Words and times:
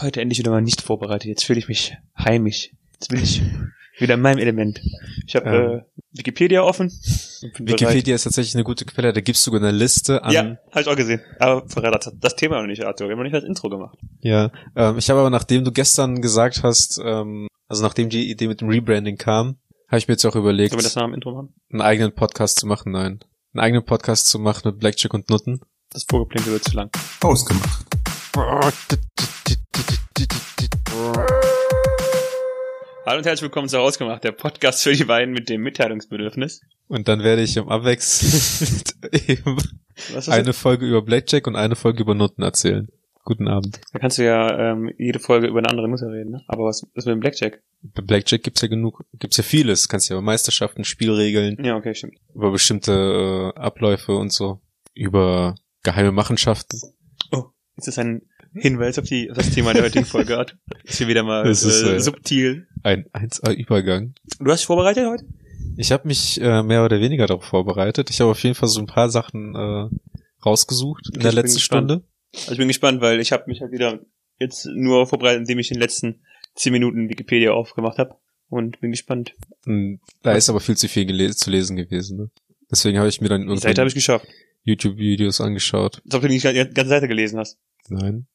Heute 0.00 0.20
endlich 0.20 0.38
wieder 0.38 0.50
mal 0.50 0.62
nicht 0.62 0.82
vorbereitet. 0.82 1.26
Jetzt 1.28 1.44
fühle 1.44 1.58
ich 1.58 1.68
mich 1.68 1.96
heimisch. 2.18 2.70
Jetzt 2.94 3.08
bin 3.08 3.22
ich 3.22 3.42
wieder 3.98 4.14
in 4.14 4.20
meinem 4.20 4.38
Element. 4.38 4.80
Ich 5.26 5.36
habe 5.36 5.48
Ähm. 5.48 5.78
äh, 5.78 5.82
Wikipedia 6.12 6.62
offen. 6.62 6.90
Wikipedia 7.58 8.14
ist 8.14 8.24
tatsächlich 8.24 8.54
eine 8.54 8.64
gute 8.64 8.84
Quelle, 8.86 9.12
da 9.12 9.20
gibst 9.20 9.46
du 9.46 9.50
sogar 9.50 9.66
eine 9.68 9.76
Liste 9.76 10.22
an. 10.24 10.32
Ja, 10.32 10.42
habe 10.70 10.80
ich 10.80 10.86
auch 10.88 10.96
gesehen. 10.96 11.20
Aber 11.38 11.68
verrät 11.68 11.94
das, 11.94 12.12
das 12.18 12.36
Thema 12.36 12.60
noch 12.60 12.66
nicht, 12.66 12.82
Arthur. 12.84 13.06
Wir 13.08 13.12
haben 13.12 13.18
noch 13.18 13.24
nicht 13.24 13.34
das 13.34 13.44
Intro 13.44 13.68
gemacht. 13.68 13.98
Ja, 14.20 14.50
ähm, 14.74 14.96
ich 14.98 15.10
habe 15.10 15.20
aber, 15.20 15.30
nachdem 15.30 15.64
du 15.64 15.72
gestern 15.72 16.22
gesagt 16.22 16.62
hast, 16.62 16.98
ähm, 17.04 17.48
also 17.68 17.82
nachdem 17.82 18.08
die 18.08 18.30
Idee 18.30 18.48
mit 18.48 18.60
dem 18.62 18.68
Rebranding 18.68 19.16
kam, 19.18 19.56
habe 19.88 19.98
ich 19.98 20.08
mir 20.08 20.14
jetzt 20.14 20.24
auch 20.24 20.36
überlegt, 20.36 20.70
Sollen 20.70 20.80
wir 20.80 20.84
das 20.84 20.96
nach 20.96 21.04
dem 21.04 21.14
Intro 21.14 21.32
machen? 21.34 21.54
einen 21.70 21.82
eigenen 21.82 22.14
Podcast 22.14 22.58
zu 22.58 22.66
machen. 22.66 22.92
Nein, 22.92 23.20
einen 23.52 23.60
eigenen 23.60 23.84
Podcast 23.84 24.28
zu 24.28 24.38
machen 24.38 24.62
mit 24.70 24.78
Blackjack 24.80 25.12
und 25.14 25.28
Nutten. 25.28 25.60
Das 25.90 26.04
Vorgeplinkel 26.08 26.52
wird 26.52 26.64
zu 26.64 26.74
lang. 26.74 26.90
Ausgemacht. 27.20 27.86
Hallo 33.04 33.18
und 33.18 33.26
herzlich 33.26 33.42
willkommen 33.42 33.68
zu 33.68 33.78
Ausgemacht, 33.78 34.24
der 34.24 34.32
Podcast 34.32 34.82
für 34.82 34.92
die 34.94 35.04
beiden 35.04 35.34
mit 35.34 35.50
dem 35.50 35.60
Mitteilungsbedürfnis. 35.62 36.62
Und 36.88 37.06
dann 37.08 37.22
werde 37.22 37.42
ich 37.42 37.56
im 37.58 37.68
Abwechseln 37.68 38.80
eine 40.28 40.42
das? 40.44 40.56
Folge 40.58 40.86
über 40.86 41.02
Blackjack 41.02 41.46
und 41.46 41.54
eine 41.56 41.76
Folge 41.76 42.00
über 42.02 42.14
Nutten 42.14 42.42
erzählen. 42.42 42.88
Guten 43.24 43.46
Abend. 43.46 43.78
Da 43.92 43.98
kannst 43.98 44.16
du 44.16 44.24
ja 44.24 44.72
ähm, 44.72 44.90
jede 44.96 45.18
Folge 45.18 45.48
über 45.48 45.58
eine 45.58 45.68
andere 45.68 45.88
Nutte 45.88 46.06
reden, 46.06 46.30
ne? 46.30 46.44
Aber 46.48 46.64
was 46.64 46.82
ist 46.94 47.04
mit 47.06 47.12
dem 47.14 47.20
Blackjack? 47.20 47.62
Bei 47.82 48.00
Blackjack 48.00 48.42
gibt's 48.42 48.62
ja 48.62 48.68
genug, 48.68 49.04
gibt's 49.18 49.36
ja 49.36 49.42
vieles. 49.44 49.86
Kannst 49.88 50.08
ja 50.08 50.14
über 50.16 50.22
Meisterschaften, 50.22 50.84
Spielregeln, 50.84 51.62
Ja, 51.62 51.76
okay, 51.76 51.94
stimmt. 51.94 52.14
über 52.34 52.50
bestimmte 52.52 53.52
äh, 53.54 53.58
Abläufe 53.60 54.16
und 54.16 54.32
so, 54.32 54.60
über 54.94 55.56
geheime 55.82 56.12
Machenschaften. 56.12 56.78
Ist 57.78 57.88
das 57.88 57.98
ein 57.98 58.22
Hinweis 58.56 58.98
auf, 58.98 59.04
die, 59.04 59.30
auf 59.30 59.36
das 59.36 59.50
Thema 59.50 59.72
der 59.72 59.84
heutigen 59.84 60.04
Folge, 60.04 60.38
Arthur? 60.38 60.58
Ist 60.84 60.98
hier 60.98 61.08
wieder 61.08 61.22
mal 61.22 61.46
Es 61.46 61.62
ist, 61.62 61.82
äh, 61.82 61.96
äh, 61.96 62.00
subtil. 62.00 62.66
Ein 62.82 63.06
1A-Übergang. 63.12 64.14
Du 64.38 64.50
hast 64.50 64.60
dich 64.60 64.66
vorbereitet 64.66 65.06
heute? 65.06 65.24
Ich 65.76 65.92
habe 65.92 66.08
mich 66.08 66.40
äh, 66.40 66.62
mehr 66.62 66.84
oder 66.84 67.00
weniger 67.00 67.26
darauf 67.26 67.44
vorbereitet. 67.44 68.10
Ich 68.10 68.20
habe 68.20 68.30
auf 68.30 68.42
jeden 68.42 68.54
Fall 68.54 68.68
so 68.68 68.80
ein 68.80 68.86
paar 68.86 69.10
Sachen 69.10 69.54
äh, 69.54 69.88
rausgesucht 70.44 71.10
in 71.14 71.20
der 71.20 71.32
letzten. 71.32 71.60
Stunde. 71.60 72.02
Also 72.34 72.52
ich 72.52 72.58
bin 72.58 72.68
gespannt, 72.68 73.00
weil 73.00 73.20
ich 73.20 73.32
habe 73.32 73.44
mich 73.46 73.60
halt 73.60 73.72
wieder 73.72 74.00
jetzt 74.38 74.66
nur 74.66 75.06
vorbereitet, 75.06 75.40
indem 75.40 75.58
ich 75.58 75.70
in 75.70 75.76
den 75.76 75.82
letzten 75.82 76.20
zehn 76.54 76.72
Minuten 76.72 77.08
Wikipedia 77.08 77.52
aufgemacht 77.52 77.98
habe. 77.98 78.16
Und 78.48 78.80
bin 78.80 78.92
gespannt. 78.92 79.34
Und 79.66 80.00
Da 80.22 80.32
ist 80.32 80.48
aber 80.48 80.60
viel 80.60 80.76
zu 80.76 80.88
viel 80.88 81.34
zu 81.34 81.50
lesen 81.50 81.76
gewesen. 81.76 82.16
Ne? 82.16 82.30
Deswegen 82.70 82.98
habe 82.98 83.08
ich 83.08 83.20
mir 83.20 83.28
dann 83.28 83.42
Die 83.42 83.48
Seite 83.48 83.56
habe 83.56 83.68
irgendwann 83.70 83.86
ich 83.88 83.94
geschafft. 83.94 84.26
YouTube-Videos 84.62 85.40
angeschaut. 85.40 86.02
Als 86.04 86.14
ob 86.14 86.22
du 86.22 86.28
nicht 86.28 86.44
die 86.44 86.54
ganze 86.54 86.88
Seite 86.88 87.08
gelesen 87.08 87.38
hast. 87.38 87.58
Nein, 87.88 88.26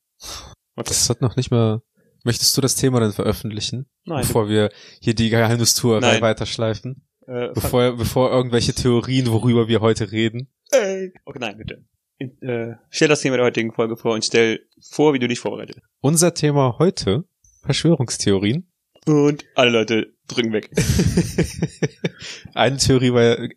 Okay. 0.76 0.88
das 0.88 1.10
hat 1.10 1.22
noch 1.22 1.36
nicht 1.36 1.52
mal... 1.52 1.82
Möchtest 2.24 2.56
du 2.56 2.62
das 2.62 2.76
Thema 2.76 3.00
dann 3.00 3.14
veröffentlichen, 3.14 3.88
Nein. 4.06 4.22
bevor 4.22 4.48
wir 4.48 4.70
hier 5.00 5.16
die 5.16 5.30
Geheimnistuerei 5.30 6.22
weiterschleifen? 6.22 7.08
äh, 7.28 7.50
Bevor, 7.54 7.98
bevor 7.98 8.32
irgendwelche 8.32 8.74
Theorien, 8.74 9.28
worüber 9.32 9.68
wir 9.68 9.82
heute 9.82 10.12
reden? 10.12 10.48
Ey. 10.70 11.14
Okay, 11.26 11.40
nein, 11.40 11.58
bitte. 11.58 11.84
Äh, 12.20 12.76
stell 12.92 13.08
das 13.08 13.22
Thema 13.22 13.38
der 13.38 13.46
heutigen 13.48 13.74
Folge 13.74 13.98
vor 13.98 14.14
und 14.14 14.24
stell 14.24 14.60
vor, 14.80 15.14
wie 15.16 15.20
du 15.20 15.28
dich 15.28 15.40
vorbereitet. 15.40 15.78
Unser 16.02 16.36
Thema 16.36 16.76
heute, 16.78 17.24
Verschwörungstheorien. 17.64 18.68
Und 19.08 19.44
alle 19.56 19.72
Leute 19.72 20.14
drücken 20.28 20.54
weg. 20.54 20.70
Eine 22.54 22.78
Theorie 22.78 23.14
war 23.14 23.24
ja, 23.24 23.34
äh, 23.34 23.50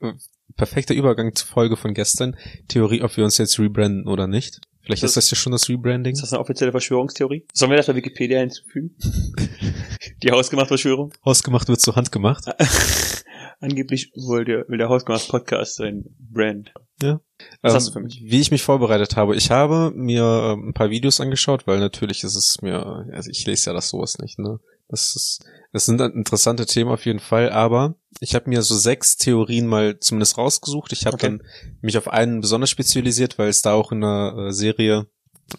perfekter 0.57 0.95
Übergang 0.95 1.35
zur 1.35 1.49
Folge 1.49 1.77
von 1.77 1.93
gestern. 1.93 2.37
Theorie, 2.69 3.03
ob 3.03 3.15
wir 3.17 3.25
uns 3.25 3.37
jetzt 3.37 3.59
rebranden 3.59 4.07
oder 4.09 4.27
nicht. 4.27 4.61
Vielleicht 4.85 5.03
Das- 5.03 5.11
ist 5.13 5.17
das 5.17 5.31
ja 5.31 5.37
schon 5.37 5.53
das 5.53 5.69
Rebranding. 5.69 6.13
Ist 6.15 6.23
das 6.23 6.33
eine 6.33 6.41
offizielle 6.41 6.71
Verschwörungstheorie? 6.73 7.47
Sollen 7.53 7.71
wir 7.71 7.77
das 7.79 7.87
bei 7.87 7.95
Wikipedia 7.95 8.41
hinzufügen? 8.41 8.95
Die 10.23 10.31
hausgemachte 10.31 10.69
Verschwörung? 10.69 11.13
Ausgemacht 11.23 11.69
wird 11.69 11.81
zur 11.81 11.97
Hand 11.97 12.13
gemacht. 12.13 12.45
Angeblich 13.61 14.13
will 14.15 14.45
der, 14.45 14.69
will 14.69 14.79
der 14.79 14.89
hausgemacht 14.89 15.29
Podcast 15.29 15.77
sein 15.77 16.05
Brand. 16.19 16.73
Was 17.01 17.11
Ähm, 17.11 17.19
hast 17.63 17.89
du 17.89 17.93
für 17.93 18.01
mich? 18.01 18.21
Wie 18.25 18.41
ich 18.41 18.51
mich 18.51 18.63
vorbereitet 18.63 19.17
habe. 19.17 19.37
Ich 19.37 19.51
habe 19.51 19.91
mir 19.95 20.53
ähm, 20.55 20.69
ein 20.69 20.75
paar 20.75 20.91
Videos 20.91 21.21
angeschaut, 21.21 21.67
weil 21.67 21.79
natürlich 21.81 22.25
ist 22.25 22.35
es 22.37 22.59
mir, 22.63 23.07
also 23.13 23.31
ich 23.31 23.47
lese 23.47 23.71
ja 23.71 23.75
das 23.75 23.89
sowas 23.89 24.19
nicht, 24.19 24.39
ne? 24.39 24.59
Das 24.89 25.17
ist, 25.17 25.45
das 25.75 25.87
sind 25.87 26.01
interessante 26.01 26.67
Themen 26.67 26.93
auf 26.93 27.05
jeden 27.05 27.19
Fall, 27.19 27.51
aber 27.51 27.97
ich 28.21 28.37
habe 28.37 28.49
mir 28.49 28.63
so 28.63 28.77
sechs 28.77 29.17
Theorien 29.17 29.67
mal 29.67 29.99
zumindest 29.99 30.39
rausgesucht. 30.39 30.93
Ich 30.93 31.05
habe 31.05 31.17
Okay. 31.17 31.27
dann 31.27 31.43
mich 31.83 31.99
auf 31.99 32.07
einen 32.07 32.41
besonders 32.41 32.71
spezialisiert, 32.71 33.39
weil 33.39 33.49
es 33.49 33.61
da 33.61 33.73
auch 33.75 33.91
in 33.91 34.01
der 34.01 34.35
äh, 34.39 34.53
Serie 34.53 35.09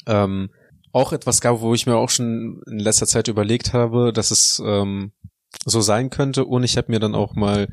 ähm, 0.07 0.51
auch 0.93 1.11
etwas 1.11 1.41
gab, 1.41 1.59
wo 1.59 1.73
ich 1.73 1.85
mir 1.85 1.97
auch 1.97 2.09
schon 2.09 2.61
in 2.65 2.79
letzter 2.79 3.07
Zeit 3.07 3.27
überlegt 3.27 3.73
habe, 3.73 4.13
dass 4.13 4.31
es 4.31 4.63
ähm, 4.65 5.11
so 5.65 5.81
sein 5.81 6.09
könnte. 6.09 6.45
Und 6.45 6.63
ich 6.63 6.77
habe 6.77 6.93
mir 6.93 6.99
dann 6.99 7.13
auch 7.13 7.35
mal 7.35 7.67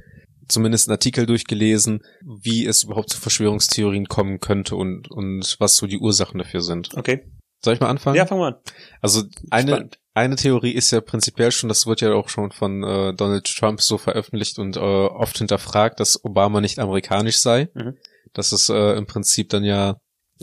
zumindest 0.48 0.88
einen 0.88 0.94
Artikel 0.94 1.26
durchgelesen, 1.26 2.02
wie 2.42 2.66
es 2.66 2.82
überhaupt 2.82 3.10
zu 3.10 3.20
Verschwörungstheorien 3.20 4.06
kommen 4.06 4.40
könnte 4.40 4.74
und, 4.74 5.08
und 5.12 5.56
was 5.60 5.76
so 5.76 5.86
die 5.86 5.98
Ursachen 5.98 6.38
dafür 6.38 6.60
sind. 6.60 6.88
Okay. 6.96 7.24
Soll 7.64 7.74
ich 7.74 7.80
mal 7.80 7.88
anfangen? 7.88 8.16
Ja, 8.16 8.26
fangen 8.26 8.40
wir 8.40 8.48
an. 8.48 8.56
Also 9.00 9.22
eine, 9.50 9.70
Spannend. 9.70 9.98
Eine 10.14 10.36
Theorie 10.36 10.72
ist 10.72 10.90
ja 10.90 11.00
prinzipiell 11.00 11.52
schon, 11.52 11.68
das 11.68 11.86
wird 11.86 12.00
ja 12.00 12.12
auch 12.12 12.28
schon 12.28 12.52
von 12.52 12.82
äh, 12.82 13.14
Donald 13.14 13.44
Trump 13.44 13.80
so 13.80 13.98
veröffentlicht 13.98 14.58
und 14.58 14.76
äh, 14.76 14.80
oft 14.80 15.38
hinterfragt, 15.38 16.00
dass 16.00 16.22
Obama 16.24 16.60
nicht 16.60 16.78
amerikanisch 16.78 17.38
sei. 17.38 17.68
Mhm. 17.74 17.96
Dass 18.34 18.52
es 18.52 18.68
äh, 18.68 18.96
im 18.96 19.06
Prinzip 19.06 19.50
dann 19.50 19.64
ja 19.64 19.96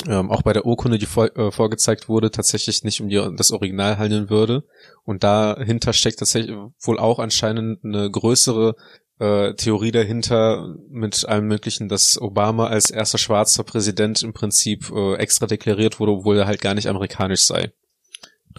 ähm, 0.08 0.31
auch 0.31 0.44
bei 0.44 0.53
der 0.53 0.66
Urkunde, 0.66 0.97
die 0.97 1.06
vor, 1.06 1.35
äh, 1.38 1.52
vorgezeigt 1.52 2.08
wurde, 2.08 2.31
tatsächlich 2.31 2.84
nicht 2.84 3.02
um 3.02 3.09
die, 3.09 3.22
das 3.35 3.52
Original 3.52 3.97
handeln 3.97 4.29
würde. 4.29 4.63
Und 5.03 5.24
dahinter 5.24 5.94
steckt 5.94 6.19
tatsächlich 6.19 6.56
wohl 6.81 7.00
auch 7.00 7.19
anscheinend 7.19 7.84
eine 7.84 8.09
größere 8.09 8.75
äh, 9.19 9.53
Theorie 9.56 9.91
dahinter 9.91 10.75
mit 10.90 11.28
allem 11.28 11.47
Möglichen, 11.47 11.90
dass 11.90 12.19
Obama 12.19 12.68
als 12.68 12.90
erster 12.90 13.18
schwarzer 13.18 13.63
Präsident 13.63 14.24
im 14.24 14.34
Prinzip 14.34 14.91
äh, 14.91 15.16
extra 15.16 15.46
deklariert 15.46 16.00
wurde, 16.00 16.13
obwohl 16.13 16.38
er 16.38 16.47
halt 16.47 16.62
gar 16.62 16.74
nicht 16.74 16.88
amerikanisch 16.88 17.41
sei. 17.41 17.72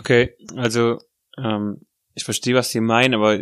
Okay, 0.01 0.35
also 0.57 0.99
ähm, 1.39 1.83
ich 2.15 2.25
verstehe, 2.25 2.55
was 2.55 2.71
Sie 2.71 2.81
meinen, 2.81 3.15
aber 3.15 3.39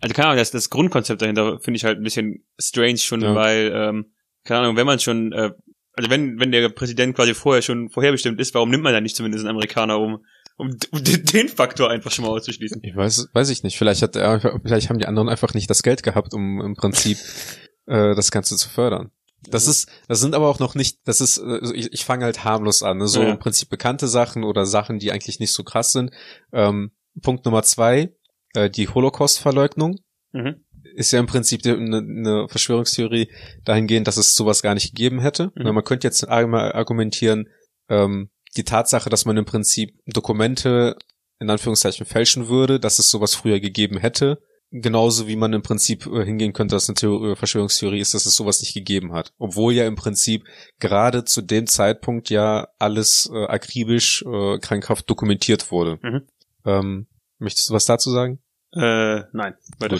also 0.00 0.14
keine 0.14 0.28
Ahnung, 0.28 0.38
das, 0.38 0.50
das 0.50 0.70
Grundkonzept 0.70 1.22
dahinter 1.22 1.58
finde 1.60 1.76
ich 1.78 1.84
halt 1.84 1.98
ein 1.98 2.04
bisschen 2.04 2.44
strange 2.58 2.98
schon, 2.98 3.22
Ja. 3.22 3.34
weil 3.34 3.72
ähm, 3.74 4.12
keine 4.44 4.60
Ahnung, 4.60 4.76
wenn 4.76 4.86
man 4.86 4.98
schon 5.00 5.32
äh, 5.32 5.50
also 5.94 6.10
wenn 6.10 6.38
wenn 6.40 6.52
der 6.52 6.68
Präsident 6.70 7.14
quasi 7.16 7.34
vorher 7.34 7.62
schon 7.62 7.90
vorherbestimmt 7.90 8.40
ist, 8.40 8.54
warum 8.54 8.70
nimmt 8.70 8.82
man 8.84 8.92
dann 8.92 9.02
nicht 9.02 9.16
zumindest 9.16 9.44
einen 9.44 9.50
Amerikaner, 9.56 9.98
um 9.98 10.24
um, 10.58 10.76
um 10.92 11.02
den, 11.02 11.24
den 11.24 11.48
Faktor 11.48 11.90
einfach 11.90 12.10
schon 12.10 12.24
mal 12.24 12.30
auszuschließen? 12.30 12.80
Ich 12.84 12.94
weiß, 12.94 13.28
weiß 13.32 13.48
ich 13.50 13.62
nicht. 13.62 13.78
Vielleicht 13.78 14.02
hat 14.02 14.16
er, 14.16 14.60
vielleicht 14.62 14.90
haben 14.90 14.98
die 14.98 15.06
anderen 15.06 15.28
einfach 15.28 15.54
nicht 15.54 15.68
das 15.70 15.82
Geld 15.82 16.02
gehabt, 16.02 16.34
um 16.34 16.60
im 16.60 16.74
Prinzip 16.74 17.16
äh, 17.86 18.14
das 18.14 18.30
Ganze 18.30 18.56
zu 18.56 18.68
fördern. 18.68 19.10
Das 19.48 19.66
ist, 19.66 19.88
das 20.08 20.20
sind 20.20 20.34
aber 20.34 20.48
auch 20.48 20.58
noch 20.60 20.74
nicht, 20.74 20.98
das 21.04 21.20
ist, 21.20 21.38
also 21.40 21.74
ich, 21.74 21.92
ich 21.92 22.04
fange 22.04 22.24
halt 22.24 22.44
harmlos 22.44 22.82
an, 22.82 22.98
ne? 22.98 23.08
so 23.08 23.22
Ja. 23.22 23.30
im 23.30 23.38
Prinzip 23.38 23.68
bekannte 23.68 24.06
Sachen 24.08 24.44
oder 24.44 24.66
Sachen, 24.66 24.98
die 24.98 25.10
eigentlich 25.12 25.40
nicht 25.40 25.52
so 25.52 25.64
krass 25.64 25.92
sind. 25.92 26.10
Ähm, 26.52 26.92
Punkt 27.22 27.44
Nummer 27.44 27.62
zwei, 27.62 28.14
äh, 28.54 28.70
die 28.70 28.88
Holocaust-Verleugnung 28.88 29.98
Mhm. 30.32 30.64
ist 30.94 31.10
ja 31.12 31.20
im 31.20 31.26
Prinzip 31.26 31.66
eine, 31.66 31.98
eine 31.98 32.46
Verschwörungstheorie 32.48 33.30
dahingehend, 33.64 34.06
dass 34.06 34.16
es 34.16 34.34
sowas 34.34 34.62
gar 34.62 34.74
nicht 34.74 34.94
gegeben 34.94 35.20
hätte. 35.20 35.52
Mhm. 35.56 35.74
Man 35.74 35.84
könnte 35.84 36.06
jetzt 36.06 36.26
argumentieren, 36.28 37.48
ähm, 37.88 38.30
die 38.56 38.64
Tatsache, 38.64 39.10
dass 39.10 39.24
man 39.24 39.36
im 39.36 39.44
Prinzip 39.44 39.94
Dokumente 40.06 40.96
in 41.40 41.50
Anführungszeichen 41.50 42.06
fälschen 42.06 42.48
würde, 42.48 42.78
dass 42.78 42.98
es 42.98 43.10
sowas 43.10 43.34
früher 43.34 43.60
gegeben 43.60 43.98
hätte, 43.98 44.40
genauso 44.72 45.28
wie 45.28 45.36
man 45.36 45.52
im 45.52 45.62
Prinzip 45.62 46.06
äh, 46.06 46.24
hingehen 46.24 46.52
könnte, 46.52 46.74
dass 46.74 46.88
eine 46.88 46.94
Theorie, 46.94 47.36
Verschwörungstheorie 47.36 48.00
ist, 48.00 48.14
dass 48.14 48.26
es 48.26 48.34
sowas 48.34 48.60
nicht 48.60 48.74
gegeben 48.74 49.12
hat. 49.12 49.32
Obwohl 49.38 49.74
ja 49.74 49.86
im 49.86 49.96
Prinzip 49.96 50.44
gerade 50.80 51.24
zu 51.24 51.42
dem 51.42 51.66
Zeitpunkt 51.66 52.30
ja 52.30 52.68
alles 52.78 53.30
äh, 53.32 53.44
akribisch 53.44 54.22
äh, 54.22 54.58
krankhaft 54.58 55.08
dokumentiert 55.08 55.70
wurde. 55.70 55.98
Mhm. 56.02 56.22
Ähm, 56.64 57.06
möchtest 57.38 57.68
du 57.68 57.74
was 57.74 57.84
dazu 57.84 58.10
sagen? 58.10 58.38
Äh, 58.72 59.22
nein, 59.32 59.54
weiter. 59.78 59.98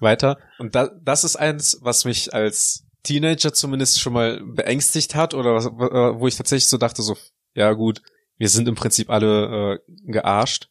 weiter. 0.00 0.38
Und 0.58 0.74
da, 0.74 0.88
das 1.02 1.24
ist 1.24 1.36
eins, 1.36 1.78
was 1.82 2.06
mich 2.06 2.32
als 2.32 2.86
Teenager 3.02 3.52
zumindest 3.52 4.00
schon 4.00 4.14
mal 4.14 4.40
beängstigt 4.42 5.14
hat 5.14 5.34
oder 5.34 5.54
was, 5.54 5.66
wo 5.66 6.26
ich 6.26 6.36
tatsächlich 6.36 6.68
so 6.68 6.78
dachte, 6.78 7.02
so, 7.02 7.16
ja 7.54 7.72
gut, 7.72 8.02
wir 8.38 8.48
sind 8.48 8.68
im 8.68 8.74
Prinzip 8.74 9.10
alle 9.10 9.80
äh, 9.86 9.92
gearscht. 10.10 10.68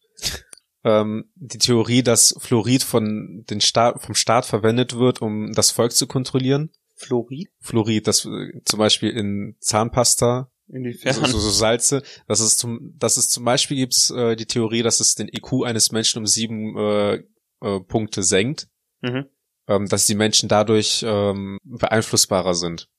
Ähm, 0.87 1.25
die 1.35 1.57
Theorie, 1.57 2.01
dass 2.01 2.33
Fluorid 2.39 2.81
von 2.81 3.43
den 3.49 3.59
Staat, 3.59 4.01
vom 4.01 4.15
Staat 4.15 4.45
verwendet 4.45 4.97
wird, 4.97 5.21
um 5.21 5.51
das 5.53 5.71
Volk 5.71 5.91
zu 5.91 6.07
kontrollieren. 6.07 6.69
Fluorid? 6.95 7.49
Fluorid, 7.59 8.07
das 8.07 8.25
äh, 8.25 8.61
zum 8.63 8.79
Beispiel 8.79 9.09
in 9.09 9.57
Zahnpasta, 9.59 10.49
Inwiefern? 10.69 11.13
so, 11.13 11.25
so, 11.25 11.39
so 11.39 11.49
Salze, 11.49 12.03
dass 12.27 12.39
es 12.39 12.55
zum, 12.57 12.93
dass 12.97 13.17
es 13.17 13.29
zum 13.29 13.43
Beispiel 13.43 13.77
gibt's 13.77 14.11
äh, 14.11 14.35
die 14.37 14.45
Theorie, 14.45 14.81
dass 14.81 15.01
es 15.01 15.15
den 15.15 15.27
IQ 15.27 15.65
eines 15.65 15.91
Menschen 15.91 16.19
um 16.19 16.25
sieben 16.27 16.77
äh, 16.77 17.15
äh, 17.61 17.79
Punkte 17.81 18.23
senkt 18.23 18.67
Mhm. 19.01 19.25
ähm, 19.67 19.87
dass 19.87 20.07
die 20.07 20.15
Menschen 20.15 20.49
dadurch 20.49 21.03
ähm, 21.05 21.59
beeinflussbarer 21.63 22.55
sind. 22.55 22.89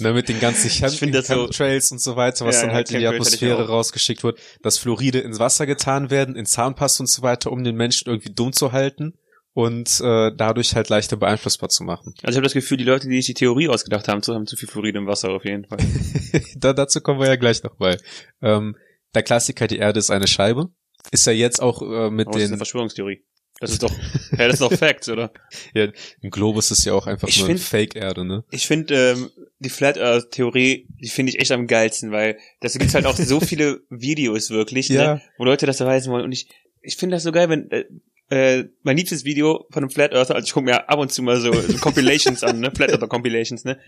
Ne, 0.00 0.12
mit 0.12 0.28
den 0.28 0.40
ganzen 0.40 0.68
Chem 0.68 0.88
Ich 0.88 0.98
find 0.98 1.14
das 1.14 1.26
so- 1.26 1.34
Chemtrails 1.34 1.92
und 1.92 2.00
so 2.00 2.16
weiter, 2.16 2.46
was 2.46 2.56
Ja, 2.56 2.62
dann 2.66 2.72
halt 2.74 2.90
in 2.90 2.98
die 2.98 3.04
Chemtrails 3.04 3.26
Atmosphäre 3.26 3.66
rausgeschickt 3.68 4.22
wird, 4.22 4.38
dass 4.62 4.78
Fluoride 4.78 5.18
ins 5.20 5.38
Wasser 5.38 5.66
getan 5.66 6.10
werden, 6.10 6.36
in 6.36 6.46
Zahnpasta 6.46 7.02
und 7.02 7.08
so 7.08 7.22
weiter, 7.22 7.52
um 7.52 7.64
den 7.64 7.76
Menschen 7.76 8.08
irgendwie 8.08 8.32
dumm 8.32 8.52
zu 8.52 8.72
halten 8.72 9.14
und 9.52 10.00
äh, 10.00 10.30
dadurch 10.36 10.74
halt 10.74 10.88
leichter 10.88 11.16
beeinflussbar 11.16 11.68
zu 11.68 11.84
machen. 11.84 12.14
Also 12.22 12.30
ich 12.30 12.36
habe 12.36 12.44
das 12.44 12.52
Gefühl, 12.52 12.76
die 12.76 12.84
Leute, 12.84 13.08
die 13.08 13.16
sich 13.16 13.26
die 13.26 13.34
Theorie 13.34 13.68
ausgedacht 13.68 14.08
haben, 14.08 14.22
zu 14.22 14.34
haben 14.34 14.46
zu 14.46 14.56
viel 14.56 14.68
Fluorid 14.68 14.96
im 14.96 15.06
Wasser 15.06 15.30
auf 15.30 15.44
jeden 15.44 15.66
Fall. 15.66 15.78
da, 16.56 16.72
dazu 16.72 17.00
kommen 17.00 17.20
wir 17.20 17.28
ja 17.28 17.36
gleich 17.36 17.62
noch 17.62 17.78
mal. 17.78 17.98
Ähm, 18.42 18.76
der 19.14 19.22
Klassiker, 19.22 19.66
die 19.66 19.78
Erde 19.78 19.98
ist 19.98 20.10
eine 20.10 20.28
Scheibe, 20.28 20.70
ist 21.10 21.26
ja 21.26 21.32
jetzt 21.32 21.60
auch 21.60 21.82
äh, 21.82 22.10
mit 22.10 22.28
Aber 22.28 22.34
das 22.34 22.42
ist 22.42 22.48
eine 22.48 22.56
den 22.56 22.58
Verschwörungstheorie. 22.58 23.24
Das 23.60 23.70
ist 23.70 23.82
doch, 23.82 23.92
ja, 24.32 24.46
das 24.48 24.54
ist 24.54 24.62
doch 24.62 24.72
Facts, 24.72 25.08
oder? 25.10 25.30
im 25.74 26.30
Globus 26.30 26.70
ist 26.70 26.84
ja 26.84 26.94
auch 26.94 27.06
einfach 27.06 27.28
Ich 27.28 27.38
nur 27.38 27.46
find- 27.48 27.60
Fake-Erde, 27.60 28.24
ne? 28.24 28.42
Ich 28.50 28.66
finde 28.66 29.12
ähm, 29.12 29.30
die 29.58 29.68
Flat 29.68 29.98
Earth 29.98 30.30
Theorie, 30.30 30.86
die 30.98 31.08
finde 31.10 31.30
ich 31.30 31.38
echt 31.40 31.52
am 31.52 31.66
geilsten, 31.66 32.10
weil 32.10 32.38
das 32.60 32.72
gibt's 32.78 32.94
halt 32.94 33.04
auch 33.06 33.16
so 33.16 33.38
viele 33.40 33.82
Videos 33.90 34.48
wirklich, 34.50 34.88
Ja. 34.88 35.14
ne, 35.16 35.22
wo 35.36 35.44
Leute 35.44 35.66
das 35.66 35.78
erweisen 35.80 36.10
wollen. 36.10 36.24
Und 36.24 36.32
ich, 36.32 36.48
ich 36.80 36.96
finde 36.96 37.16
das 37.16 37.22
so 37.22 37.32
geil, 37.32 37.50
wenn 37.50 37.70
äh, 37.70 37.84
äh, 38.30 38.68
mein 38.82 38.96
liebstes 38.96 39.24
Video 39.26 39.66
von 39.70 39.82
einem 39.82 39.90
Flat 39.90 40.14
Earther, 40.14 40.36
also 40.36 40.46
ich 40.46 40.52
gucke 40.54 40.64
mir 40.64 40.88
ab 40.88 40.98
und 40.98 41.12
zu 41.12 41.22
mal 41.22 41.38
so, 41.38 41.52
so 41.52 41.76
Compilations 41.78 42.42
an, 42.42 42.60
ne, 42.60 42.70
Flat 42.74 42.90
Earther 42.90 43.08
Compilations, 43.08 43.64
ne. 43.64 43.78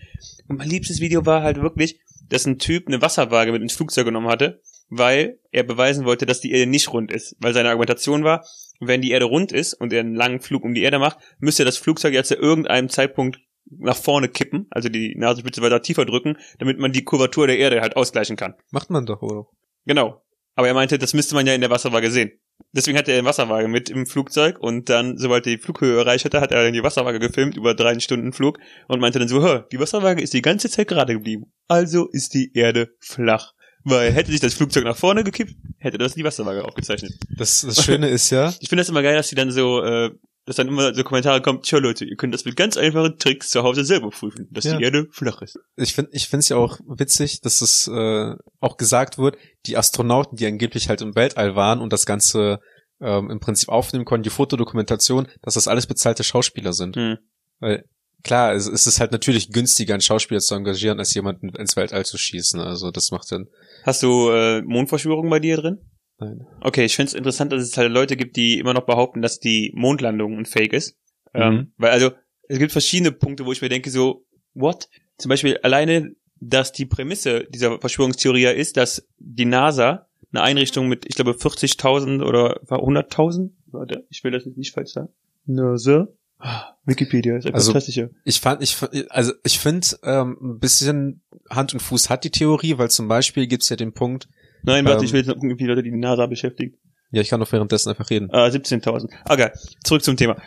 Und 0.47 0.57
mein 0.57 0.69
liebstes 0.69 0.99
Video 0.99 1.25
war 1.25 1.41
halt 1.41 1.59
wirklich, 1.59 1.99
dass 2.29 2.45
ein 2.45 2.59
Typ 2.59 2.87
eine 2.87 3.01
Wasserwaage 3.01 3.51
mit 3.51 3.61
ins 3.63 3.73
Flugzeug 3.73 4.05
genommen 4.05 4.27
hatte, 4.27 4.61
weil 4.89 5.39
er 5.51 5.63
beweisen 5.63 6.05
wollte, 6.05 6.27
dass 6.27 6.41
die 6.41 6.51
Erde 6.51 6.69
nicht 6.69 6.93
rund 6.93 7.11
ist. 7.11 7.35
Weil 7.39 7.53
seine 7.53 7.69
Argumentation 7.69 8.23
war, 8.23 8.45
wenn 8.87 9.01
die 9.01 9.11
Erde 9.11 9.25
rund 9.25 9.51
ist 9.51 9.73
und 9.73 9.93
er 9.93 10.01
einen 10.01 10.15
langen 10.15 10.39
Flug 10.39 10.63
um 10.63 10.73
die 10.73 10.83
Erde 10.83 10.99
macht, 10.99 11.17
müsste 11.39 11.65
das 11.65 11.77
Flugzeug 11.77 12.13
jetzt 12.13 12.29
zu 12.29 12.35
irgendeinem 12.35 12.89
Zeitpunkt 12.89 13.39
nach 13.65 13.95
vorne 13.95 14.29
kippen, 14.29 14.67
also 14.71 14.89
die 14.89 15.15
Nasenspitze 15.17 15.61
weiter 15.61 15.81
tiefer 15.81 16.05
drücken, 16.05 16.37
damit 16.59 16.79
man 16.79 16.91
die 16.91 17.03
Kurvatur 17.03 17.47
der 17.47 17.57
Erde 17.57 17.81
halt 17.81 17.95
ausgleichen 17.95 18.35
kann. 18.35 18.55
Macht 18.71 18.89
man 18.89 19.05
doch, 19.05 19.21
oder? 19.21 19.47
Genau. 19.85 20.21
Aber 20.55 20.67
er 20.67 20.73
meinte, 20.73 20.99
das 20.99 21.13
müsste 21.13 21.35
man 21.35 21.47
ja 21.47 21.53
in 21.53 21.61
der 21.61 21.71
Wasserwaage 21.71 22.11
sehen. 22.11 22.31
Deswegen 22.71 22.97
hatte 22.97 23.11
er 23.11 23.19
eine 23.19 23.27
Wasserwaage 23.27 23.67
mit 23.67 23.89
im 23.89 24.05
Flugzeug 24.05 24.59
und 24.59 24.89
dann, 24.89 25.17
sobald 25.17 25.47
er 25.47 25.55
die 25.55 25.61
Flughöhe 25.61 25.97
erreicht 25.97 26.25
hatte, 26.25 26.41
hat 26.41 26.51
er 26.51 26.63
dann 26.63 26.73
die 26.73 26.83
Wasserwaage 26.83 27.19
gefilmt 27.19 27.57
über 27.57 27.73
drei 27.73 27.97
Stunden 27.99 28.33
Flug 28.33 28.59
und 28.87 28.99
meinte 28.99 29.19
dann 29.19 29.27
so, 29.27 29.41
hör, 29.41 29.67
die 29.71 29.79
Wasserwaage 29.79 30.21
ist 30.21 30.33
die 30.33 30.41
ganze 30.41 30.69
Zeit 30.69 30.87
gerade 30.87 31.13
geblieben. 31.13 31.51
Also 31.67 32.07
ist 32.11 32.33
die 32.33 32.51
Erde 32.53 32.95
flach. 32.99 33.53
Weil 33.85 34.11
hätte 34.11 34.31
sich 34.31 34.39
das 34.39 34.53
Flugzeug 34.53 34.85
nach 34.85 34.95
vorne 34.97 35.23
gekippt, 35.23 35.55
hätte 35.77 35.97
das 35.97 36.13
die 36.13 36.23
Wasserwaage 36.23 36.63
aufgezeichnet. 36.63 37.13
Das, 37.37 37.61
das 37.61 37.83
Schöne 37.83 38.07
ist 38.09 38.29
ja, 38.29 38.49
Ich 38.61 38.69
finde 38.69 38.81
das 38.81 38.89
immer 38.89 39.03
geil, 39.03 39.15
dass 39.15 39.27
die 39.29 39.35
dann 39.35 39.51
so, 39.51 39.81
äh, 39.83 40.11
dass 40.45 40.55
dann 40.57 40.67
immer 40.67 40.93
so 40.93 41.03
Kommentare 41.03 41.41
kommen, 41.41 41.61
tja 41.61 41.79
Leute, 41.79 42.05
ihr 42.05 42.15
könnt 42.15 42.33
das 42.33 42.45
mit 42.45 42.55
ganz 42.55 42.77
einfachen 42.77 43.17
Tricks 43.17 43.49
zu 43.49 43.63
Hause 43.63 43.83
selber 43.83 44.09
prüfen, 44.09 44.47
dass 44.51 44.63
Ja. 44.65 44.77
die 44.77 44.83
Erde 44.83 45.07
flach 45.11 45.41
ist. 45.41 45.57
ich 45.75 45.93
finde 45.93 46.11
ich 46.13 46.27
finde 46.27 46.39
es 46.41 46.49
ja 46.49 46.57
auch 46.57 46.79
witzig, 46.87 47.41
dass 47.41 47.61
es 47.61 47.87
äh, 47.87 48.35
auch 48.59 48.77
gesagt 48.77 49.17
wird, 49.17 49.37
die 49.65 49.77
Astronauten, 49.77 50.37
die 50.37 50.45
angeblich 50.45 50.87
halt 50.89 51.01
im 51.01 51.15
Weltall 51.15 51.55
waren 51.55 51.79
und 51.79 51.91
das 51.93 52.05
Ganze 52.05 52.59
ähm, 53.01 53.29
im 53.29 53.39
Prinzip 53.41 53.67
aufnehmen 53.69 54.05
konnten, 54.05 54.23
die 54.23 54.29
Fotodokumentation, 54.29 55.27
dass 55.41 55.55
das 55.55 55.67
alles 55.67 55.87
bezahlte 55.87 56.23
Schauspieler 56.23 56.71
sind. 56.73 56.95
Hm. 56.95 57.17
Weil 57.59 57.83
klar, 58.23 58.53
es, 58.53 58.67
es 58.67 58.87
ist 58.87 58.99
halt 59.01 59.11
natürlich 59.11 59.51
günstiger, 59.51 59.93
einen 59.93 60.01
Schauspieler 60.01 60.39
zu 60.39 60.55
engagieren, 60.55 60.99
als 60.99 61.13
jemanden 61.13 61.49
ins 61.55 61.75
Weltall 61.75 62.05
zu 62.05 62.17
schießen. 62.17 62.59
Also 62.61 62.91
das 62.91 63.11
macht 63.11 63.29
dann. 63.31 63.47
Hast 63.83 64.03
du 64.03 64.29
äh, 64.29 64.61
Mondverschwörung 64.61 65.29
bei 65.29 65.39
dir 65.39 65.57
drin? 65.57 65.79
Nein. 66.19 66.47
Okay, 66.61 66.85
ich 66.85 66.95
finde 66.95 67.09
es 67.09 67.13
interessant, 67.13 67.51
dass 67.51 67.61
es 67.61 67.77
halt 67.77 67.91
Leute 67.91 68.15
gibt, 68.15 68.35
die 68.37 68.59
immer 68.59 68.73
noch 68.73 68.85
behaupten, 68.85 69.21
dass 69.21 69.39
die 69.39 69.71
Mondlandung 69.75 70.37
ein 70.37 70.45
Fake 70.45 70.73
ist. 70.73 70.97
Mhm. 71.33 71.41
Ähm, 71.41 71.71
weil 71.77 71.91
also, 71.91 72.11
es 72.47 72.59
gibt 72.59 72.71
verschiedene 72.71 73.11
Punkte, 73.11 73.45
wo 73.45 73.51
ich 73.51 73.61
mir 73.61 73.69
denke, 73.69 73.89
so, 73.89 74.25
what? 74.53 74.89
Zum 75.17 75.29
Beispiel 75.29 75.57
alleine, 75.63 76.15
dass 76.39 76.71
die 76.71 76.85
Prämisse 76.85 77.45
dieser 77.49 77.79
Verschwörungstheorie 77.79 78.41
ja 78.41 78.51
ist, 78.51 78.77
dass 78.77 79.07
die 79.19 79.45
NASA 79.45 80.07
eine 80.31 80.41
Einrichtung 80.41 80.87
mit, 80.87 81.05
ich 81.07 81.15
glaube, 81.15 81.31
40.000 81.31 82.23
oder 82.23 82.61
100.000, 82.63 83.51
warte, 83.67 84.05
ich 84.09 84.23
will 84.23 84.31
das 84.31 84.45
jetzt 84.45 84.57
nicht 84.57 84.73
falsch 84.73 84.91
sagen. 84.91 85.09
NASA? 85.45 86.07
Ah, 86.45 86.75
Wikipedia 86.85 87.37
ist 87.37 87.45
einfach 87.45 87.59
Also-. 87.59 88.09
Ich 88.25 88.41
fand, 88.41 88.61
ich 88.61 88.77
also 89.09 89.31
ich 89.45 89.59
finde 89.59 89.87
ähm, 90.03 90.37
ein 90.41 90.59
bisschen 90.59 91.21
Hand 91.49 91.73
und 91.73 91.79
Fuß 91.79 92.09
hat 92.09 92.23
die 92.25 92.31
Theorie, 92.31 92.77
weil 92.77 92.89
zum 92.89 93.07
Beispiel 93.07 93.47
gibt's 93.47 93.69
ja 93.69 93.75
den 93.77 93.93
Punkt, 93.93 94.27
Nein, 94.63 94.85
warte, 94.85 94.99
Ähm, 94.99 95.05
ich 95.05 95.13
will 95.13 95.19
jetzt 95.21 95.27
noch 95.27 95.35
gucken, 95.35 95.57
wie 95.57 95.65
Leute 95.65 95.83
die 95.83 95.91
NASA 95.91 96.25
beschäftigt. 96.25 96.77
ja, 97.11 97.21
ich 97.21 97.29
kann 97.29 97.39
doch 97.39 97.51
währenddessen 97.51 97.89
einfach 97.89 98.09
reden. 98.09 98.29
Ah, 98.31 98.45
17.000. 98.47 99.09
Ah, 99.25 99.35
geil. 99.35 99.53
Zurück 99.83 100.03
zum 100.03 100.17
Thema. 100.17 100.37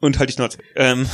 Und 0.00 0.18
halt 0.18 0.28
die 0.30 0.34
Schnauze. 0.34 0.58
Ähm, 0.76 1.06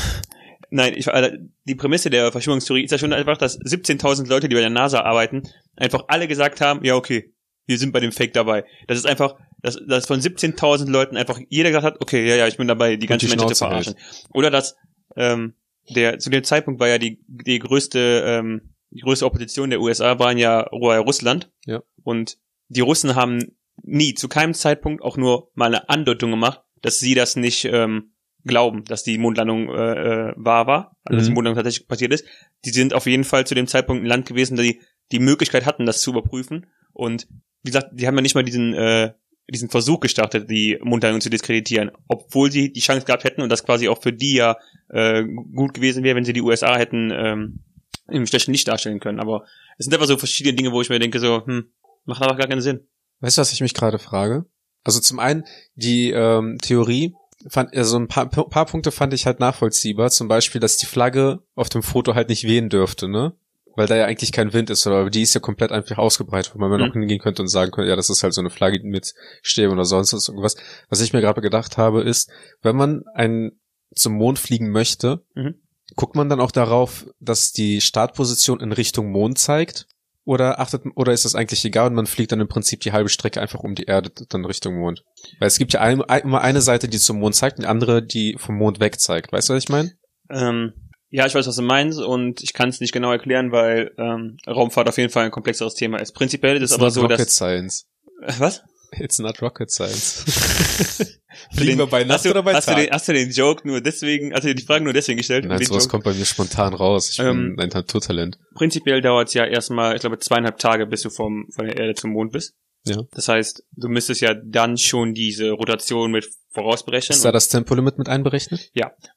nein, 0.71 0.95
ich, 0.97 1.13
Alter, 1.13 1.37
die 1.65 1.75
Prämisse 1.77 2.11
der 2.11 2.33
Verschwörungstheorie 2.33 2.85
ist 2.85 2.91
ja 2.91 2.99
schon 2.99 3.13
einfach, 3.13 3.37
dass 3.37 3.61
17.000 3.61 4.29
Leute, 4.29 4.49
die 4.49 4.55
bei 4.55 4.61
der 4.61 4.71
NASA 4.71 5.01
arbeiten, 5.03 5.43
einfach 5.77 6.05
alle 6.09 6.27
gesagt 6.29 6.61
haben, 6.61 6.85
ja, 6.85 6.95
okay, 6.97 7.33
wir 7.67 7.79
sind 7.79 7.93
bei 7.93 8.01
dem 8.01 8.11
Fake 8.13 8.33
dabei. 8.33 8.65
Das 8.89 8.99
ist 8.99 9.07
einfach, 9.07 9.37
dass, 9.63 9.79
dass 9.87 10.07
von 10.07 10.21
17.000 10.21 10.91
Leuten 10.91 11.17
einfach 11.17 11.41
jeder 11.49 11.71
gesagt 11.71 11.85
hat, 11.85 12.01
okay, 12.01 12.27
ja, 12.29 12.37
ja, 12.37 12.47
ich 12.47 12.57
bin 12.57 12.69
dabei, 12.69 12.97
die 12.97 13.07
ganzen 13.07 13.27
die 13.27 13.31
Menschen 13.37 13.55
zu 13.55 13.65
hält. 13.65 13.85
verarschen. 13.85 13.95
Oder 14.33 14.51
dass, 14.51 14.77
ähm, 15.17 15.55
der, 15.89 16.19
zu 16.19 16.31
dem 16.31 16.45
Zeitpunkt 16.45 16.81
war 16.81 16.89
ja 16.89 16.99
die, 16.99 17.23
die 17.27 17.59
größte, 17.59 18.23
ähm, 18.27 18.75
die 18.91 19.01
größte 19.01 19.27
Opposition 19.27 19.71
der 19.71 19.81
USA 19.81 20.19
waren 20.19 20.39
ja 20.39 20.61
Russland. 20.61 21.51
Ja. 21.67 21.83
Und 22.03 22.39
die 22.69 22.81
Russen 22.81 23.15
haben 23.15 23.57
nie, 23.83 24.15
zu 24.15 24.29
keinem 24.29 24.55
Zeitpunkt 24.55 25.03
auch 25.03 25.17
nur 25.17 25.51
mal 25.55 25.67
eine 25.67 25.89
Andeutung 25.89 26.31
gemacht, 26.31 26.61
dass 26.83 26.99
sie 26.99 27.15
das 27.15 27.37
nicht 27.37 27.65
ähm, 27.65 28.13
glauben, 28.45 28.85
dass 28.85 29.03
die 29.03 29.19
Mondlandung 29.19 29.69
äh, 29.69 30.29
äh, 30.31 30.33
wahr 30.37 30.67
war, 30.67 30.97
also 31.05 31.19
dass 31.19 31.25
die 31.25 31.31
Mhm. 31.31 31.35
Mondlandung 31.35 31.63
tatsächlich 31.63 31.89
passiert 31.89 32.13
ist. 32.13 32.25
Die 32.65 32.71
sind 32.71 32.95
auf 32.95 33.07
jeden 33.07 33.25
Fall 33.25 33.47
zu 33.47 33.55
dem 33.55 33.67
Zeitpunkt 33.67 34.03
ein 34.03 34.07
Land 34.07 34.27
gewesen, 34.27 34.57
die 34.57 34.81
die 35.13 35.19
Möglichkeit 35.19 35.67
hatten, 35.67 35.87
das 35.87 36.01
zu 36.01 36.11
überprüfen. 36.11 36.67
Und 36.93 37.29
wie 37.63 37.71
gesagt, 37.71 37.89
die 37.93 38.07
haben 38.07 38.17
ja 38.17 38.23
nicht 38.23 38.35
mal 38.35 38.45
diesen 38.45 38.75
äh, 38.75 39.13
diesen 39.49 39.69
Versuch 39.69 40.01
gestartet, 40.01 40.51
die 40.51 40.79
Mondlandung 40.83 41.21
zu 41.21 41.31
diskreditieren, 41.31 41.91
obwohl 42.09 42.51
sie 42.53 42.73
die 42.73 42.81
Chance 42.81 43.07
gehabt 43.07 43.25
hätten 43.25 43.43
und 43.43 43.49
das 43.49 43.65
quasi 43.65 43.89
auch 43.89 44.01
für 44.01 44.13
die 44.13 44.35
ja 44.35 44.57
äh, 44.89 45.25
gut 45.25 45.75
gewesen 45.75 46.05
wäre, 46.05 46.17
wenn 46.17 46.25
sie 46.25 46.33
die 46.33 46.43
USA 46.43 46.77
hätten 46.77 47.11
ähm, 47.13 47.61
im 48.09 48.27
schlechten 48.27 48.53
Licht 48.53 48.69
darstellen 48.69 49.01
können. 49.01 49.21
Aber 49.21 49.45
es 49.79 49.87
sind 49.87 49.95
einfach 49.95 50.07
so 50.07 50.17
verschiedene 50.17 50.55
Dinge, 50.55 50.73
wo 50.73 50.81
ich 50.81 50.89
mir 50.89 50.99
denke, 50.99 51.19
so, 51.19 51.45
hm, 51.45 51.71
macht 52.05 52.23
einfach 52.23 52.39
gar 52.39 52.49
keinen 52.49 52.61
Sinn. 52.61 52.87
Weißt 53.21 53.39
du, 53.39 53.41
was 53.41 53.53
ich 53.53 53.61
mich 53.61 53.75
gerade 53.75 53.99
frage? 53.99 54.47
Also 54.85 55.01
zum 55.01 55.19
einen 55.19 55.45
die 55.75 56.11
ähm, 56.11 56.59
Theorie 56.63 57.15
fand 57.49 57.75
also 57.75 57.99
ein 57.99 58.09
paar, 58.09 58.29
paar 58.29 58.67
Punkte 58.67 58.91
fand 58.91 59.15
ich 59.15 59.27
halt 59.27 59.41
nachvollziehbar. 59.41 60.11
Zum 60.11 60.29
Beispiel, 60.29 60.61
dass 60.61 60.77
die 60.77 60.87
Flagge 60.87 61.43
auf 61.55 61.69
dem 61.69 61.83
Foto 61.83 62.15
halt 62.15 62.29
nicht 62.29 62.45
wehen 62.45 62.69
dürfte, 62.69 63.09
ne? 63.09 63.35
Weil 63.77 63.87
da 63.87 63.97
ja 63.97 64.05
eigentlich 64.07 64.33
kein 64.33 64.53
Wind 64.53 64.69
ist, 64.71 64.87
aber 64.87 65.11
die 65.11 65.23
ist 65.23 65.35
ja 65.35 65.41
komplett 65.41 65.71
einfach 65.73 65.99
ausgebreitet, 65.99 66.55
wo 66.55 66.59
man 66.59 66.71
Mhm. 66.81 66.89
auch 66.89 66.93
hingehen 66.93 67.21
könnte 67.21 67.43
und 67.43 67.49
sagen 67.49 67.71
könnte, 67.71 67.89
ja, 67.91 67.97
das 67.97 68.11
ist 68.11 68.23
halt 68.23 68.35
so 68.35 68.41
eine 68.41 68.51
Flagge 68.51 68.81
mit 68.83 69.13
Stäben 69.43 69.73
oder 69.73 69.85
sonst 69.85 70.13
was 70.13 70.29
irgendwas. 70.29 70.57
Was 70.89 71.01
ich 71.01 71.13
mir 71.13 71.21
gerade 71.21 71.41
gedacht 71.41 71.77
habe, 71.77 72.03
ist, 72.03 72.31
wenn 72.63 72.77
man 72.77 73.05
ein 73.15 73.53
zum 73.95 74.15
Mond 74.15 74.39
fliegen 74.39 74.71
möchte, 74.71 75.25
Mhm. 75.35 75.55
guckt 75.97 76.15
man 76.17 76.29
dann 76.29 76.41
auch 76.41 76.53
darauf, 76.53 77.07
dass 77.21 77.53
die 77.53 77.81
Startposition 77.81 78.61
in 78.61 78.73
Richtung 78.73 79.11
Mond 79.11 79.39
zeigt? 79.39 79.87
Oder 80.25 80.61
achtet, 80.61 80.83
oder 80.97 81.13
ist 81.13 81.25
das 81.25 81.35
eigentlich 81.35 81.65
egal 81.65 81.89
und 81.89 81.95
man 81.95 82.07
fliegt 82.07 82.31
dann 82.31 82.41
im 82.41 82.47
Prinzip 82.47 82.81
die 82.81 82.93
halbe 82.93 83.09
Strecke 83.09 83.41
einfach 83.41 83.61
um 83.61 83.75
die 83.75 83.85
Erde 83.85 84.11
dann 84.29 84.45
Richtung 84.45 84.79
Mond? 84.79 85.03
Weil 85.39 85.49
es 85.49 85.59
gibt 85.59 85.73
ja 85.73 85.81
ein, 85.81 86.03
ein, 86.03 86.23
immer 86.23 86.43
eine 86.43 86.61
Seite, 86.61 86.89
die 86.89 86.99
zum 86.99 87.19
Mond 87.19 87.35
zeigt 87.35 87.57
und 87.59 87.63
die 87.65 87.69
andere, 87.69 88.03
die 88.05 88.37
vom 88.39 88.57
Mond 88.57 88.79
weg 88.81 89.01
zeigt. 89.01 89.33
Weißt 89.33 89.49
du, 89.49 89.55
was 89.55 89.65
ich 89.65 89.71
meine? 89.71 89.93
Ähm, 90.29 90.73
ja, 91.11 91.27
ich 91.27 91.35
weiß, 91.35 91.47
was 91.47 91.57
du 91.57 91.63
meinst 91.63 91.99
und 92.01 92.43
ich 92.43 92.53
kann 92.53 92.69
es 92.69 92.81
nicht 92.81 92.93
genau 92.93 93.11
erklären, 93.13 93.53
weil 93.53 93.93
ähm, 93.99 94.37
Raumfahrt 94.47 94.89
auf 94.89 94.97
jeden 94.99 95.11
Fall 95.11 95.25
ein 95.27 95.31
komplexeres 95.31 95.75
Thema 95.75 95.99
ist. 95.99 96.13
Prinzipiell 96.13 96.57
ist 96.57 96.71
es 96.71 96.73
aber 96.73 96.91
so, 96.91 97.03
rocket 97.03 97.21
dass... 97.21 97.35
science. 97.37 97.87
Äh, 98.23 98.33
Was? 98.39 98.63
It's 98.93 99.19
not 99.21 99.41
rocket 99.41 99.71
science. 99.71 100.25
Fliegen 101.53 101.73
den- 101.73 101.79
wir 101.79 101.87
bei 101.87 102.03
Nacht 102.03 102.15
hast 102.15 102.25
du, 102.25 102.31
oder 102.31 102.43
bei 102.43 102.55
hast 102.55 102.67
Tag? 102.67 102.77
Du 102.77 102.83
den, 102.83 102.91
hast 102.93 103.09
du 103.09 103.13
den 103.13 103.31
Joke 103.31 103.67
nur 103.67 103.81
deswegen, 103.81 104.33
hast 104.35 104.43
du 104.43 104.49
dir 104.49 104.55
die 104.55 104.65
Frage 104.65 104.83
nur 104.85 104.93
deswegen 104.93 105.17
gestellt? 105.19 105.45
Nein, 105.45 105.65
sowas 105.65 105.85
Joke? 105.85 105.91
kommt 105.93 106.05
bei 106.05 106.13
mir 106.13 106.25
spontan 106.25 106.75
raus. 106.75 107.11
Ich 107.13 107.19
Ähm, 107.21 107.55
bin 107.57 107.61
ein 107.61 107.69
Naturtalent. 107.71 108.39
Prinzipiell 108.55 109.01
dauert 109.01 109.29
es 109.29 109.35
ja 109.35 109.45
erstmal, 109.45 109.95
ich 109.95 110.01
glaube, 110.01 110.19
zweieinhalb 110.19 110.59
Tage, 110.59 110.87
bis 110.87 111.03
du 111.03 111.11
vom, 111.11 111.47
von 111.55 111.67
der 111.67 111.77
Erde 111.77 111.95
zum 111.95 112.11
Mond 112.13 112.33
bist. 112.33 112.55
Ja. 112.85 113.03
Das 113.13 113.29
heißt, 113.29 113.63
du 113.77 113.89
müsstest 113.89 114.23
ja 114.23 114.35
dann 114.35 114.77
schon 114.79 115.15
diese 115.15 115.51
Rotation 115.51 116.11
mit 116.11 116.29
vorausberechnen. 116.49 117.15
Ist 117.15 117.25
da 117.25 117.31
das 117.31 117.49
Tempolimit 117.49 117.99
mit 117.99 118.09
einberechnet? 118.09 118.71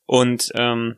Und 0.05 0.51
ähm, 0.55 0.97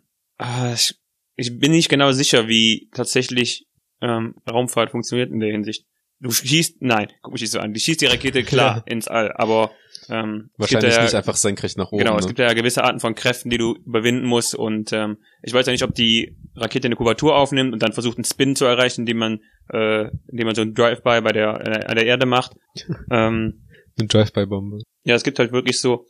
ich, 0.73 0.95
ich 1.35 1.59
bin 1.59 1.71
nicht 1.71 1.89
genau 1.89 2.11
sicher, 2.11 2.47
wie 2.47 2.89
tatsächlich 2.93 3.67
ähm, 4.01 4.35
Raumfahrt 4.49 4.91
funktioniert 4.91 5.31
in 5.31 5.39
der 5.39 5.51
Hinsicht. 5.51 5.85
Du 6.21 6.31
schießt, 6.31 6.77
nein, 6.79 7.07
guck 7.21 7.33
mich 7.33 7.41
nicht 7.41 7.51
so 7.51 7.59
an. 7.59 7.73
Du 7.73 7.79
schießt 7.79 7.99
die 7.99 8.05
Rakete 8.05 8.43
klar 8.43 8.83
ins 8.87 9.07
All, 9.07 9.33
aber 9.33 9.71
ähm, 10.09 10.49
es 10.53 10.59
Wahrscheinlich 10.59 10.95
ja, 10.95 11.03
nicht 11.03 11.13
einfach 11.13 11.35
senkrecht 11.35 11.77
nach 11.77 11.91
oben. 11.91 12.03
Genau, 12.03 12.17
es 12.17 12.23
ne? 12.23 12.29
gibt 12.29 12.39
ja 12.39 12.53
gewisse 12.53 12.83
Arten 12.83 12.99
von 12.99 13.15
Kräften, 13.15 13.49
die 13.49 13.57
du 13.57 13.75
überwinden 13.85 14.25
musst 14.25 14.55
und 14.55 14.93
ähm, 14.93 15.17
ich 15.43 15.53
weiß 15.53 15.65
ja 15.65 15.71
nicht, 15.73 15.83
ob 15.83 15.93
die 15.93 16.37
Rakete 16.55 16.87
eine 16.87 16.95
Kubatur 16.95 17.35
aufnimmt 17.35 17.73
und 17.73 17.83
dann 17.83 17.91
versucht 17.91 18.17
einen 18.17 18.23
Spin 18.23 18.55
zu 18.55 18.65
erreichen, 18.65 19.01
indem 19.01 19.17
man 19.17 19.39
äh, 19.71 20.09
indem 20.27 20.45
man 20.45 20.55
so 20.55 20.61
einen 20.61 20.73
Drive-by 20.73 21.21
bei 21.21 21.31
der 21.31 21.67
äh, 21.67 21.85
an 21.85 21.95
der 21.95 22.05
Erde 22.05 22.25
macht. 22.25 22.53
ähm, 23.11 23.65
Eine 23.97 24.07
Drive-by-Bombe. 24.07 24.83
ja, 25.03 25.15
es 25.15 25.23
gibt 25.23 25.39
halt 25.39 25.51
wirklich 25.51 25.81
so, 25.81 26.05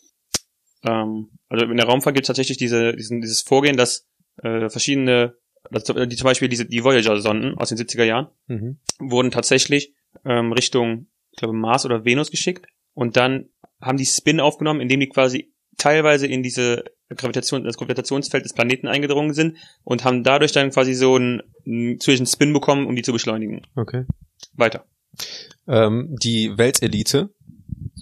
ähm, 0.84 1.30
also 1.50 1.66
in 1.66 1.78
der 1.78 1.88
Raumfahrt 1.88 2.16
gibt 2.16 2.26
es 2.26 2.28
tatsächlich 2.28 2.58
diese, 2.58 2.96
diesen, 2.96 3.22
dieses 3.22 3.42
Vorgehen, 3.42 3.78
dass 3.78 4.06
äh, 4.44 4.70
verschiedene 4.70 5.36
also 5.72 6.06
die, 6.06 6.16
zum 6.16 6.26
Beispiel 6.26 6.48
diese, 6.48 6.66
die 6.66 6.84
Voyager-Sonden 6.84 7.58
aus 7.58 7.70
den 7.70 7.78
70er 7.80 8.04
Jahren, 8.04 8.28
Mhm. 8.48 8.78
wurden 9.00 9.32
tatsächlich 9.32 9.94
ähm, 10.24 10.52
Richtung, 10.52 11.08
ich 11.32 11.38
glaube, 11.40 11.56
Mars 11.56 11.86
oder 11.86 12.06
Venus 12.06 12.30
geschickt 12.30 12.68
und 12.94 13.18
dann 13.18 13.50
haben 13.82 13.98
die 13.98 14.06
Spin 14.06 14.40
aufgenommen, 14.40 14.80
indem 14.80 15.00
die 15.00 15.10
quasi 15.10 15.52
teilweise 15.78 16.28
in 16.28 16.44
diese 16.44 16.84
Gravitation, 17.10 17.64
das 17.64 17.78
Gravitationsfeld 17.78 18.46
des 18.46 18.54
Planeten 18.54 18.88
eingedrungen 18.88 19.34
sind 19.34 19.58
und 19.84 20.04
haben 20.04 20.24
dadurch 20.24 20.52
dann 20.52 20.70
quasi 20.70 20.94
so 20.94 21.16
einen, 21.16 21.42
einen 21.66 22.00
zusätzlichen 22.00 22.28
Spin 22.28 22.54
bekommen, 22.54 22.86
um 22.86 22.96
die 22.96 23.02
zu 23.02 23.12
beschleunigen. 23.12 23.62
Okay. 23.76 24.06
Weiter. 24.54 24.86
Ähm, 25.68 26.16
die 26.22 26.58
Weltelite, 26.58 27.32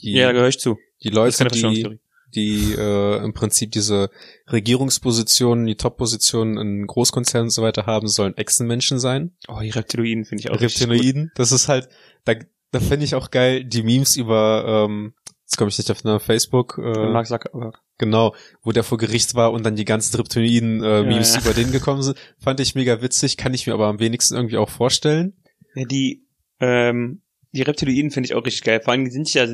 die, 0.02 0.12
Ja, 0.14 0.28
da 0.28 0.32
gehöre 0.34 0.50
ich 0.50 0.60
zu. 0.60 0.78
die 1.02 1.10
Leute, 1.10 1.46
die. 1.48 2.00
Die 2.36 2.74
äh, 2.78 3.24
im 3.24 3.34
Prinzip 3.34 3.72
diese 3.72 4.10
Regierungspositionen, 4.52 5.66
die 5.66 5.76
Top-Positionen 5.76 6.58
in 6.58 6.88
Großkonzernen 6.88 7.48
und 7.48 7.52
so 7.52 7.62
weiter 7.62 7.86
haben, 7.86 8.08
sollen 8.08 8.36
Echsenmenschen 8.38 9.00
sein. 9.00 9.32
Oh, 9.48 9.60
die 9.62 9.70
Reptiloiden 9.70 10.26
finde 10.26 10.42
ich 10.42 10.52
auch. 10.52 10.60
Reptiloiden. 10.60 11.32
Das 11.36 11.52
ist 11.52 11.68
halt, 11.68 11.90
da, 12.26 12.34
da 12.72 12.80
finde 12.80 13.06
ich 13.06 13.16
auch 13.16 13.32
geil, 13.32 13.64
die 13.64 13.84
Memes 13.84 14.16
über, 14.16 14.86
ähm, 14.88 15.14
jetzt 15.44 15.58
komme 15.58 15.70
ich 15.70 15.78
nicht 15.78 15.92
auf 15.92 16.02
den 16.02 16.10
Namen, 16.10 16.20
Facebook, 16.20 16.78
äh, 16.78 17.12
Mark 17.12 17.28
Zuckerberg. 17.28 17.80
genau, 17.98 18.34
wo 18.62 18.72
der 18.72 18.84
vor 18.84 18.98
Gericht 18.98 19.36
war 19.36 19.52
und 19.52 19.64
dann 19.64 19.76
die 19.76 19.86
ganzen 19.86 20.16
Reptiloiden-Memes 20.16 21.36
Ja, 21.36 21.40
ja. 21.40 21.46
über 21.46 21.54
den 21.54 21.72
gekommen 21.72 22.02
sind, 22.02 22.18
fand 22.40 22.60
ich 22.60 22.76
mega 22.76 23.02
witzig, 23.02 23.38
kann 23.38 23.54
ich 23.54 23.68
mir 23.68 23.74
aber 23.74 23.88
am 23.88 24.00
wenigsten 24.00 24.36
irgendwie 24.36 24.58
auch 24.58 24.70
vorstellen. 24.70 25.34
Ja, 25.76 25.86
die, 25.86 26.26
ähm, 26.60 27.22
die 27.54 27.62
Reptiloiden 27.62 28.12
finde 28.12 28.28
ich 28.28 28.36
auch 28.36 28.46
richtig 28.46 28.64
geil. 28.64 28.82
Vor 28.84 28.94
allem 28.94 29.10
sind 29.10 29.26
sich 29.26 29.36
ja 29.36 29.48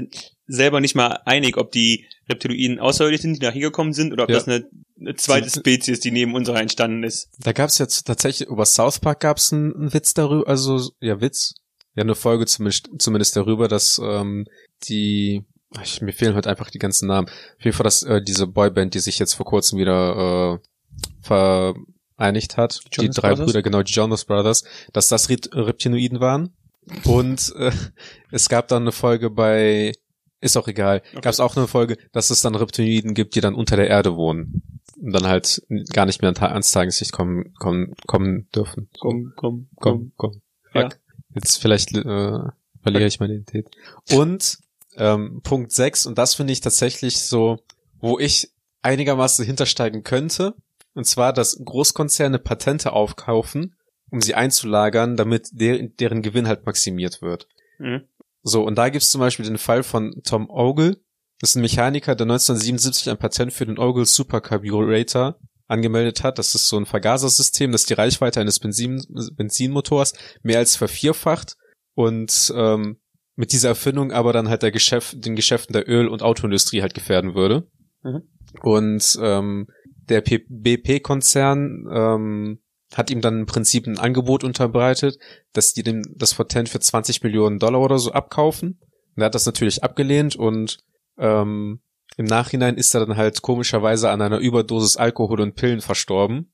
selber 0.47 0.79
nicht 0.81 0.95
mal 0.95 1.19
einig, 1.25 1.57
ob 1.57 1.71
die 1.71 2.05
Reptiloiden 2.29 2.79
außerirdisch 2.79 3.21
sind, 3.21 3.41
die 3.41 3.45
nach 3.45 3.53
hier 3.53 3.67
gekommen 3.67 3.93
sind, 3.93 4.13
oder 4.13 4.23
ob 4.23 4.29
Ja. 4.29 4.35
das 4.37 4.47
eine, 4.47 4.67
eine 4.99 5.15
zweite 5.15 5.49
Spezies, 5.49 5.99
die 5.99 6.11
neben 6.11 6.33
unserer 6.33 6.59
entstanden 6.61 7.03
ist. 7.03 7.29
Da 7.39 7.51
gab 7.51 7.69
es 7.69 7.77
jetzt 7.77 8.03
tatsächlich, 8.07 8.47
über 8.49 8.65
South 8.65 8.99
Park 8.99 9.19
gab 9.19 9.37
es 9.37 9.51
einen, 9.53 9.75
einen 9.75 9.93
Witz 9.93 10.13
darüber, 10.13 10.47
also, 10.47 10.91
ja, 11.01 11.21
Witz. 11.21 11.53
Ja, 11.95 12.03
eine 12.03 12.15
Folge 12.15 12.45
zumindest, 12.45 12.89
zumindest 12.99 13.35
darüber, 13.35 13.67
dass 13.67 13.99
ähm, 14.01 14.45
die, 14.83 15.43
ach, 15.75 15.83
ich, 15.83 16.01
mir 16.01 16.13
fehlen 16.13 16.35
halt 16.35 16.47
einfach 16.47 16.69
die 16.69 16.77
ganzen 16.79 17.07
Namen. 17.07 17.27
Auf 17.27 17.65
jeden 17.65 17.75
Fall, 17.75 17.83
dass 17.83 18.03
äh, 18.03 18.21
diese 18.21 18.47
Boyband, 18.47 18.93
die 18.93 18.99
sich 18.99 19.19
jetzt 19.19 19.33
vor 19.33 19.45
kurzem 19.45 19.79
wieder 19.79 20.61
äh, 20.61 21.23
vereinigt 22.15 22.57
hat, 22.57 22.79
die, 22.93 23.01
Jonas 23.01 23.15
drei 23.15 23.29
Brothers? 23.29 23.45
Brüder, 23.47 23.61
genau, 23.63 23.83
die 23.83 23.91
Jonas 23.91 24.25
Brothers, 24.25 24.63
dass 24.93 25.07
das 25.09 25.29
Rep 25.29 25.49
Reptinoiden 25.53 26.19
waren. 26.19 26.53
Und 27.05 27.53
äh, 27.57 27.71
es 28.31 28.49
gab 28.49 28.67
dann 28.67 28.83
eine 28.83 28.91
Folge 28.91 29.29
bei, 29.29 29.93
ist 30.41 30.57
auch 30.57 30.67
egal, 30.67 31.01
Okay. 31.11 31.21
gab 31.21 31.33
es 31.33 31.39
auch 31.39 31.55
eine 31.55 31.67
Folge, 31.67 31.97
dass 32.11 32.29
es 32.29 32.41
dann 32.41 32.55
Reptinoiden 32.55 33.13
gibt, 33.13 33.35
die 33.35 33.41
dann 33.41 33.55
unter 33.55 33.75
der 33.75 33.87
Erde 33.87 34.15
wohnen 34.15 34.63
und 35.01 35.13
dann 35.13 35.27
halt 35.27 35.61
gar 35.93 36.05
nicht 36.05 36.21
mehr 36.21 36.33
ans 36.41 36.71
Tageslicht 36.71 37.11
kommen, 37.11 37.53
kommen, 37.55 37.93
kommen 38.05 38.47
dürfen. 38.53 38.89
Komm, 38.99 39.33
komm, 39.35 39.69
komm, 39.77 40.11
komm. 40.17 40.41
Ja. 40.73 40.83
Fuck. 40.83 40.99
Jetzt 41.35 41.57
vielleicht 41.57 41.95
äh, 41.95 42.39
verliere 42.81 43.05
ich 43.05 43.19
meine 43.19 43.33
Identität. 43.33 43.69
Und 44.11 44.57
ähm, 44.97 45.41
Punkt 45.43 45.71
6, 45.71 46.05
und 46.05 46.17
das 46.17 46.35
finde 46.35 46.53
ich 46.53 46.61
tatsächlich 46.61 47.19
so, 47.19 47.59
wo 47.99 48.19
ich 48.19 48.51
einigermaßen 48.81 49.45
hintersteigen 49.45 50.03
könnte, 50.03 50.55
und 50.95 51.05
zwar, 51.05 51.31
dass 51.33 51.61
Großkonzerne 51.63 52.39
Patente 52.39 52.91
aufkaufen, 52.93 53.75
um 54.11 54.21
sie 54.21 54.35
einzulagern, 54.35 55.17
damit 55.17 55.49
der, 55.51 55.87
deren 55.87 56.21
Gewinn 56.21 56.47
halt 56.47 56.65
maximiert 56.65 57.21
wird. 57.21 57.47
Mhm. 57.77 58.01
So, 58.41 58.63
und 58.63 58.75
da 58.75 58.89
gibt's 58.89 59.11
zum 59.11 59.19
Beispiel 59.19 59.45
den 59.45 59.57
Fall 59.57 59.83
von 59.83 60.21
Tom 60.23 60.49
Ogle. 60.49 60.97
Das 61.39 61.51
ist 61.51 61.55
ein 61.55 61.61
Mechaniker, 61.61 62.15
der 62.15 62.25
1977 62.25 63.09
ein 63.09 63.17
Patent 63.17 63.53
für 63.53 63.65
den 63.65 63.77
Ogle 63.77 64.05
Supercarburator 64.05 65.39
angemeldet 65.67 66.23
hat. 66.23 66.39
Das 66.39 66.55
ist 66.55 66.67
so 66.67 66.77
ein 66.77 66.85
Vergasersystem, 66.85 67.71
das 67.71 67.85
die 67.85 67.93
Reichweite 67.93 68.41
eines 68.41 68.59
Benzin, 68.59 69.01
Benzinmotors 69.35 70.13
mehr 70.41 70.57
als 70.57 70.75
vervierfacht 70.75 71.55
und 71.93 72.51
ähm, 72.55 72.97
mit 73.35 73.53
dieser 73.53 73.69
Erfindung 73.69 74.11
aber 74.11 74.33
dann 74.33 74.49
halt 74.49 74.63
der 74.63 74.71
Geschäft, 74.71 75.23
den 75.23 75.35
Geschäften 75.35 75.73
der 75.73 75.87
Öl- 75.87 76.09
und 76.09 76.23
Autoindustrie 76.23 76.81
halt 76.81 76.93
gefährden 76.93 77.35
würde. 77.35 77.69
Mhm. 78.03 78.23
Und 78.61 79.17
ähm, 79.21 79.67
der 80.09 80.21
BP-Konzern 80.21 81.85
ähm, 81.89 82.59
hat 82.95 83.11
ihm 83.11 83.21
dann 83.21 83.41
im 83.41 83.45
Prinzip 83.45 83.87
ein 83.87 83.99
Angebot 83.99 84.43
unterbreitet, 84.43 85.19
dass 85.53 85.73
die 85.73 85.83
dem 85.83 86.03
das 86.15 86.33
Patent 86.33 86.69
für 86.69 86.79
20 86.79 87.23
Millionen 87.23 87.59
Dollar 87.59 87.81
oder 87.81 87.99
so 87.99 88.11
abkaufen. 88.11 88.79
Und 89.15 89.21
er 89.21 89.25
hat 89.25 89.35
das 89.35 89.45
natürlich 89.45 89.83
abgelehnt 89.83 90.35
und 90.35 90.79
ähm, 91.17 91.81
im 92.17 92.25
Nachhinein 92.25 92.75
ist 92.75 92.93
er 92.93 93.05
dann 93.05 93.17
halt 93.17 93.41
komischerweise 93.41 94.09
an 94.09 94.21
einer 94.21 94.39
Überdosis 94.39 94.97
Alkohol 94.97 95.41
und 95.41 95.55
Pillen 95.55 95.81
verstorben. 95.81 96.51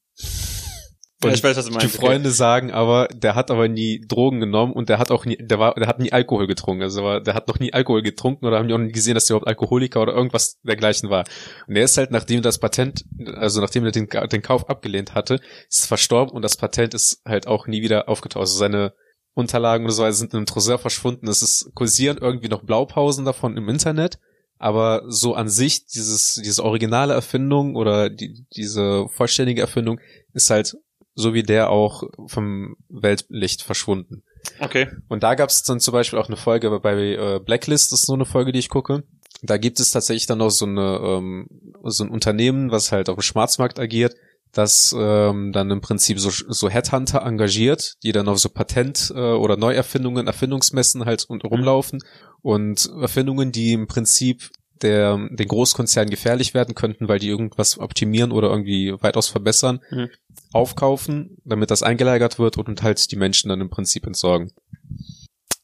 Und 1.27 1.35
ich 1.35 1.43
weiß, 1.43 1.57
was 1.57 1.65
du 1.65 1.71
die 1.71 1.77
meinst. 1.77 1.95
Freunde 1.95 2.31
sagen 2.31 2.71
aber, 2.71 3.07
der 3.13 3.35
hat 3.35 3.51
aber 3.51 3.67
nie 3.67 4.01
Drogen 4.07 4.39
genommen 4.39 4.73
und 4.73 4.89
der 4.89 4.99
hat 4.99 5.11
auch 5.11 5.25
nie, 5.25 5.37
der 5.37 5.59
war, 5.59 5.73
der 5.75 5.87
hat 5.87 5.99
nie 5.99 6.11
Alkohol 6.11 6.47
getrunken. 6.47 6.83
Also 6.83 7.03
war, 7.03 7.21
der 7.21 7.33
hat 7.33 7.47
noch 7.47 7.59
nie 7.59 7.73
Alkohol 7.73 8.01
getrunken 8.01 8.45
oder 8.45 8.57
haben 8.57 8.67
die 8.67 8.73
auch 8.73 8.79
nie 8.79 8.91
gesehen, 8.91 9.15
dass 9.15 9.25
der 9.25 9.35
überhaupt 9.35 9.47
Alkoholiker 9.47 10.01
oder 10.01 10.13
irgendwas 10.13 10.59
dergleichen 10.63 11.09
war. 11.09 11.25
Und 11.67 11.75
er 11.75 11.83
ist 11.83 11.97
halt, 11.97 12.11
nachdem 12.11 12.41
das 12.41 12.59
Patent, 12.59 13.05
also 13.35 13.61
nachdem 13.61 13.85
er 13.85 13.91
den, 13.91 14.07
den 14.07 14.41
Kauf 14.41 14.69
abgelehnt 14.69 15.15
hatte, 15.15 15.39
ist 15.69 15.87
verstorben 15.87 16.33
und 16.33 16.41
das 16.41 16.57
Patent 16.57 16.93
ist 16.93 17.21
halt 17.25 17.47
auch 17.47 17.67
nie 17.67 17.81
wieder 17.81 18.09
aufgetaucht. 18.09 18.41
Also 18.41 18.57
seine 18.57 18.93
Unterlagen 19.33 19.83
oder 19.83 19.93
so 19.93 20.09
sind 20.11 20.33
in 20.33 20.37
einem 20.37 20.45
Tresor 20.45 20.79
verschwunden. 20.79 21.27
Es 21.27 21.41
ist 21.41 21.71
kursieren 21.75 22.17
irgendwie 22.19 22.47
noch 22.47 22.63
Blaupausen 22.63 23.25
davon 23.25 23.57
im 23.57 23.69
Internet. 23.69 24.17
Aber 24.57 25.03
so 25.07 25.35
an 25.35 25.49
sich, 25.49 25.85
dieses, 25.85 26.35
diese 26.35 26.63
originale 26.63 27.13
Erfindung 27.13 27.75
oder 27.75 28.09
die, 28.09 28.45
diese 28.55 29.07
vollständige 29.09 29.59
Erfindung 29.59 29.99
ist 30.33 30.49
halt 30.49 30.77
so 31.15 31.33
wie 31.33 31.43
der 31.43 31.69
auch 31.69 32.03
vom 32.27 32.75
Weltlicht 32.89 33.63
verschwunden. 33.63 34.23
Okay. 34.59 34.87
Und 35.07 35.23
da 35.23 35.33
gab 35.35 35.49
es 35.49 35.63
dann 35.63 35.79
zum 35.79 35.93
Beispiel 35.93 36.19
auch 36.19 36.27
eine 36.27 36.37
Folge 36.37 36.79
bei 36.79 36.93
äh, 36.93 37.39
Blacklist, 37.39 37.91
das 37.91 38.01
ist 38.01 38.05
so 38.05 38.13
eine 38.13 38.25
Folge, 38.25 38.51
die 38.51 38.59
ich 38.59 38.69
gucke. 38.69 39.03
Da 39.41 39.57
gibt 39.57 39.79
es 39.79 39.91
tatsächlich 39.91 40.27
dann 40.27 40.37
noch 40.39 40.49
so 40.49 40.65
eine 40.65 40.99
ähm, 41.01 41.47
so 41.83 42.03
ein 42.03 42.09
Unternehmen, 42.09 42.71
was 42.71 42.91
halt 42.91 43.09
auf 43.09 43.15
dem 43.15 43.21
Schwarzmarkt 43.21 43.79
agiert, 43.79 44.15
das 44.51 44.95
ähm, 44.97 45.51
dann 45.51 45.69
im 45.71 45.81
Prinzip 45.81 46.19
so, 46.19 46.29
so 46.31 46.69
Headhunter 46.69 47.21
engagiert, 47.23 47.95
die 48.03 48.11
dann 48.11 48.27
auf 48.27 48.39
so 48.39 48.49
Patent- 48.49 49.11
äh, 49.13 49.19
oder 49.19 49.57
Neuerfindungen, 49.57 50.27
Erfindungsmessen 50.27 51.05
halt 51.05 51.25
und 51.25 51.43
rumlaufen 51.43 51.99
und 52.41 52.89
Erfindungen, 53.01 53.51
die 53.51 53.73
im 53.73 53.87
Prinzip 53.87 54.49
der 54.81 55.17
den 55.31 55.47
Großkonzernen 55.47 56.09
gefährlich 56.09 56.53
werden 56.53 56.75
könnten, 56.75 57.07
weil 57.07 57.19
die 57.19 57.29
irgendwas 57.29 57.77
optimieren 57.79 58.31
oder 58.31 58.49
irgendwie 58.49 58.93
weitaus 59.01 59.27
verbessern, 59.29 59.79
Mhm. 59.91 60.09
aufkaufen, 60.51 61.37
damit 61.45 61.71
das 61.71 61.83
eingelagert 61.83 62.39
wird 62.39 62.57
und 62.57 62.83
halt 62.83 63.11
die 63.11 63.15
Menschen 63.15 63.49
dann 63.49 63.61
im 63.61 63.69
Prinzip 63.69 64.05
entsorgen. 64.05 64.51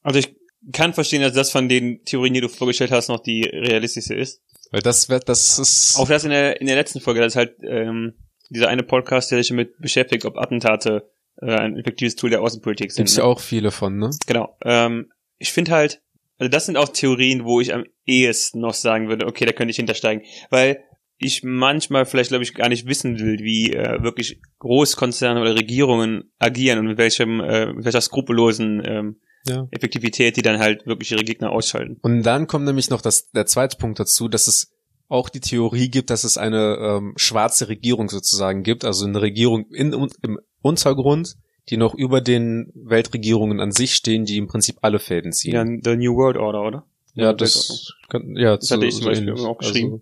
Also 0.02 0.20
ich 0.20 0.36
kann 0.74 0.94
verstehen, 0.94 1.22
dass 1.22 1.34
das 1.34 1.52
von 1.52 1.70
den 1.70 2.04
Theorien, 2.06 2.34
die 2.34 2.42
du 2.42 2.50
vorgestellt 2.50 2.92
hast, 2.92 3.08
noch 3.10 3.22
die 3.22 3.44
realistische 3.44 4.14
ist. 4.16 4.42
Weil 4.72 4.82
das 4.82 5.10
wird, 5.10 5.28
das 5.28 5.60
ist. 5.60 5.98
Auch 5.98 6.08
das 6.08 6.24
in 6.24 6.30
der, 6.30 6.62
in 6.62 6.68
der 6.68 6.76
letzten 6.76 7.02
Folge, 7.02 7.20
das 7.20 7.34
ist 7.34 7.38
halt 7.38 7.56
ähm, 7.64 8.14
dieser 8.50 8.70
eine 8.70 8.84
Podcast, 8.84 9.32
der 9.32 9.40
sich 9.40 9.50
damit 9.50 9.78
beschäftigt, 9.80 10.24
ob 10.26 10.38
Attentate 10.38 11.10
äh, 11.42 11.52
ein 11.56 11.78
effektives 11.78 12.16
Tool 12.16 12.30
der 12.30 12.42
Außenpolitik 12.42 12.92
sind. 12.92 13.06
gibt's 13.06 13.18
ne? 13.18 13.24
ja 13.24 13.28
auch 13.28 13.40
viele 13.40 13.72
von, 13.72 13.98
ne? 13.98 14.12
Genau. 14.28 14.56
Ähm, 14.64 15.12
ich 15.40 15.52
finde 15.52 15.72
halt, 15.72 16.02
also 16.42 16.50
das 16.50 16.66
sind 16.66 16.76
auch 16.76 16.90
Theorien, 16.90 17.46
wo 17.46 17.62
ich 17.62 17.72
am 17.72 17.84
ehesten 18.04 18.62
noch 18.62 18.74
sagen 18.74 19.10
würde, 19.10 19.28
okay, 19.28 19.46
da 19.46 19.52
könnte 19.52 19.70
ich 19.70 19.76
hintersteigen. 19.76 20.26
Weil 20.50 20.84
ich 21.20 21.44
manchmal 21.44 22.06
vielleicht, 22.06 22.30
glaube 22.30 22.44
ich, 22.44 22.56
gar 22.56 22.68
nicht 22.68 22.88
wissen 22.88 23.20
will, 23.20 23.38
wie 23.42 23.74
äh, 23.74 24.02
wirklich 24.02 24.42
Großkonzerne 24.58 25.40
oder 25.40 25.54
Regierungen 25.54 26.32
agieren 26.40 26.80
und 26.80 26.88
mit 26.88 26.98
welchem, 26.98 27.42
äh, 27.42 27.72
mit 27.72 27.86
welcher 27.86 28.02
skrupellosen 28.02 28.82
ähm, 28.84 29.22
Ja. 29.48 29.68
Effektivität 29.70 30.36
die 30.36 30.42
dann 30.42 30.58
halt 30.58 30.88
wirklich 30.88 31.12
ihre 31.12 31.24
Gegner 31.24 31.52
ausschalten. 31.52 31.98
Und 32.02 32.24
dann 32.24 32.48
kommt 32.48 32.66
nämlich 32.66 32.90
noch 32.90 33.02
das, 33.02 33.30
der 33.30 33.46
zweite 33.46 33.78
Punkt 33.78 34.00
dazu, 34.00 34.28
dass 34.28 34.48
es 34.48 34.74
auch 35.10 35.30
die 35.30 35.42
Theorie 35.42 35.90
gibt, 35.92 36.10
dass 36.10 36.24
es 36.24 36.40
eine 36.40 36.78
ähm, 36.82 37.14
schwarze 37.18 37.68
Regierung 37.68 38.10
sozusagen 38.10 38.64
gibt, 38.64 38.84
also 38.84 39.06
eine 39.06 39.22
Regierung 39.22 39.68
in, 39.70 39.94
im 39.94 40.40
Untergrund, 40.64 41.36
die 41.70 41.78
noch 41.78 41.94
über 41.94 42.22
den 42.22 42.72
Weltregierungen 42.76 43.60
an 43.60 43.72
sich 43.72 43.94
stehen, 43.94 44.26
die 44.26 44.38
im 44.38 44.48
Prinzip 44.48 44.78
alle 44.82 45.00
Fäden 45.00 45.32
ziehen. 45.32 45.54
Ja, 45.54 45.66
The 45.66 45.98
New 45.98 46.16
World 46.16 46.38
Order, 46.38 46.62
oder? 46.62 46.86
Ja, 47.14 47.26
Neue 47.28 47.36
das, 47.36 47.94
kann, 48.10 48.36
ja, 48.36 48.58
Das 48.58 48.72
hatte 48.72 48.86
ich 48.86 48.96
zum 48.96 49.06
Beispiel 49.06 49.30
ähnlich. 49.30 49.46
auch 49.46 49.58
geschrieben. 49.58 50.02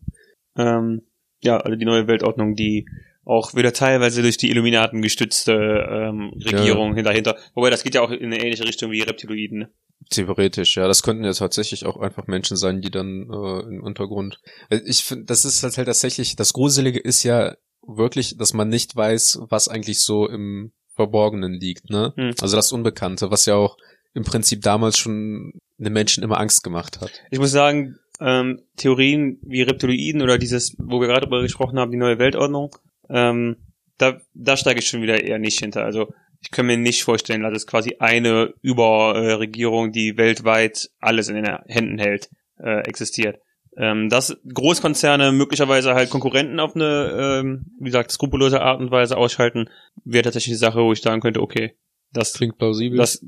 Also, 0.53 0.69
Ähm, 0.69 1.01
ja, 1.41 1.57
also 1.57 1.75
die 1.75 1.85
neue 1.85 2.07
Weltordnung, 2.07 2.55
die 2.55 2.85
auch 3.25 3.55
wieder 3.55 3.73
teilweise 3.73 4.21
durch 4.21 4.37
die 4.37 4.49
Illuminaten 4.49 5.01
gestützte 5.01 5.53
ähm, 5.53 6.33
Regierung 6.43 6.95
dahinter. 7.03 7.37
Wobei 7.53 7.69
das 7.69 7.83
geht 7.83 7.95
ja 7.95 8.01
auch 8.01 8.11
in 8.11 8.25
eine 8.25 8.41
ähnliche 8.41 8.65
Richtung 8.65 8.91
wie 8.91 9.01
Reptiloiden. 9.01 9.59
Ne? 9.59 9.69
Theoretisch, 10.09 10.77
ja. 10.77 10.87
Das 10.87 11.03
könnten 11.03 11.23
ja 11.23 11.33
tatsächlich 11.33 11.85
auch 11.85 11.97
einfach 11.97 12.25
Menschen 12.27 12.57
sein, 12.57 12.81
die 12.81 12.89
dann 12.89 13.29
äh, 13.31 13.59
im 13.67 13.83
Untergrund. 13.83 14.39
Ich 14.85 15.03
finde, 15.03 15.25
das 15.25 15.45
ist 15.45 15.61
halt 15.63 15.75
tatsächlich, 15.75 16.35
das 16.35 16.53
Gruselige 16.53 16.99
ist 16.99 17.23
ja 17.23 17.55
wirklich, 17.85 18.37
dass 18.37 18.53
man 18.53 18.69
nicht 18.69 18.95
weiß, 18.95 19.39
was 19.49 19.67
eigentlich 19.67 20.01
so 20.01 20.27
im 20.27 20.71
Verborgenen 20.99 21.53
liegt, 21.53 21.89
ne? 21.89 22.11
Hm. 22.17 22.33
Also 22.41 22.57
das 22.57 22.73
Unbekannte, 22.73 23.31
was 23.31 23.45
ja 23.45 23.55
auch 23.55 23.77
im 24.13 24.25
Prinzip 24.25 24.61
damals 24.61 24.97
schon 24.97 25.53
den 25.77 25.93
Menschen 25.93 26.23
immer 26.23 26.39
Angst 26.41 26.61
gemacht 26.61 26.99
hat. 26.99 27.11
Ich 27.31 27.39
muss 27.39 27.51
sagen, 27.51 27.95
ähm, 28.19 28.61
Theorien 28.75 29.39
wie 29.41 29.61
Reptiloiden 29.61 30.21
oder 30.21 30.37
dieses, 30.37 30.75
wo 30.77 30.99
wir 30.99 31.07
gerade 31.07 31.21
drüber 31.21 31.41
gesprochen 31.41 31.79
haben, 31.79 31.91
die 31.91 31.97
neue 31.97 32.19
Weltordnung, 32.19 32.75
ähm, 33.09 33.55
da, 33.97 34.19
da 34.33 34.57
steige 34.57 34.79
ich 34.79 34.89
schon 34.89 35.01
wieder 35.01 35.23
eher 35.23 35.39
nicht 35.39 35.59
hinter. 35.59 35.85
Also 35.85 36.11
ich 36.41 36.51
kann 36.51 36.65
mir 36.65 36.77
nicht 36.77 37.03
vorstellen, 37.03 37.43
dass 37.43 37.55
es 37.55 37.65
quasi 37.65 37.95
eine 37.99 38.53
Überregierung, 38.61 39.93
die 39.93 40.17
weltweit 40.17 40.89
alles 40.99 41.29
in 41.29 41.35
den 41.35 41.45
Händen 41.67 41.97
hält, 41.97 42.29
äh, 42.57 42.81
existiert. 42.81 43.39
Ähm, 43.81 44.09
dass 44.09 44.37
Großkonzerne 44.53 45.31
möglicherweise 45.31 45.93
halt 45.93 46.09
Konkurrenten 46.09 46.59
auf 46.59 46.75
eine, 46.75 47.39
ähm, 47.41 47.65
wie 47.79 47.85
gesagt, 47.85 48.11
skrupellose 48.11 48.61
Art 48.61 48.81
und 48.81 48.91
Weise 48.91 49.15
ausschalten, 49.15 49.69
wäre 50.03 50.23
tatsächlich 50.23 50.55
die 50.55 50.59
Sache, 50.59 50.79
wo 50.79 50.91
ich 50.91 51.01
sagen 51.01 51.21
könnte, 51.21 51.41
okay, 51.41 51.75
das 52.11 52.33
Klingt 52.33 52.57
plausibel. 52.57 52.97
das 52.97 53.25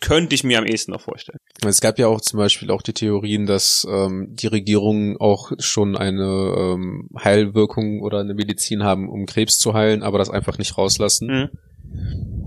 könnte 0.00 0.34
ich 0.34 0.44
mir 0.44 0.58
am 0.58 0.66
ehesten 0.66 0.92
noch 0.92 1.00
vorstellen. 1.00 1.38
Es 1.66 1.80
gab 1.80 1.98
ja 1.98 2.06
auch 2.06 2.20
zum 2.20 2.38
Beispiel 2.38 2.70
auch 2.70 2.82
die 2.82 2.92
Theorien, 2.92 3.46
dass 3.46 3.86
ähm, 3.90 4.28
die 4.30 4.46
Regierungen 4.46 5.16
auch 5.18 5.50
schon 5.58 5.96
eine 5.96 6.54
ähm, 6.56 7.08
Heilwirkung 7.18 8.00
oder 8.02 8.20
eine 8.20 8.34
Medizin 8.34 8.84
haben, 8.84 9.08
um 9.08 9.26
Krebs 9.26 9.58
zu 9.58 9.74
heilen, 9.74 10.02
aber 10.02 10.18
das 10.18 10.30
einfach 10.30 10.58
nicht 10.58 10.78
rauslassen. 10.78 11.26
Mhm. 11.28 12.37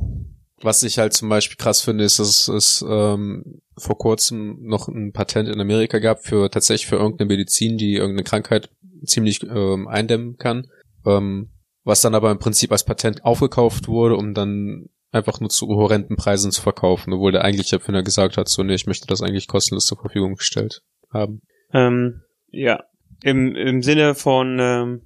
Was 0.61 0.83
ich 0.83 0.97
halt 0.99 1.13
zum 1.13 1.29
Beispiel 1.29 1.57
krass 1.57 1.81
finde, 1.81 2.03
ist, 2.03 2.19
dass 2.19 2.47
es 2.47 2.85
ähm, 2.87 3.61
vor 3.77 3.97
kurzem 3.97 4.57
noch 4.61 4.87
ein 4.87 5.11
Patent 5.11 5.49
in 5.49 5.59
Amerika 5.59 5.99
gab 5.99 6.23
für 6.23 6.49
tatsächlich 6.49 6.87
für 6.87 6.97
irgendeine 6.97 7.27
Medizin, 7.27 7.77
die 7.77 7.95
irgendeine 7.95 8.23
Krankheit 8.23 8.69
ziemlich 9.03 9.43
ähm, 9.43 9.87
eindämmen 9.87 10.37
kann. 10.37 10.67
Ähm, 11.05 11.49
was 11.83 12.01
dann 12.01 12.13
aber 12.13 12.31
im 12.31 12.39
Prinzip 12.39 12.71
als 12.71 12.85
Patent 12.85 13.25
aufgekauft 13.25 13.87
wurde, 13.87 14.15
um 14.15 14.33
dann 14.33 14.89
einfach 15.11 15.39
nur 15.39 15.49
zu 15.49 15.67
horrenden 15.67 16.15
Preisen 16.15 16.51
zu 16.51 16.61
verkaufen, 16.61 17.13
obwohl 17.13 17.31
der 17.31 17.43
eigentliche 17.43 17.77
Erfinder 17.77 18.03
gesagt 18.03 18.37
hat, 18.37 18.47
so 18.47 18.63
nee, 18.63 18.75
ich 18.75 18.87
möchte 18.87 19.07
das 19.07 19.21
eigentlich 19.21 19.47
kostenlos 19.47 19.85
zur 19.85 19.97
Verfügung 19.97 20.35
gestellt 20.35 20.83
haben. 21.11 21.41
Ähm, 21.73 22.21
ja, 22.49 22.83
im, 23.23 23.55
im 23.55 23.81
Sinne 23.81 24.15
von, 24.15 24.57
ähm, 24.59 25.01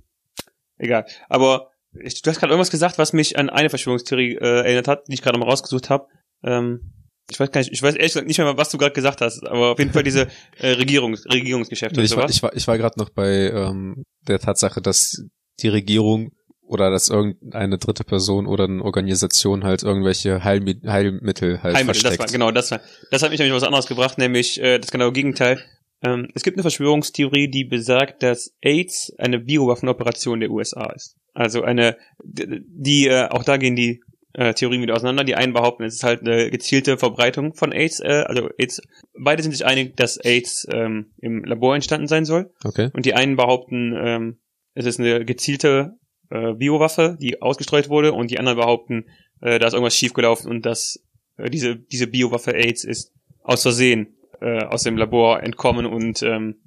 egal. 0.77 1.05
Aber 1.29 1.71
ich, 2.01 2.21
du 2.21 2.29
hast 2.29 2.39
gerade 2.39 2.51
irgendwas 2.51 2.71
gesagt, 2.71 2.97
was 2.97 3.13
mich 3.13 3.37
an 3.37 3.49
eine 3.49 3.69
Verschwörungstheorie 3.69 4.35
äh, 4.35 4.63
erinnert 4.63 4.87
hat, 4.87 5.07
die 5.07 5.13
ich 5.13 5.21
gerade 5.21 5.37
mal 5.37 5.45
rausgesucht 5.45 5.89
habe. 5.89 6.07
Ähm, 6.43 6.91
ich 7.29 7.39
weiß 7.39 7.51
gar 7.51 7.61
nicht, 7.61 7.71
ich 7.71 7.81
weiß 7.81 7.95
ehrlich 7.95 8.13
gesagt 8.13 8.27
nicht 8.27 8.37
mehr, 8.37 8.57
was 8.57 8.69
du 8.69 8.77
gerade 8.77 8.93
gesagt 8.93 9.21
hast, 9.21 9.45
aber 9.47 9.71
auf 9.71 9.79
jeden 9.79 9.91
Fall 9.91 10.03
diese 10.03 10.27
äh, 10.57 10.71
Regierungs, 10.71 11.25
Regierungsgeschäfte. 11.25 11.99
und 11.99 12.05
Ich 12.05 12.15
war, 12.15 12.29
ich 12.29 12.43
war, 12.43 12.55
ich 12.55 12.67
war 12.67 12.77
gerade 12.77 12.99
noch 12.99 13.09
bei 13.09 13.49
ähm, 13.49 14.03
der 14.27 14.39
Tatsache, 14.39 14.81
dass 14.81 15.23
die 15.59 15.69
Regierung 15.69 16.31
oder 16.67 16.89
dass 16.89 17.09
irgendeine 17.09 17.77
dritte 17.77 18.03
Person 18.03 18.47
oder 18.47 18.65
eine 18.65 18.83
Organisation 18.83 19.63
halt 19.63 19.83
irgendwelche 19.83 20.43
Heilmi 20.43 20.79
Heilmittel 20.85 21.61
halt 21.61 21.75
Heilmittel, 21.75 22.01
das 22.01 22.15
versteckt. 22.15 22.19
war, 22.19 22.27
genau, 22.27 22.51
das 22.51 22.71
war, 22.71 22.81
das 23.11 23.21
hat 23.21 23.29
mich 23.29 23.39
nämlich 23.39 23.55
was 23.55 23.63
anderes 23.63 23.87
gebracht, 23.87 24.17
nämlich 24.17 24.59
äh, 24.61 24.79
das 24.79 24.91
genaue 24.91 25.11
Gegenteil. 25.11 25.63
Ähm, 26.05 26.27
es 26.33 26.43
gibt 26.43 26.57
eine 26.57 26.63
Verschwörungstheorie, 26.63 27.47
die 27.47 27.63
besagt, 27.63 28.23
dass 28.23 28.55
AIDS 28.61 29.13
eine 29.17 29.39
Biowaffenoperation 29.39 30.39
der 30.39 30.51
USA 30.51 30.91
ist. 30.93 31.17
Also 31.33 31.63
eine, 31.63 31.97
die, 32.23 32.61
die 32.67 33.07
äh, 33.07 33.27
auch 33.29 33.43
da 33.43 33.57
gehen 33.57 33.75
die 33.75 34.01
äh, 34.33 34.53
Theorien 34.53 34.81
wieder 34.81 34.95
auseinander. 34.95 35.23
Die 35.23 35.35
einen 35.35 35.53
behaupten, 35.53 35.83
es 35.83 35.95
ist 35.95 36.03
halt 36.03 36.21
eine 36.21 36.49
gezielte 36.51 36.97
Verbreitung 36.97 37.53
von 37.53 37.71
AIDS, 37.71 37.99
äh, 37.99 38.23
also 38.27 38.49
AIDS. 38.57 38.81
Beide 39.17 39.41
sind 39.41 39.51
sich 39.53 39.65
einig, 39.65 39.95
dass 39.95 40.17
AIDS 40.17 40.67
ähm, 40.71 41.11
im 41.19 41.43
Labor 41.43 41.75
entstanden 41.75 42.07
sein 42.07 42.25
soll. 42.25 42.51
Okay. 42.63 42.89
Und 42.93 43.05
die 43.05 43.13
einen 43.13 43.35
behaupten, 43.35 43.95
ähm, 43.97 44.37
es 44.73 44.85
ist 44.85 44.99
eine 44.99 45.25
gezielte 45.25 45.97
äh, 46.29 46.53
Biowaffe, 46.53 47.17
die 47.19 47.41
ausgestreut 47.41 47.89
wurde, 47.89 48.13
und 48.13 48.31
die 48.31 48.39
anderen 48.39 48.57
behaupten, 48.57 49.05
äh, 49.41 49.59
da 49.59 49.67
ist 49.67 49.73
irgendwas 49.73 49.95
schiefgelaufen 49.95 50.49
und 50.49 50.65
dass 50.65 51.03
äh, 51.37 51.49
diese, 51.49 51.77
diese 51.77 52.07
Biowaffe 52.07 52.53
AIDS 52.53 52.83
ist 52.83 53.13
aus 53.41 53.61
Versehen 53.61 54.15
äh, 54.45 54.63
aus 54.63 54.83
dem 54.83 54.95
Labor 54.95 55.41
entkommen 55.41 55.85
und 55.85 56.21
ähm, 56.21 56.61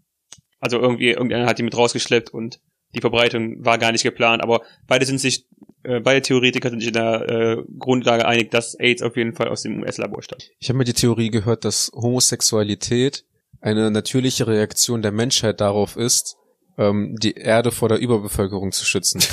also 0.61 0.80
irgendwie 0.80 1.11
irgendeiner 1.11 1.47
hat 1.47 1.58
die 1.58 1.62
mit 1.62 1.76
rausgeschleppt 1.76 2.30
und 2.30 2.61
die 2.94 3.00
Verbreitung 3.00 3.64
war 3.64 3.78
gar 3.78 3.92
nicht 3.92 4.02
geplant, 4.02 4.42
aber 4.42 4.62
beide 4.87 5.06
sind 5.06 5.20
sich, 5.20 5.47
äh, 5.85 6.00
beide 6.00 6.23
Theoretiker 6.23 6.70
sind 6.70 6.80
sich 6.80 6.88
in 6.88 6.94
der 6.94 7.28
äh, 7.28 7.56
Grundlage 7.78 8.26
einig, 8.26 8.50
dass 8.50 8.75
AIDS 8.75 9.02
auf 9.02 9.16
jeden 9.16 9.35
Fall 9.35 9.49
aus 9.49 9.62
dem 9.62 9.82
US-Labor 9.82 10.23
stammt. 10.23 10.50
Ich 10.58 10.68
habe 10.68 10.78
mir 10.78 10.85
die 10.85 10.94
Theorie 10.94 11.30
gehört, 11.30 11.64
dass 11.64 11.92
Homosexualität 11.94 13.25
eine 13.61 13.90
natürliche 13.90 14.47
Reaktion 14.47 15.02
der 15.02 15.12
Menschheit 15.12 15.61
darauf 15.61 15.97
ist, 15.97 16.37
ähm, 16.78 17.16
die 17.20 17.35
Erde 17.35 17.70
vor 17.70 17.88
der 17.88 17.99
Überbevölkerung 17.99 18.73
zu 18.73 18.85
schützen. 18.85 19.23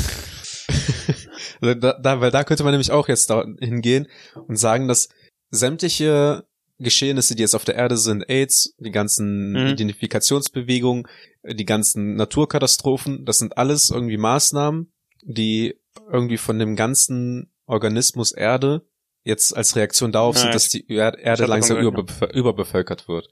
Also 1.61 1.75
da, 1.75 1.93
da, 1.93 2.21
weil 2.21 2.31
da 2.31 2.43
könnte 2.43 2.63
man 2.63 2.73
nämlich 2.73 2.91
auch 2.91 3.07
jetzt 3.07 3.29
da 3.29 3.45
hingehen 3.59 4.07
und 4.47 4.57
sagen, 4.57 4.87
dass 4.87 5.09
sämtliche 5.51 6.45
Geschehnisse, 6.77 7.35
die 7.35 7.41
jetzt 7.41 7.55
auf 7.55 7.63
der 7.65 7.75
Erde 7.75 7.97
sind, 7.97 8.29
AIDS, 8.29 8.75
die 8.79 8.91
ganzen 8.91 9.51
Mhm. 9.51 9.67
Identifikationsbewegungen, 9.69 11.07
die 11.43 11.65
ganzen 11.65 12.15
Naturkatastrophen, 12.15 13.25
das 13.25 13.37
sind 13.37 13.57
alles 13.57 13.89
irgendwie 13.89 14.17
Maßnahmen, 14.17 14.91
die 15.21 15.75
irgendwie 16.11 16.37
von 16.37 16.59
dem 16.59 16.75
ganzen 16.75 17.51
Organismus 17.65 18.31
Erde 18.31 18.85
jetzt 19.23 19.55
als 19.55 19.75
Reaktion 19.75 20.11
darauf 20.11 20.35
Ja, 20.35 20.41
sind, 20.43 20.55
dass 20.55 20.69
die 20.69 20.85
Er- 20.89 21.17
Erde 21.17 21.45
langsam 21.45 21.77
überbevö 21.77 22.25
überbevölkert 22.33 23.07
wird. 23.07 23.27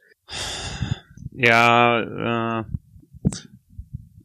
Ja, 1.31 2.59
äh, 2.61 2.63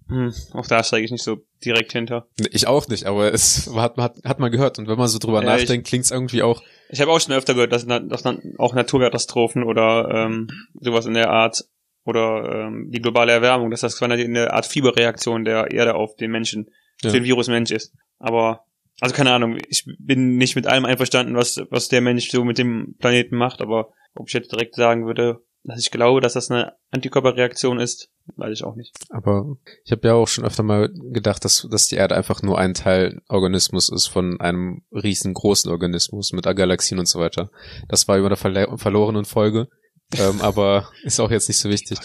hm, 0.08 0.32
auch 0.52 0.66
da 0.66 0.82
steige 0.82 1.04
ich 1.04 1.10
nicht 1.10 1.22
so 1.24 1.38
direkt 1.64 1.92
hinter. 1.92 2.26
Ich 2.50 2.66
auch 2.66 2.88
nicht, 2.88 3.04
aber 3.06 3.32
es 3.32 3.70
hat, 3.74 3.96
hat, 3.96 4.16
hat 4.24 4.38
man 4.38 4.50
gehört. 4.50 4.78
Und 4.78 4.88
wenn 4.88 4.98
man 4.98 5.08
so 5.08 5.18
drüber 5.18 5.40
ich- 5.40 5.46
nachdenkt, 5.46 5.86
klingt's 5.86 6.10
irgendwie 6.10 6.42
auch, 6.42 6.62
Ich 6.90 7.00
habe 7.00 7.10
auch 7.12 7.20
schon 7.20 7.34
öfter 7.34 7.54
gehört, 7.54 7.72
dass, 7.72 7.86
dass 7.86 8.22
dann 8.22 8.54
auch 8.58 8.74
Naturkatastrophen 8.74 9.62
oder 9.62 10.08
ähm, 10.12 10.48
sowas 10.80 11.06
in 11.06 11.14
der 11.14 11.30
Art 11.30 11.64
oder 12.04 12.66
ähm, 12.68 12.90
die 12.90 13.00
globale 13.02 13.32
Erwärmung, 13.32 13.70
dass 13.70 13.80
das 13.82 13.98
quasi 13.98 14.24
eine 14.24 14.52
Art 14.52 14.64
Fieberreaktion 14.66 15.44
der 15.44 15.70
Erde 15.70 15.94
auf 15.94 16.16
den 16.16 16.30
Menschen, 16.30 16.70
Ja. 17.02 17.08
auf 17.10 17.14
den 17.14 17.24
Virus 17.24 17.48
Mensch 17.48 17.70
ist. 17.70 17.92
Aber, 18.18 18.64
also 19.00 19.14
keine 19.14 19.32
Ahnung, 19.32 19.58
ich 19.68 19.84
bin 19.98 20.36
nicht 20.38 20.56
mit 20.56 20.66
allem 20.66 20.86
einverstanden, 20.86 21.34
was, 21.36 21.60
was 21.70 21.88
der 21.88 22.00
Mensch 22.00 22.30
so 22.30 22.44
mit 22.44 22.56
dem 22.56 22.94
Planeten 22.98 23.36
macht, 23.36 23.60
aber 23.60 23.90
ob 24.14 24.28
ich 24.28 24.32
jetzt 24.34 24.50
direkt 24.50 24.74
sagen 24.74 25.06
würde, 25.06 25.42
dass 25.64 25.80
ich 25.80 25.90
glaube, 25.90 26.20
dass 26.20 26.34
das 26.34 26.50
eine 26.50 26.74
Antikörperreaktion 26.90 27.78
ist, 27.78 28.10
weiß 28.36 28.52
ich 28.52 28.64
auch 28.64 28.76
nicht. 28.76 28.96
aber 29.10 29.56
ich 29.84 29.92
habe 29.92 30.06
ja 30.08 30.14
auch 30.14 30.28
schon 30.28 30.44
öfter 30.44 30.62
mal 30.62 30.90
gedacht, 30.92 31.44
dass, 31.44 31.66
dass 31.70 31.88
die 31.88 31.96
Erde 31.96 32.14
einfach 32.16 32.42
nur 32.42 32.58
ein 32.58 32.74
Teil 32.74 33.20
Organismus 33.28 33.88
ist 33.88 34.06
von 34.06 34.40
einem 34.40 34.82
riesengroßen 34.92 35.70
Organismus 35.70 36.32
mit 36.32 36.44
Galaxien 36.44 36.98
und 36.98 37.08
so 37.08 37.18
weiter. 37.18 37.50
Das 37.88 38.08
war 38.08 38.18
über 38.18 38.28
der 38.28 38.38
verle 38.38 38.78
verlorenen 38.78 39.24
Folge. 39.24 39.68
ähm, 40.16 40.40
aber 40.42 40.88
ist 41.02 41.20
auch 41.20 41.30
jetzt 41.30 41.48
nicht 41.48 41.58
so 41.58 41.68
wichtig. 41.68 41.98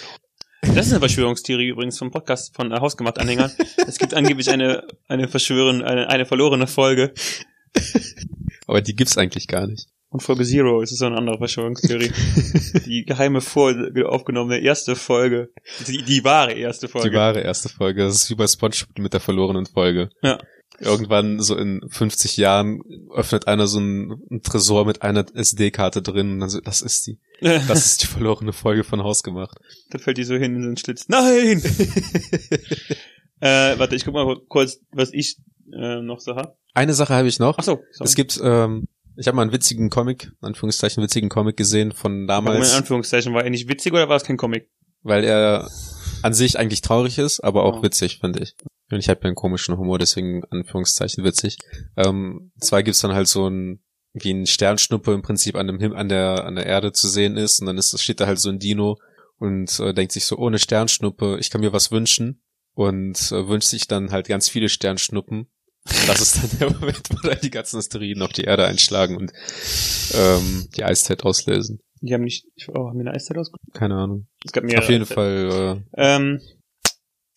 Das 0.61 0.87
ist 0.87 0.93
eine 0.93 0.99
Verschwörungstheorie 0.99 1.67
übrigens 1.67 1.97
vom 1.97 2.11
Podcast 2.11 2.55
von 2.55 2.71
äh, 2.71 2.79
Hausgemacht-Anhängern. 2.79 3.51
es 3.85 3.97
gibt 3.97 4.13
angeblich 4.13 4.49
eine, 4.49 4.87
eine 5.07 5.27
Verschwören, 5.27 5.81
eine, 5.81 6.07
eine 6.07 6.25
verlorene 6.25 6.67
Folge. 6.67 7.13
Aber 8.67 8.81
die 8.81 8.95
gibt's 8.95 9.17
eigentlich 9.17 9.47
gar 9.47 9.67
nicht. 9.67 9.87
Und 10.13 10.21
Folge 10.21 10.45
Zero 10.45 10.81
ist 10.81 10.95
so 10.95 11.07
eine 11.07 11.17
andere 11.17 11.39
Verschwörungstheorie. 11.39 12.11
die 12.85 13.03
geheime 13.03 13.41
Folge, 13.41 14.07
aufgenommene 14.07 14.59
erste 14.59 14.95
Folge. 14.95 15.49
Die, 15.87 16.03
die 16.03 16.23
wahre 16.23 16.53
erste 16.53 16.87
Folge. 16.87 17.09
Die 17.09 17.15
wahre 17.15 17.41
erste 17.41 17.67
Folge. 17.67 18.03
Das 18.03 18.13
ist 18.13 18.29
wie 18.29 18.35
bei 18.35 18.45
SpongeBob 18.45 18.99
mit 18.99 19.13
der 19.13 19.21
verlorenen 19.21 19.65
Folge. 19.65 20.11
Ja. 20.21 20.37
Irgendwann 20.79 21.39
so 21.39 21.57
in 21.57 21.81
50 21.89 22.37
Jahren 22.37 22.83
öffnet 23.11 23.47
einer 23.47 23.65
so 23.65 23.79
einen, 23.79 24.21
einen 24.29 24.43
Tresor 24.43 24.85
mit 24.85 25.01
einer 25.01 25.25
SD-Karte 25.33 26.03
drin 26.03 26.33
und 26.33 26.41
dann 26.41 26.49
so, 26.49 26.61
das 26.61 26.83
ist 26.83 27.07
die. 27.07 27.17
Das 27.67 27.83
ist 27.83 28.03
die 28.03 28.07
verlorene 28.07 28.53
Folge 28.53 28.83
von 28.83 29.01
Haus 29.01 29.23
gemacht. 29.23 29.57
Dann 29.89 29.99
fällt 29.99 30.19
die 30.19 30.25
so 30.25 30.35
hin 30.35 30.55
in 30.55 30.61
so 30.61 30.67
einen 30.67 30.77
Schlitz. 30.77 31.07
Nein! 31.07 31.59
äh, 33.39 33.79
warte, 33.79 33.95
ich 33.95 34.05
guck 34.05 34.13
mal 34.13 34.37
kurz, 34.47 34.79
was 34.91 35.11
ich 35.11 35.37
äh, 35.71 36.01
noch 36.01 36.19
so 36.19 36.35
hab. 36.35 36.59
Eine 36.75 36.93
Sache 36.93 37.15
habe 37.15 37.27
ich 37.27 37.39
noch. 37.39 37.57
Ach 37.57 37.63
so, 37.63 37.81
sorry. 37.91 38.07
Es 38.07 38.13
gibt, 38.15 38.39
ähm, 38.43 38.87
ich 39.17 39.27
habe 39.27 39.35
mal 39.35 39.43
einen 39.43 39.51
witzigen 39.53 39.89
Comic, 39.89 40.25
in 40.41 40.47
Anführungszeichen 40.47 41.03
witzigen 41.03 41.29
Comic 41.29 41.57
gesehen 41.57 41.91
von 41.91 42.27
Warum 42.27 42.45
in 42.47 42.51
damals, 42.53 42.73
Anführungszeichen, 42.73 43.33
war 43.33 43.43
er 43.43 43.49
nicht 43.49 43.67
witzig 43.69 43.93
oder 43.93 44.09
war 44.09 44.15
es 44.17 44.23
kein 44.23 44.37
Comic? 44.37 44.69
weil 45.05 45.25
er 45.25 45.69
an 46.21 46.33
sich 46.33 46.57
eigentlich 46.57 46.79
traurig 46.79 47.17
ist, 47.17 47.41
aber 47.41 47.63
auch 47.63 47.79
Oh. 47.79 47.83
witzig, 47.83 48.19
finde 48.21 48.41
ich. 48.41 48.55
Und 48.89 48.99
ich 48.99 49.09
habe 49.09 49.19
ja 49.23 49.25
einen 49.27 49.35
komischen 49.35 49.77
Humor, 49.77 49.99
deswegen 49.99 50.45
Anführungszeichen 50.45 51.25
witzig. 51.25 51.57
Ähm, 51.97 52.53
zwar 52.59 52.83
gibt's 52.83 53.01
dann 53.01 53.11
halt 53.13 53.27
so 53.27 53.49
ein 53.49 53.83
wie 54.13 54.31
ein 54.31 54.45
Sternschnuppe 54.45 55.11
im 55.11 55.21
Prinzip 55.23 55.55
an 55.55 55.67
dem 55.67 55.79
Him 55.79 55.93
an 55.93 56.07
der 56.07 56.45
an 56.45 56.55
der 56.55 56.67
Erde 56.67 56.93
zu 56.93 57.09
sehen 57.09 57.35
ist 57.35 57.59
und 57.59 57.65
dann 57.65 57.77
ist 57.77 57.99
steht 58.01 58.19
da 58.21 58.27
halt 58.27 58.39
so 58.39 58.49
ein 58.49 58.59
Dino 58.59 58.97
und 59.39 59.77
äh, 59.79 59.93
denkt 59.93 60.13
sich 60.13 60.23
so 60.25 60.37
ohne 60.37 60.57
Sternschnuppe, 60.59 61.37
ich 61.39 61.49
kann 61.49 61.59
mir 61.61 61.73
was 61.73 61.91
wünschen 61.91 62.41
und 62.73 63.17
äh, 63.33 63.47
wünscht 63.49 63.67
sich 63.69 63.87
dann 63.87 64.11
halt 64.11 64.27
ganz 64.27 64.47
viele 64.47 64.69
Sternschnuppen. 64.69 65.47
Das 65.85 66.21
ist 66.21 66.37
dann 66.43 66.59
der 66.59 66.71
Moment, 66.79 67.01
wo 67.09 67.27
dann 67.27 67.39
die 67.43 67.49
ganzen 67.49 67.77
Asteroiden 67.77 68.21
auf 68.23 68.31
die 68.33 68.43
Erde 68.43 68.65
einschlagen 68.65 69.17
und 69.17 69.31
ähm, 70.13 70.67
die 70.75 70.83
Eiszeit 70.83 71.23
auslösen. 71.23 71.79
Die 72.01 72.13
haben 72.13 72.23
nicht, 72.23 72.45
oh, 72.69 72.87
haben 72.89 72.97
wir 72.97 73.05
eine 73.07 73.13
Eiszeit 73.15 73.37
ausgeguckt? 73.37 73.73
Keine 73.73 73.95
Ahnung. 73.95 74.27
Es 74.45 74.51
gab 74.51 74.63
mehrere 74.63 74.83
Auf 74.83 74.89
jeden. 74.89 75.05
Fall 75.05 75.83
äh, 75.97 76.15
Ähm, 76.15 76.39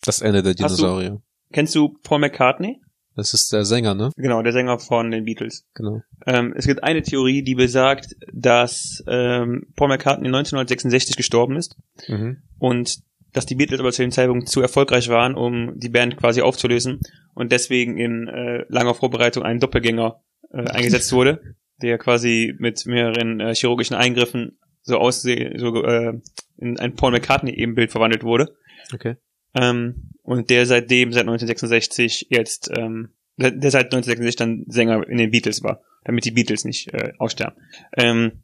das 0.01 0.21
Ende 0.21 0.41
der 0.43 0.51
Hast 0.53 0.59
du- 0.59 0.83
Dinosaurier. 0.83 1.21
kennst 1.53 1.75
du 1.75 1.93
Paul 2.03 2.19
McCartney? 2.19 2.79
Das 3.15 3.33
ist 3.33 3.51
der 3.51 3.65
Sänger, 3.65 3.95
ne? 3.95 4.11
Genau, 4.15 4.43
der 4.43 4.53
Sänger 4.53 4.77
von 4.77 5.09
den 5.09 5.23
Beatles. 5.25 5.63
Genau. 5.73 6.01
Ähm, 6.27 6.53
es 6.55 6.67
gibt 6.67 6.83
eine 6.83 7.01
Theorie, 7.01 7.41
die 7.43 7.55
besagt, 7.55 8.15
dass 8.31 9.03
ähm, 9.07 9.63
Paul 9.75 9.87
McCartney 9.87 10.27
1966 10.27 11.15
gestorben 11.15 11.55
ist 11.57 11.75
Mhm. 12.07 12.43
und 12.59 12.99
dass 13.33 13.45
die 13.45 13.55
Beatles 13.55 13.79
aber 13.79 13.91
zu 13.91 14.01
dem 14.01 14.11
Zeitpunkt 14.11 14.49
zu 14.49 14.61
erfolgreich 14.61 15.09
waren, 15.09 15.35
um 15.35 15.77
die 15.79 15.89
Band 15.89 16.17
quasi 16.17 16.41
aufzulösen 16.41 16.99
und 17.33 17.51
deswegen 17.51 17.97
in 17.97 18.27
äh, 18.27 18.65
langer 18.69 18.93
Vorbereitung 18.93 19.43
ein 19.43 19.59
Doppelgänger 19.59 20.21
äh, 20.51 20.57
eingesetzt 20.69 21.11
wurde, 21.11 21.55
der 21.81 21.97
quasi 21.97 22.55
mit 22.57 22.85
mehreren 22.85 23.39
äh, 23.39 23.53
chirurgischen 23.53 23.95
Eingriffen 23.95 24.57
so 24.81 24.97
aussehen, 24.97 25.59
so 25.59 25.83
äh, 25.83 26.13
in 26.57 26.79
ein 26.79 26.95
Paul 26.95 27.11
McCartney 27.11 27.53
Ebenbild 27.53 27.91
verwandelt 27.91 28.23
wurde. 28.23 28.55
Okay. 28.93 29.15
Ähm, 29.53 30.11
und 30.23 30.49
der 30.49 30.65
seitdem, 30.65 31.11
seit 31.11 31.21
1966 31.21 32.27
jetzt, 32.29 32.71
ähm, 32.75 33.13
der 33.37 33.51
der 33.51 33.71
seit 33.71 33.85
1966 33.85 34.35
dann 34.35 34.65
Sänger 34.67 35.07
in 35.07 35.17
den 35.17 35.31
Beatles 35.31 35.63
war, 35.63 35.81
damit 36.03 36.25
die 36.25 36.31
Beatles 36.31 36.65
nicht 36.65 36.93
äh, 36.93 37.11
aussterben. 37.17 37.61
Ähm, 37.95 38.43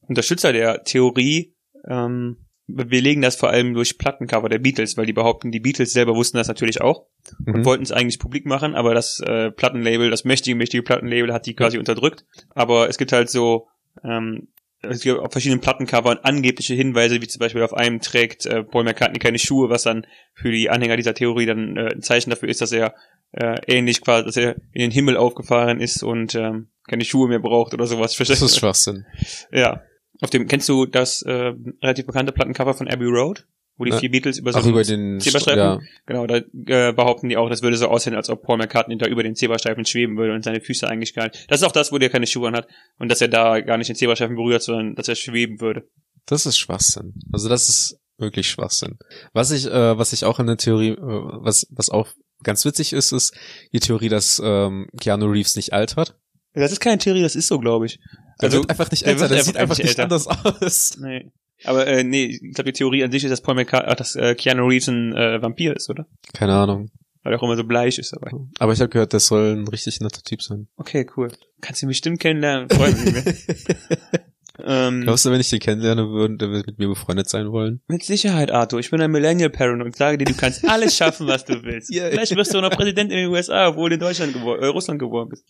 Unterstützer 0.00 0.52
der 0.52 0.84
Theorie 0.84 1.54
ähm, 1.88 2.46
belegen 2.74 3.22
das 3.22 3.36
vor 3.36 3.50
allem 3.50 3.74
durch 3.74 3.98
Plattencover 3.98 4.48
der 4.48 4.58
Beatles, 4.58 4.96
weil 4.96 5.06
die 5.06 5.12
behaupten, 5.12 5.50
die 5.50 5.60
Beatles 5.60 5.92
selber 5.92 6.14
wussten 6.14 6.36
das 6.36 6.48
natürlich 6.48 6.80
auch 6.80 7.06
und 7.46 7.58
Mhm. 7.58 7.64
wollten 7.64 7.82
es 7.82 7.92
eigentlich 7.92 8.18
publik 8.18 8.46
machen, 8.46 8.74
aber 8.74 8.94
das 8.94 9.20
äh, 9.20 9.50
Plattenlabel, 9.50 10.10
das 10.10 10.24
mächtige, 10.24 10.56
mächtige 10.56 10.82
Plattenlabel 10.82 11.32
hat 11.32 11.46
die 11.46 11.54
quasi 11.54 11.78
unterdrückt. 11.78 12.24
Aber 12.54 12.88
es 12.88 12.98
gibt 12.98 13.12
halt 13.12 13.30
so 13.30 13.68
ähm, 14.04 14.48
es 14.82 15.02
gibt 15.02 15.20
auf 15.20 15.30
verschiedenen 15.30 15.60
Plattencovern 15.60 16.18
angebliche 16.22 16.74
Hinweise, 16.74 17.22
wie 17.22 17.28
zum 17.28 17.38
Beispiel 17.38 17.62
auf 17.62 17.72
einem 17.74 18.00
trägt 18.00 18.46
äh, 18.46 18.64
Paul 18.64 18.84
McCartney 18.84 19.20
keine 19.20 19.38
Schuhe, 19.38 19.70
was 19.70 19.84
dann 19.84 20.06
für 20.34 20.50
die 20.50 20.70
Anhänger 20.70 20.96
dieser 20.96 21.14
Theorie 21.14 21.46
dann 21.46 21.76
äh, 21.76 21.92
ein 21.94 22.02
Zeichen 22.02 22.30
dafür 22.30 22.48
ist, 22.48 22.60
dass 22.60 22.72
er 22.72 22.94
äh, 23.30 23.60
ähnlich 23.66 24.00
quasi, 24.00 24.24
dass 24.24 24.36
er 24.36 24.56
in 24.72 24.80
den 24.82 24.90
Himmel 24.90 25.16
aufgefahren 25.16 25.80
ist 25.80 26.02
und 26.02 26.34
ähm, 26.34 26.68
keine 26.88 27.04
Schuhe 27.04 27.28
mehr 27.28 27.38
braucht 27.38 27.74
oder 27.74 27.86
sowas. 27.86 28.16
Das 28.16 28.42
ist 28.42 28.58
Schwachsinn. 28.58 29.06
ja. 29.52 29.82
Auf 30.22 30.30
dem 30.30 30.46
kennst 30.46 30.68
du 30.68 30.86
das 30.86 31.22
äh, 31.22 31.52
relativ 31.82 32.06
bekannte 32.06 32.32
Plattencover 32.32 32.74
von 32.74 32.88
Abbey 32.88 33.06
Road, 33.06 33.46
wo 33.76 33.84
die 33.84 33.90
Na, 33.90 33.98
vier 33.98 34.10
Beatles 34.10 34.38
über 34.38 34.52
so 34.52 34.60
Ach, 34.60 34.66
über 34.66 34.84
den 34.84 35.18
Zebrastreifen? 35.18 35.58
ja, 35.58 35.78
Genau, 36.06 36.26
da 36.26 36.36
äh, 36.36 36.92
behaupten 36.92 37.28
die 37.28 37.36
auch, 37.36 37.48
das 37.50 37.62
würde 37.62 37.76
so 37.76 37.88
aussehen, 37.88 38.14
als 38.14 38.30
ob 38.30 38.42
Paul 38.42 38.58
McCartney 38.58 38.96
da 38.96 39.06
über 39.06 39.24
den 39.24 39.34
Zebrastreifen 39.34 39.84
schweben 39.84 40.16
würde 40.16 40.32
und 40.32 40.44
seine 40.44 40.60
Füße 40.60 40.88
eigentlich 40.88 41.12
gar 41.14 41.24
nicht. 41.24 41.50
Das 41.50 41.60
ist 41.60 41.66
auch 41.66 41.72
das, 41.72 41.90
wo 41.90 41.98
der 41.98 42.08
keine 42.08 42.28
Schuhe 42.28 42.52
hat 42.52 42.68
und 42.98 43.10
dass 43.10 43.20
er 43.20 43.28
da 43.28 43.60
gar 43.60 43.78
nicht 43.78 43.88
den 43.88 43.96
Zebrastreifen 43.96 44.36
berührt, 44.36 44.62
sondern 44.62 44.94
dass 44.94 45.08
er 45.08 45.16
schweben 45.16 45.60
würde. 45.60 45.88
Das 46.26 46.46
ist 46.46 46.56
Schwachsinn. 46.56 47.14
Also 47.32 47.48
das 47.48 47.68
ist 47.68 47.98
wirklich 48.16 48.48
Schwachsinn. 48.48 48.98
Was 49.32 49.50
ich, 49.50 49.66
äh, 49.66 49.98
was 49.98 50.12
ich 50.12 50.24
auch 50.24 50.38
in 50.38 50.46
der 50.46 50.56
Theorie, 50.56 50.90
äh, 50.90 50.96
was, 50.98 51.66
was 51.70 51.90
auch 51.90 52.08
ganz 52.44 52.64
witzig 52.64 52.92
ist, 52.92 53.10
ist 53.10 53.34
die 53.72 53.80
Theorie, 53.80 54.08
dass 54.08 54.40
ähm, 54.44 54.88
Keanu 55.00 55.26
Reeves 55.26 55.56
nicht 55.56 55.72
altert. 55.72 56.16
Das 56.54 56.70
ist 56.70 56.80
keine 56.80 56.98
Theorie, 56.98 57.22
das 57.22 57.34
ist 57.34 57.48
so, 57.48 57.58
glaube 57.58 57.86
ich. 57.86 57.98
Also, 58.38 58.58
wird 58.58 58.70
einfach 58.70 58.90
nicht 58.90 59.04
älter, 59.04 59.28
der 59.28 59.38
einfach 59.38 59.46
sieht 59.46 59.56
einfach 59.56 59.78
nicht 59.78 59.88
älter. 59.88 60.02
anders 60.04 60.26
aus. 60.26 60.98
Nee. 60.98 61.30
Aber 61.64 61.86
äh, 61.86 62.02
nee, 62.04 62.24
ich 62.24 62.54
glaube, 62.54 62.72
die 62.72 62.78
Theorie 62.78 63.04
an 63.04 63.12
sich 63.12 63.24
ist, 63.24 63.30
dass 63.30 63.40
Paul 63.40 63.54
McCartney, 63.54 63.94
dass 63.94 64.16
äh, 64.16 64.34
Keanu 64.34 64.66
Reeves 64.66 64.88
ein 64.88 65.14
äh, 65.14 65.40
Vampir 65.40 65.76
ist, 65.76 65.88
oder? 65.90 66.06
Keine 66.32 66.54
Ahnung. 66.54 66.90
Weil 67.22 67.34
er 67.34 67.38
auch 67.38 67.44
immer 67.44 67.56
so 67.56 67.64
bleich 67.64 67.98
ist 67.98 68.12
dabei. 68.12 68.32
Aber 68.58 68.72
ich 68.72 68.80
habe 68.80 68.88
gehört, 68.88 69.14
das 69.14 69.26
soll 69.26 69.56
ein 69.56 69.68
richtig 69.68 70.00
netter 70.00 70.22
Typ 70.22 70.42
sein. 70.42 70.66
Okay, 70.76 71.06
cool. 71.16 71.30
Kannst 71.60 71.80
du 71.80 71.86
ihn 71.86 71.88
bestimmt 71.88 72.18
kennenlernen. 72.18 72.68
Freuen 72.68 73.00
mich. 73.04 73.14
ähm, 74.64 75.02
Glaubst 75.02 75.24
du, 75.24 75.30
wenn 75.30 75.40
ich 75.40 75.48
den 75.48 75.60
kennenlernen 75.60 76.10
würde, 76.10 76.36
der 76.36 76.50
wird 76.50 76.66
mit 76.66 76.78
mir 76.80 76.88
befreundet 76.88 77.28
sein 77.28 77.52
wollen? 77.52 77.80
Mit 77.86 78.02
Sicherheit, 78.02 78.50
Arthur. 78.50 78.80
Ich 78.80 78.90
bin 78.90 79.00
ein 79.00 79.12
Millennial 79.12 79.50
Parent 79.50 79.84
und 79.84 79.94
sage 79.94 80.18
dir, 80.18 80.24
du 80.24 80.34
kannst 80.34 80.68
alles 80.68 80.96
schaffen, 80.96 81.28
was 81.28 81.44
du 81.44 81.62
willst. 81.62 81.94
Ja. 81.94 82.08
Vielleicht 82.08 82.34
wirst 82.34 82.52
du 82.54 82.58
auch 82.58 82.62
noch 82.62 82.70
Präsident 82.70 83.12
in 83.12 83.18
den 83.18 83.28
USA, 83.28 83.68
obwohl 83.68 83.90
du 83.90 83.94
in 83.94 84.00
Deutschland 84.00 84.32
geboren, 84.32 84.60
äh, 84.60 84.66
Russland 84.66 84.98
geboren 84.98 85.28
bist. 85.28 85.44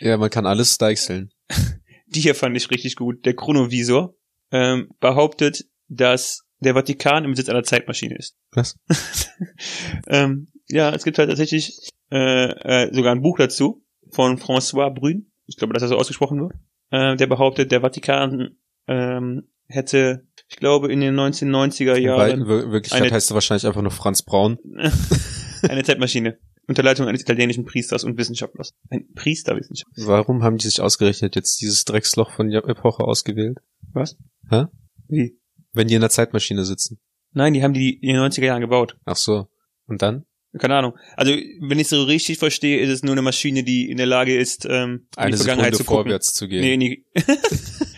Ja, 0.00 0.16
man 0.16 0.30
kann 0.30 0.46
alles 0.46 0.78
deichseln. 0.78 1.30
Die 2.14 2.20
hier 2.20 2.34
fand 2.34 2.56
ich 2.56 2.70
richtig 2.70 2.96
gut. 2.96 3.24
Der 3.26 3.34
Chronovisor 3.34 4.14
ähm, 4.50 4.88
behauptet, 5.00 5.64
dass 5.88 6.44
der 6.60 6.74
Vatikan 6.74 7.24
im 7.24 7.30
Besitz 7.32 7.48
einer 7.48 7.62
Zeitmaschine 7.62 8.16
ist. 8.16 8.36
Was? 8.52 8.76
ähm, 10.08 10.48
ja, 10.68 10.90
es 10.94 11.04
gibt 11.04 11.18
halt 11.18 11.28
tatsächlich 11.28 11.90
äh, 12.10 12.86
äh, 12.86 12.94
sogar 12.94 13.12
ein 13.14 13.22
Buch 13.22 13.38
dazu 13.38 13.82
von 14.10 14.38
François 14.38 14.90
Brün. 14.90 15.30
Ich 15.46 15.56
glaube, 15.56 15.72
dass 15.74 15.82
er 15.82 15.88
so 15.88 15.96
ausgesprochen 15.96 16.40
wird. 16.40 16.52
Äh, 16.90 17.16
der 17.16 17.26
behauptet, 17.26 17.70
der 17.72 17.80
Vatikan 17.82 18.56
ähm, 18.86 19.48
hätte, 19.66 20.26
ich 20.48 20.56
glaube, 20.56 20.90
in 20.90 21.00
den 21.00 21.14
1990er 21.14 21.94
In 21.96 22.02
Jahren 22.04 22.48
Wir- 22.48 22.70
Wirklichkeit 22.70 23.02
eine- 23.02 23.10
heißt 23.12 23.30
er 23.30 23.34
wahrscheinlich 23.34 23.66
einfach 23.66 23.82
nur 23.82 23.90
Franz 23.90 24.22
Braun. 24.22 24.58
eine 25.68 25.84
Zeitmaschine. 25.84 26.38
Unter 26.68 26.82
Leitung 26.82 27.08
eines 27.08 27.22
italienischen 27.22 27.64
Priesters 27.64 28.04
und 28.04 28.18
Wissenschaftlers. 28.18 28.74
Ein 28.90 29.06
Priesterwissenschaftler. 29.14 30.06
Warum 30.06 30.42
haben 30.42 30.58
die 30.58 30.66
sich 30.68 30.80
ausgerechnet 30.82 31.34
jetzt 31.34 31.60
dieses 31.62 31.84
Drecksloch 31.84 32.30
von 32.30 32.50
der 32.50 32.62
Epoche 32.66 33.04
ausgewählt? 33.04 33.58
Was? 33.94 34.16
Hä? 34.50 34.66
Wie? 35.08 35.38
Wenn 35.72 35.88
die 35.88 35.94
in 35.94 36.02
der 36.02 36.10
Zeitmaschine 36.10 36.64
sitzen. 36.66 37.00
Nein, 37.32 37.54
die 37.54 37.62
haben 37.62 37.72
die 37.72 37.94
in 37.94 38.14
den 38.14 38.22
90er 38.22 38.44
Jahren 38.44 38.60
gebaut. 38.60 38.96
Ach 39.06 39.16
so. 39.16 39.48
Und 39.86 40.02
dann? 40.02 40.26
Keine 40.58 40.76
Ahnung. 40.76 40.94
Also, 41.16 41.32
wenn 41.32 41.78
ich 41.78 41.88
so 41.88 42.02
richtig 42.04 42.38
verstehe, 42.38 42.80
ist 42.80 42.90
es 42.90 43.02
nur 43.02 43.12
eine 43.12 43.22
Maschine, 43.22 43.64
die 43.64 43.88
in 43.90 43.96
der 43.96 44.06
Lage 44.06 44.36
ist, 44.36 44.66
ähm, 44.66 45.06
in 45.16 45.22
Eine 45.22 45.30
die 45.32 45.36
Vergangenheit 45.38 45.74
Sekunde 45.74 45.76
zu 45.76 45.84
gucken. 45.84 46.02
vorwärts 46.04 46.34
zu 46.34 46.48
gehen. 46.48 46.60
Nee, 46.60 46.76
die, 46.76 47.06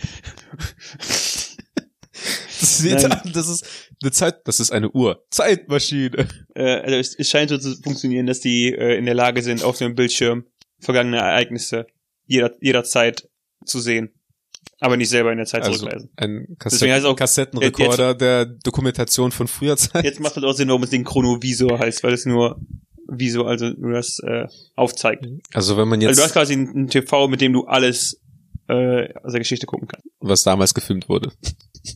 Das, 2.61 2.83
Nein. 2.83 3.33
das 3.33 3.49
ist 3.49 3.67
eine 4.03 4.13
Zeit, 4.13 4.47
das 4.47 4.61
ist 4.61 4.71
eine 4.73 4.91
Uhr. 4.91 5.25
Zeitmaschine. 5.31 6.27
äh, 6.55 6.63
also 6.81 6.97
es, 6.97 7.15
es 7.19 7.29
scheint 7.29 7.51
so 7.51 7.59
zu 7.59 7.75
funktionieren, 7.83 8.27
dass 8.27 8.41
die 8.41 8.73
äh, 8.75 8.97
in 8.97 9.05
der 9.07 9.15
Lage 9.15 9.43
sind, 9.43 9.63
auf 9.65 9.79
dem 9.79 9.95
Bildschirm 9.95 10.45
vergangene 10.79 11.19
Ereignisse 11.19 11.87
jeder, 12.27 12.53
jederzeit 12.61 13.29
zu 13.65 13.81
sehen. 13.81 14.11
Aber 14.83 14.97
nicht 14.97 15.11
selber 15.11 15.31
in 15.31 15.37
der 15.37 15.47
Zeit 15.47 15.63
Also 15.63 15.79
zurückreisen. 15.81 16.11
ein 16.17 16.57
Kassetten, 16.59 16.91
heißt 16.91 17.01
es 17.01 17.05
auch- 17.05 17.17
Kassettenrekorder 17.17 18.15
der 18.15 18.47
Dokumentation 18.47 19.31
von 19.33 19.47
früher 19.49 19.77
Zeit. 19.77 20.05
Jetzt 20.05 20.21
macht 20.21 20.37
das 20.39 20.45
auch 20.45 20.53
Sinn, 20.53 20.69
warum 20.69 20.83
es 20.83 20.91
den 20.91 21.05
Chronovisor 21.05 21.79
heißt, 21.79 22.03
weil 22.03 22.15
es 22.15 22.25
nur 22.25 22.59
Visor, 23.13 23.49
also 23.49 23.67
nur 23.69 23.93
das 23.93 24.21
äh, 24.21 24.47
aufzeigt. 24.77 25.27
Also 25.53 25.77
wenn 25.77 25.89
man 25.89 26.01
jetzt, 26.01 26.11
Also 26.11 26.21
du 26.23 26.25
hast 26.27 26.33
quasi 26.33 26.55
ein, 26.55 26.69
ein 26.85 26.89
TV, 26.89 27.29
mit 27.29 27.41
dem 27.43 27.53
du 27.53 27.65
alles 27.67 28.21
äh, 28.69 29.13
aus 29.23 29.33
der 29.33 29.41
Geschichte 29.41 29.67
gucken 29.67 29.89
kannst. 29.89 30.07
was 30.21 30.45
damals 30.45 30.73
gefilmt 30.73 31.09
wurde. 31.09 31.33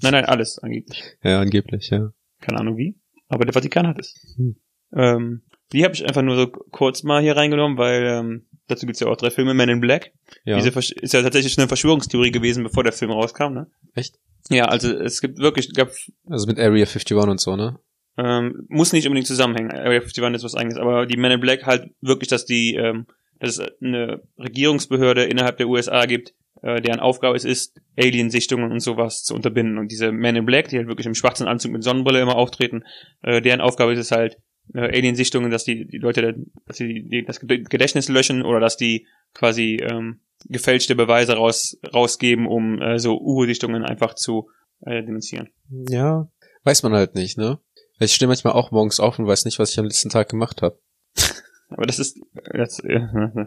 Nein, 0.03 0.13
nein, 0.13 0.25
alles 0.25 0.59
angeblich. 0.59 1.03
Ja, 1.23 1.41
angeblich, 1.41 1.91
ja. 1.91 2.13
Keine 2.41 2.59
Ahnung 2.61 2.77
wie. 2.77 2.97
Aber 3.29 3.45
der 3.45 3.53
Vatikan 3.55 3.87
hat 3.87 3.99
es. 3.99 4.15
Hm. 4.37 4.57
Ähm, 4.97 5.43
die 5.73 5.85
habe 5.85 5.95
ich 5.95 6.05
einfach 6.07 6.23
nur 6.23 6.37
so 6.37 6.47
kurz 6.49 7.03
mal 7.03 7.23
hier 7.23 7.37
reingenommen, 7.37 7.79
weil 7.79 8.05
ähm, 8.05 8.47
dazu 8.69 8.87
gibt's 8.87 9.01
ja 9.01 9.09
auch 9.09 9.17
drei 9.17 9.31
Filme, 9.31 9.55
Men 9.55 9.69
in 9.69 9.81
Black. 9.81 10.13
Ja. 10.45 10.57
Diese 10.57 10.71
Versch- 10.71 10.93
ist 11.01 11.15
ja 11.15 11.23
tatsächlich 11.23 11.59
eine 11.59 11.69
Verschwörungstheorie 11.69 12.31
gewesen, 12.31 12.63
bevor 12.63 12.85
der 12.85 12.93
Film 12.93 13.11
rauskam, 13.11 13.53
ne? 13.55 13.67
Echt? 13.95 14.17
Ja, 14.51 14.67
also 14.67 14.93
es 14.93 15.21
gibt 15.21 15.39
wirklich, 15.39 15.73
gab, 15.75 15.91
Also 16.29 16.47
mit 16.47 16.59
Area 16.59 16.85
51 16.85 17.17
und 17.17 17.41
so, 17.41 17.57
ne? 17.57 17.79
ähm, 18.17 18.67
muss 18.69 18.93
nicht 18.93 19.07
unbedingt 19.07 19.27
zusammenhängen. 19.27 19.73
Area 19.73 20.01
51 20.01 20.35
ist 20.35 20.45
was 20.45 20.55
eigenes, 20.55 20.77
aber 20.77 21.07
die 21.07 21.17
Men 21.17 21.33
in 21.33 21.41
Black 21.41 21.65
halt 21.67 21.91
wirklich, 22.01 22.29
dass 22.29 22.45
die, 22.45 22.75
ähm, 22.77 23.07
dass 23.41 23.59
es 23.59 23.73
eine 23.83 24.23
Regierungsbehörde 24.39 25.25
innerhalb 25.25 25.57
der 25.57 25.69
USA 25.69 26.05
gibt, 26.07 26.35
äh, 26.63 26.81
deren 26.81 27.01
Aufgabe 27.01 27.37
es 27.37 27.45
ist, 27.45 27.81
Aliensichtungen 27.97 28.73
und 28.73 28.81
sowas 28.81 29.23
zu 29.23 29.35
unterbinden. 29.35 29.79
Und 29.79 29.91
diese 29.91 30.13
Men 30.13 30.37
in 30.37 30.47
Black, 30.47 30.69
die 30.69 30.77
halt 30.77 30.89
wirklich 30.89 31.07
im 31.07 31.15
schwarzen 31.15 31.47
Anzug 31.47 31.73
mit 31.73 31.83
Sonnenbrille 31.83 32.21
immer 32.21 32.37
auftreten, 32.37 32.85
äh, 33.23 33.41
deren 33.41 33.61
Aufgabe 33.61 33.93
ist 33.93 33.99
es 33.99 34.11
halt, 34.11 34.39
äh, 34.73 34.81
Aliensichtungen, 34.81 35.51
dass 35.51 35.65
die, 35.65 35.87
die 35.87 35.99
Leute, 35.99 36.35
dass 36.67 36.77
sie 36.79 37.07
die, 37.09 37.25
das 37.25 37.41
Gedächtnis 37.41 38.09
löschen 38.09 38.43
oder 38.43 38.61
dass 38.61 38.77
die 38.77 39.07
quasi 39.35 39.79
ähm, 39.83 40.21
gefälschte 40.47 40.95
Beweise 40.95 41.35
raus, 41.35 41.79
rausgeben, 41.93 42.47
um 42.47 42.81
äh, 42.81 42.99
so 42.99 43.21
UFO-Sichtungen 43.21 43.85
einfach 43.85 44.15
zu 44.15 44.49
äh, 44.87 45.03
denunzieren. 45.03 45.51
Ja. 45.69 46.29
Weiß 46.63 46.83
man 46.83 46.95
halt 46.95 47.15
nicht, 47.15 47.37
ne? 47.37 47.59
Ich 47.99 48.15
stehe 48.15 48.27
manchmal 48.27 48.55
auch 48.55 48.71
morgens 48.71 49.01
auf 49.01 49.19
und 49.19 49.27
weiß 49.27 49.45
nicht, 49.45 49.59
was 49.59 49.71
ich 49.71 49.79
am 49.79 49.85
letzten 49.85 50.09
Tag 50.09 50.31
gemacht 50.31 50.63
habe. 50.63 50.79
Aber 51.69 51.87
das 51.87 51.99
ist 51.99 52.19
das, 52.55 52.79
äh, 52.81 53.01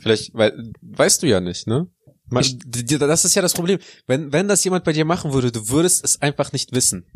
Vielleicht, 0.00 0.34
weil, 0.34 0.72
weißt 0.82 1.22
du 1.22 1.26
ja 1.26 1.40
nicht, 1.40 1.66
ne? 1.66 1.88
Man, 2.30 2.44
d- 2.64 2.98
das 2.98 3.24
ist 3.24 3.34
ja 3.34 3.42
das 3.42 3.54
Problem. 3.54 3.78
Wenn, 4.06 4.32
wenn 4.32 4.48
das 4.48 4.64
jemand 4.64 4.84
bei 4.84 4.92
dir 4.92 5.04
machen 5.04 5.32
würde, 5.32 5.50
du 5.52 5.68
würdest 5.68 6.04
es 6.04 6.20
einfach 6.20 6.52
nicht 6.52 6.72
wissen. 6.72 7.06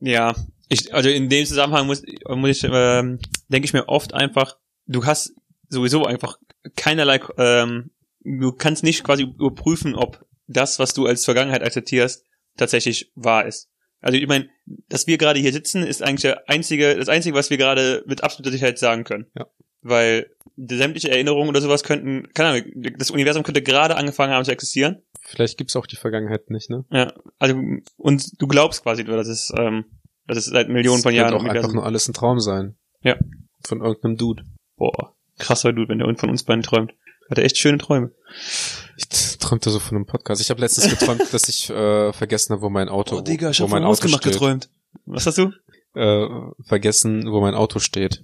Ja, 0.00 0.34
ich, 0.68 0.94
also 0.94 1.08
in 1.08 1.28
dem 1.28 1.46
Zusammenhang 1.46 1.86
muss, 1.86 2.02
muss 2.28 2.50
ich, 2.50 2.64
ähm, 2.70 3.18
denke 3.48 3.66
ich 3.66 3.72
mir 3.72 3.88
oft 3.88 4.14
einfach, 4.14 4.56
du 4.86 5.04
hast 5.06 5.32
sowieso 5.68 6.04
einfach 6.04 6.38
keinerlei, 6.76 7.20
ähm, 7.36 7.90
du 8.20 8.52
kannst 8.52 8.82
nicht 8.84 9.04
quasi 9.04 9.22
überprüfen, 9.22 9.94
ob 9.94 10.24
das, 10.46 10.78
was 10.78 10.94
du 10.94 11.06
als 11.06 11.24
Vergangenheit 11.24 11.62
akzeptierst, 11.62 12.24
tatsächlich 12.56 13.12
wahr 13.14 13.46
ist. 13.46 13.68
Also 14.00 14.18
ich 14.18 14.26
meine, 14.28 14.48
dass 14.88 15.06
wir 15.06 15.18
gerade 15.18 15.40
hier 15.40 15.52
sitzen, 15.52 15.82
ist 15.82 16.02
eigentlich 16.02 16.22
der 16.22 16.48
einzige, 16.48 16.96
das 16.96 17.08
einzige, 17.08 17.34
was 17.34 17.50
wir 17.50 17.56
gerade 17.56 18.04
mit 18.06 18.22
absoluter 18.22 18.52
Sicherheit 18.52 18.78
sagen 18.78 19.04
können. 19.04 19.26
Ja. 19.36 19.46
Weil 19.82 20.30
sämtliche 20.56 21.10
Erinnerungen 21.10 21.48
oder 21.48 21.60
sowas 21.60 21.84
könnten, 21.84 22.28
keine 22.34 22.48
Ahnung, 22.50 22.92
das 22.98 23.10
Universum 23.10 23.42
könnte 23.44 23.62
gerade 23.62 23.96
angefangen 23.96 24.32
haben 24.32 24.44
zu 24.44 24.50
existieren. 24.50 25.02
Vielleicht 25.22 25.56
gibt's 25.58 25.76
auch 25.76 25.86
die 25.86 25.96
Vergangenheit 25.96 26.50
nicht, 26.50 26.68
ne? 26.70 26.84
Ja, 26.90 27.12
also 27.38 27.54
und 27.96 28.40
du 28.40 28.46
glaubst 28.48 28.82
quasi 28.82 29.04
dass 29.04 29.28
es, 29.28 29.52
ähm, 29.56 29.84
dass 30.26 30.38
es 30.38 30.46
seit 30.46 30.68
Millionen 30.68 31.02
von 31.02 31.12
Es 31.12 31.16
Jahren 31.18 31.34
auch 31.34 31.40
im 31.40 31.46
einfach 31.50 31.54
Universum- 31.68 31.74
nur 31.76 31.84
alles 31.86 32.08
ein 32.08 32.14
Traum 32.14 32.40
sein. 32.40 32.76
Ja. 33.02 33.16
Von 33.66 33.80
irgendeinem 33.80 34.16
Dude. 34.16 34.42
Boah, 34.76 35.14
krasser 35.38 35.72
Dude, 35.72 35.88
wenn 35.90 35.98
der 35.98 36.16
von 36.16 36.30
uns 36.30 36.42
beiden 36.44 36.62
träumt. 36.62 36.92
Hat 37.30 37.38
er 37.38 37.44
echt 37.44 37.58
schöne 37.58 37.76
Träume. 37.78 38.10
Ich 38.96 39.06
träumte 39.38 39.70
so 39.70 39.78
von 39.78 39.96
einem 39.96 40.06
Podcast. 40.06 40.40
Ich 40.40 40.48
habe 40.50 40.60
letztens 40.60 40.88
geträumt, 40.88 41.22
dass 41.32 41.48
ich 41.48 41.68
äh, 41.70 42.12
vergessen 42.12 42.54
habe, 42.54 42.62
wo 42.62 42.70
mein 42.70 42.88
Auto, 42.88 43.18
Oh, 43.18 43.20
Digga, 43.20 43.50
ich 43.50 43.60
wo 43.60 43.64
hab 43.64 43.70
mein 43.70 43.82
von 43.82 43.84
Auto 43.84 43.92
ausgemacht 43.92 44.22
steht. 44.22 44.32
geträumt. 44.32 44.70
Was 45.04 45.26
hast 45.26 45.38
du? 45.38 45.52
äh, 45.94 46.26
vergessen, 46.66 47.30
wo 47.30 47.40
mein 47.40 47.54
Auto 47.54 47.78
steht. 47.80 48.22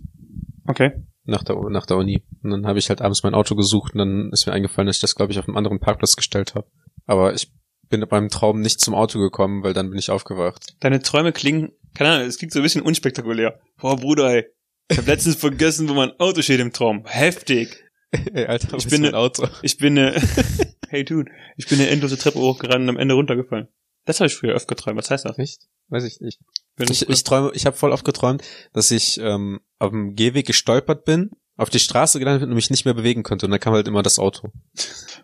Okay. 0.66 0.92
Nach 1.26 1.42
der, 1.42 1.56
nach 1.70 1.87
der 1.87 1.96
Uni. 1.96 2.22
Und 2.42 2.50
dann 2.50 2.66
habe 2.66 2.78
ich 2.78 2.90
halt 2.90 3.00
abends 3.00 3.22
mein 3.22 3.34
Auto 3.34 3.54
gesucht 3.54 3.94
und 3.94 3.98
dann 3.98 4.30
ist 4.32 4.46
mir 4.46 4.52
eingefallen, 4.52 4.87
dass 4.87 4.96
ich 4.96 5.00
das, 5.00 5.14
glaube 5.14 5.32
ich, 5.32 5.38
auf 5.38 5.48
einem 5.48 5.56
anderen 5.56 5.80
Parkplatz 5.80 6.16
gestellt 6.16 6.54
habe. 6.54 6.66
Aber 7.06 7.34
ich 7.34 7.50
bin 7.88 8.04
beim 8.08 8.28
Traum 8.28 8.60
nicht 8.60 8.80
zum 8.80 8.94
Auto 8.94 9.18
gekommen, 9.18 9.62
weil 9.62 9.72
dann 9.72 9.90
bin 9.90 9.98
ich 9.98 10.10
aufgewacht. 10.10 10.74
Deine 10.80 11.00
Träume 11.00 11.32
klingen, 11.32 11.72
keine 11.94 12.10
Ahnung, 12.10 12.26
es 12.26 12.38
klingt 12.38 12.52
so 12.52 12.60
ein 12.60 12.62
bisschen 12.62 12.82
unspektakulär. 12.82 13.60
Boah, 13.78 13.96
Bruder, 13.96 14.34
ey. 14.34 14.46
Ich 14.90 14.98
hab 14.98 15.06
letztens 15.06 15.37
vergessen, 15.37 15.88
wo 15.88 15.94
mein 15.94 16.12
Auto 16.18 16.42
steht 16.42 16.60
im 16.60 16.72
Traum. 16.72 17.04
Heftig. 17.06 17.84
Ey, 18.32 18.46
Alter, 18.46 18.76
Ich 18.76 18.87
bin 18.87 19.02
mein 19.02 19.14
Auto. 19.14 19.48
Ich 19.62 19.78
bin 19.78 19.98
eine, 19.98 20.20
hey 20.88 21.04
dude, 21.04 21.30
ich 21.56 21.66
bin 21.66 21.80
eine 21.80 21.88
endlose 21.88 22.18
Treppe 22.18 22.38
hochgerannt 22.38 22.82
und 22.82 22.90
am 22.90 22.96
Ende 22.96 23.14
runtergefallen. 23.14 23.68
Das 24.04 24.20
habe 24.20 24.26
ich 24.26 24.34
früher 24.34 24.54
öfter 24.54 24.74
geträumt. 24.74 24.98
Was 24.98 25.10
heißt 25.10 25.24
das? 25.24 25.38
Echt? 25.38 25.68
Weiß 25.88 26.04
ich 26.04 26.20
nicht. 26.20 26.40
Wenn 26.76 26.90
Ich, 26.90 27.08
ich 27.08 27.24
träume, 27.24 27.52
ich 27.54 27.66
habe 27.66 27.76
voll 27.76 27.92
oft 27.92 28.04
geträumt, 28.04 28.42
dass 28.72 28.90
ich 28.90 29.18
ähm, 29.20 29.60
auf 29.78 29.90
dem 29.90 30.14
Gehweg 30.14 30.46
gestolpert 30.46 31.04
bin, 31.04 31.30
auf 31.56 31.70
die 31.70 31.78
Straße 31.78 32.18
gelandet 32.18 32.42
bin 32.42 32.50
und 32.50 32.56
mich 32.56 32.70
nicht 32.70 32.84
mehr 32.84 32.94
bewegen 32.94 33.22
konnte. 33.22 33.46
Und 33.46 33.52
dann 33.52 33.60
kam 33.60 33.74
halt 33.74 33.88
immer 33.88 34.02
das 34.02 34.18
Auto. 34.18 34.50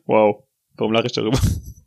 wow. 0.06 0.44
Warum 0.76 0.92
lache 0.92 1.06
ich 1.06 1.12
darüber? 1.12 1.38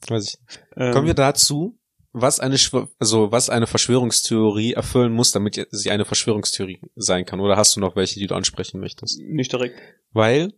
Weiß 0.07 0.27
ich. 0.27 0.37
Ähm, 0.75 0.91
Kommen 0.91 1.07
wir 1.07 1.13
dazu, 1.13 1.79
was 2.11 2.39
eine 2.39 2.57
also 2.99 3.31
was 3.31 3.49
eine 3.49 3.65
Verschwörungstheorie 3.65 4.73
erfüllen 4.73 5.13
muss, 5.13 5.31
damit 5.31 5.67
sie 5.71 5.89
eine 5.89 6.05
Verschwörungstheorie 6.05 6.79
sein 6.95 7.25
kann. 7.25 7.39
Oder 7.39 7.57
hast 7.57 7.75
du 7.75 7.79
noch 7.79 7.95
welche, 7.95 8.19
die 8.19 8.27
du 8.27 8.35
ansprechen 8.35 8.79
möchtest? 8.79 9.19
Nicht 9.19 9.51
direkt. 9.51 9.79
Weil 10.11 10.53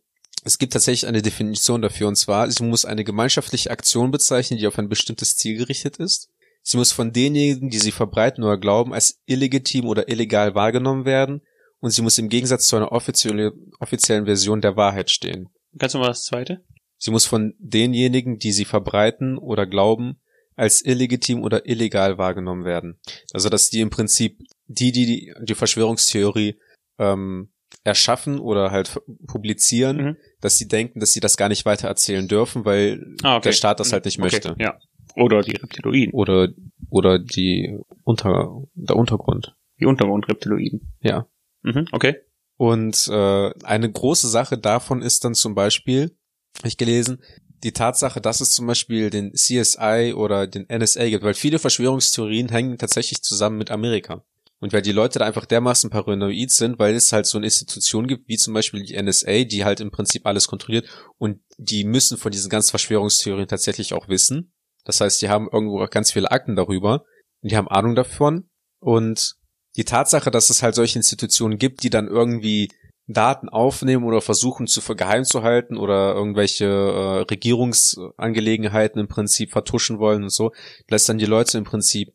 es 0.45 0.59
gibt 0.59 0.73
tatsächlich 0.73 1.07
eine 1.07 1.23
Definition 1.23 1.81
dafür, 1.81 2.07
und 2.07 2.15
zwar, 2.15 2.49
sie 2.51 2.63
muss 2.63 2.85
eine 2.85 3.03
gemeinschaftliche 3.03 3.71
Aktion 3.71 4.11
bezeichnen, 4.11 4.59
die 4.59 4.67
auf 4.67 4.77
ein 4.77 4.89
bestimmtes 4.89 5.35
Ziel 5.35 5.57
gerichtet 5.57 5.97
ist. 5.97 6.29
Sie 6.61 6.77
muss 6.77 6.91
von 6.91 7.11
denjenigen, 7.11 7.71
die 7.71 7.79
sie 7.79 7.91
verbreiten 7.91 8.43
oder 8.43 8.57
glauben, 8.57 8.93
als 8.93 9.19
illegitim 9.25 9.87
oder 9.87 10.07
illegal 10.07 10.53
wahrgenommen 10.53 11.03
werden. 11.03 11.41
Und 11.79 11.91
sie 11.91 12.03
muss 12.03 12.19
im 12.19 12.29
Gegensatz 12.29 12.67
zu 12.67 12.75
einer 12.75 12.91
offizielle, 12.91 13.53
offiziellen 13.79 14.25
Version 14.25 14.61
der 14.61 14.77
Wahrheit 14.77 15.09
stehen. 15.09 15.49
Kannst 15.79 15.95
du 15.95 15.99
mal 15.99 16.07
das 16.07 16.23
zweite? 16.23 16.63
Sie 16.97 17.11
muss 17.11 17.25
von 17.25 17.55
denjenigen, 17.57 18.37
die 18.37 18.51
sie 18.51 18.65
verbreiten 18.65 19.37
oder 19.39 19.65
glauben, 19.65 20.21
als 20.55 20.85
illegitim 20.85 21.43
oder 21.43 21.67
illegal 21.67 22.19
wahrgenommen 22.19 22.65
werden. 22.65 22.99
Also 23.33 23.49
dass 23.49 23.69
die 23.69 23.81
im 23.81 23.89
Prinzip 23.89 24.39
die, 24.67 24.91
die 24.91 25.33
die, 25.41 25.55
Verschwörungstheorie 25.55 26.59
ähm, 26.97 27.49
erschaffen 27.83 28.39
oder 28.39 28.71
halt 28.71 29.01
publizieren, 29.27 29.97
Mhm. 29.97 30.17
Dass 30.41 30.57
sie 30.57 30.67
denken, 30.67 30.99
dass 30.99 31.11
sie 31.13 31.19
das 31.19 31.37
gar 31.37 31.49
nicht 31.49 31.65
weiter 31.65 31.87
erzählen 31.87 32.27
dürfen, 32.27 32.65
weil 32.65 33.15
Ah, 33.23 33.37
okay. 33.37 33.49
der 33.49 33.53
Staat 33.53 33.79
das 33.79 33.93
halt 33.93 34.05
nicht 34.05 34.19
Okay, 34.19 34.25
möchte. 34.25 34.55
Ja. 34.59 34.77
Oder 35.15 35.41
die 35.41 35.55
Reptiloiden. 35.55 36.13
Oder 36.13 36.49
oder 36.89 37.19
die 37.19 37.77
unter 38.03 38.63
der 38.73 38.95
Untergrund. 38.95 39.55
Die 39.79 39.85
Untergrundreptiloiden. 39.85 40.93
Ja. 41.01 41.27
Mhm, 41.63 41.87
okay. 41.91 42.17
Und 42.57 43.07
äh, 43.09 43.51
eine 43.63 43.91
große 43.91 44.29
Sache 44.29 44.57
davon 44.57 45.01
ist 45.01 45.25
dann 45.25 45.33
zum 45.33 45.55
Beispiel, 45.55 46.15
hab 46.57 46.65
ich 46.65 46.77
gelesen, 46.77 47.21
die 47.63 47.71
Tatsache, 47.73 48.21
dass 48.21 48.41
es 48.41 48.51
zum 48.51 48.67
Beispiel 48.67 49.09
den 49.09 49.33
CSI 49.33 50.13
oder 50.15 50.47
den 50.47 50.67
NSA 50.69 51.09
gibt, 51.09 51.23
weil 51.23 51.33
viele 51.33 51.59
Verschwörungstheorien 51.59 52.49
hängen 52.49 52.77
tatsächlich 52.77 53.21
zusammen 53.23 53.57
mit 53.57 53.71
Amerika. 53.71 54.23
Und 54.59 54.73
weil 54.73 54.81
die 54.81 54.93
Leute 54.93 55.19
da 55.19 55.25
einfach 55.25 55.45
dermaßen 55.45 55.89
paranoid 55.89 56.49
sind, 56.49 56.79
weil 56.79 56.95
es 56.95 57.11
halt 57.11 57.25
so 57.25 57.37
eine 57.37 57.47
Institution 57.47 58.07
gibt, 58.07 58.27
wie 58.27 58.37
zum 58.37 58.53
Beispiel 58.53 58.83
die 58.83 59.01
NSA, 59.01 59.43
die 59.43 59.65
halt 59.65 59.81
im 59.81 59.91
Prinzip 59.91 60.25
alles 60.25 60.47
kontrolliert 60.47 60.87
und 61.17 61.41
die 61.57 61.83
müssen 61.83 62.17
von 62.17 62.31
diesen 62.31 62.49
ganzen 62.49 62.71
Verschwörungstheorien 62.71 63.47
tatsächlich 63.47 63.93
auch 63.93 64.07
wissen. 64.07 64.53
Das 64.85 65.01
heißt, 65.01 65.21
die 65.21 65.29
haben 65.29 65.49
irgendwo 65.51 65.81
auch 65.81 65.89
ganz 65.89 66.11
viele 66.11 66.31
Akten 66.31 66.55
darüber 66.55 67.03
und 67.41 67.51
die 67.51 67.57
haben 67.57 67.67
Ahnung 67.67 67.95
davon 67.95 68.49
und 68.79 69.35
die 69.75 69.83
Tatsache, 69.83 70.31
dass 70.31 70.49
es 70.49 70.63
halt 70.63 70.75
solche 70.75 70.99
Institutionen 70.99 71.57
gibt, 71.57 71.83
die 71.83 71.89
dann 71.89 72.07
irgendwie 72.07 72.69
Daten 73.07 73.49
aufnehmen 73.49 74.03
oder 74.05 74.21
versuchen 74.21 74.67
zu 74.67 74.81
geheim 74.95 75.25
zu 75.25 75.43
halten 75.43 75.77
oder 75.77 76.15
irgendwelche 76.15 76.65
äh, 76.65 77.21
Regierungsangelegenheiten 77.29 78.99
im 78.99 79.07
Prinzip 79.07 79.51
vertuschen 79.51 79.99
wollen 79.99 80.23
und 80.23 80.31
so, 80.31 80.53
lässt 80.89 81.07
dann 81.07 81.19
die 81.19 81.25
Leute 81.25 81.57
im 81.57 81.65
Prinzip 81.65 82.13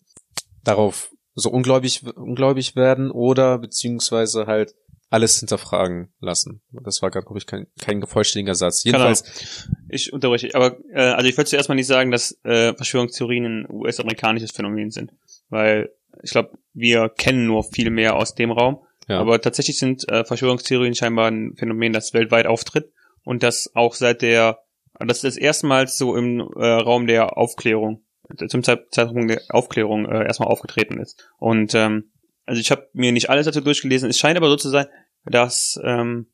darauf 0.64 1.12
so 1.40 1.50
ungläubig, 1.50 2.04
ungläubig 2.16 2.76
werden 2.76 3.10
oder 3.10 3.58
beziehungsweise 3.58 4.46
halt 4.46 4.74
alles 5.10 5.40
hinterfragen 5.40 6.12
lassen. 6.20 6.62
Das 6.70 7.02
war 7.02 7.10
gerade, 7.10 7.26
glaube 7.26 7.38
ich, 7.38 7.46
kein, 7.46 7.66
kein 7.80 8.06
vollständiger 8.06 8.54
Satz. 8.54 8.84
Jedenfalls, 8.84 9.68
Ich 9.88 10.12
unterbreche. 10.12 10.54
Aber 10.54 10.78
äh, 10.92 11.00
also 11.00 11.28
ich 11.28 11.36
würde 11.36 11.50
zuerst 11.50 11.68
mal 11.68 11.74
nicht 11.74 11.88
sagen, 11.88 12.12
dass 12.12 12.38
äh, 12.44 12.74
Verschwörungstheorien 12.74 13.44
ein 13.44 13.66
US-amerikanisches 13.68 14.52
Phänomen 14.52 14.90
sind. 14.90 15.12
Weil 15.48 15.90
ich 16.22 16.30
glaube, 16.30 16.58
wir 16.74 17.08
kennen 17.08 17.46
nur 17.46 17.64
viel 17.64 17.90
mehr 17.90 18.14
aus 18.16 18.36
dem 18.36 18.52
Raum. 18.52 18.82
ja, 19.08 19.18
Aber 19.18 19.40
tatsächlich 19.40 19.78
sind 19.78 20.08
äh, 20.08 20.24
Verschwörungstheorien 20.24 20.94
scheinbar 20.94 21.28
ein 21.28 21.54
Phänomen, 21.56 21.92
das 21.92 22.14
weltweit 22.14 22.46
auftritt 22.46 22.92
und 23.24 23.42
das 23.42 23.72
auch 23.74 23.94
seit 23.94 24.22
der, 24.22 24.60
das 24.98 25.24
ist 25.24 25.36
erstmals 25.36 25.98
so 25.98 26.16
im 26.16 26.40
äh, 26.40 26.66
Raum 26.66 27.08
der 27.08 27.36
Aufklärung, 27.36 28.04
zum 28.48 28.62
Zeit, 28.62 28.92
Zeitpunkt 28.92 29.30
der 29.30 29.42
Aufklärung 29.48 30.06
äh, 30.06 30.24
erstmal 30.24 30.48
aufgetreten 30.48 30.98
ist. 30.98 31.30
Und 31.38 31.74
ähm, 31.74 32.12
also 32.46 32.60
ich 32.60 32.70
habe 32.70 32.88
mir 32.92 33.12
nicht 33.12 33.30
alles 33.30 33.46
dazu 33.46 33.60
durchgelesen. 33.60 34.10
Es 34.10 34.18
scheint 34.18 34.36
aber 34.36 34.48
so 34.48 34.56
zu 34.56 34.70
sein, 34.70 34.86
dass 35.24 35.78
ähm, 35.84 36.32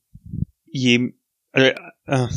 je, 0.65 1.13
also, 1.51 1.69
äh, 2.05 2.27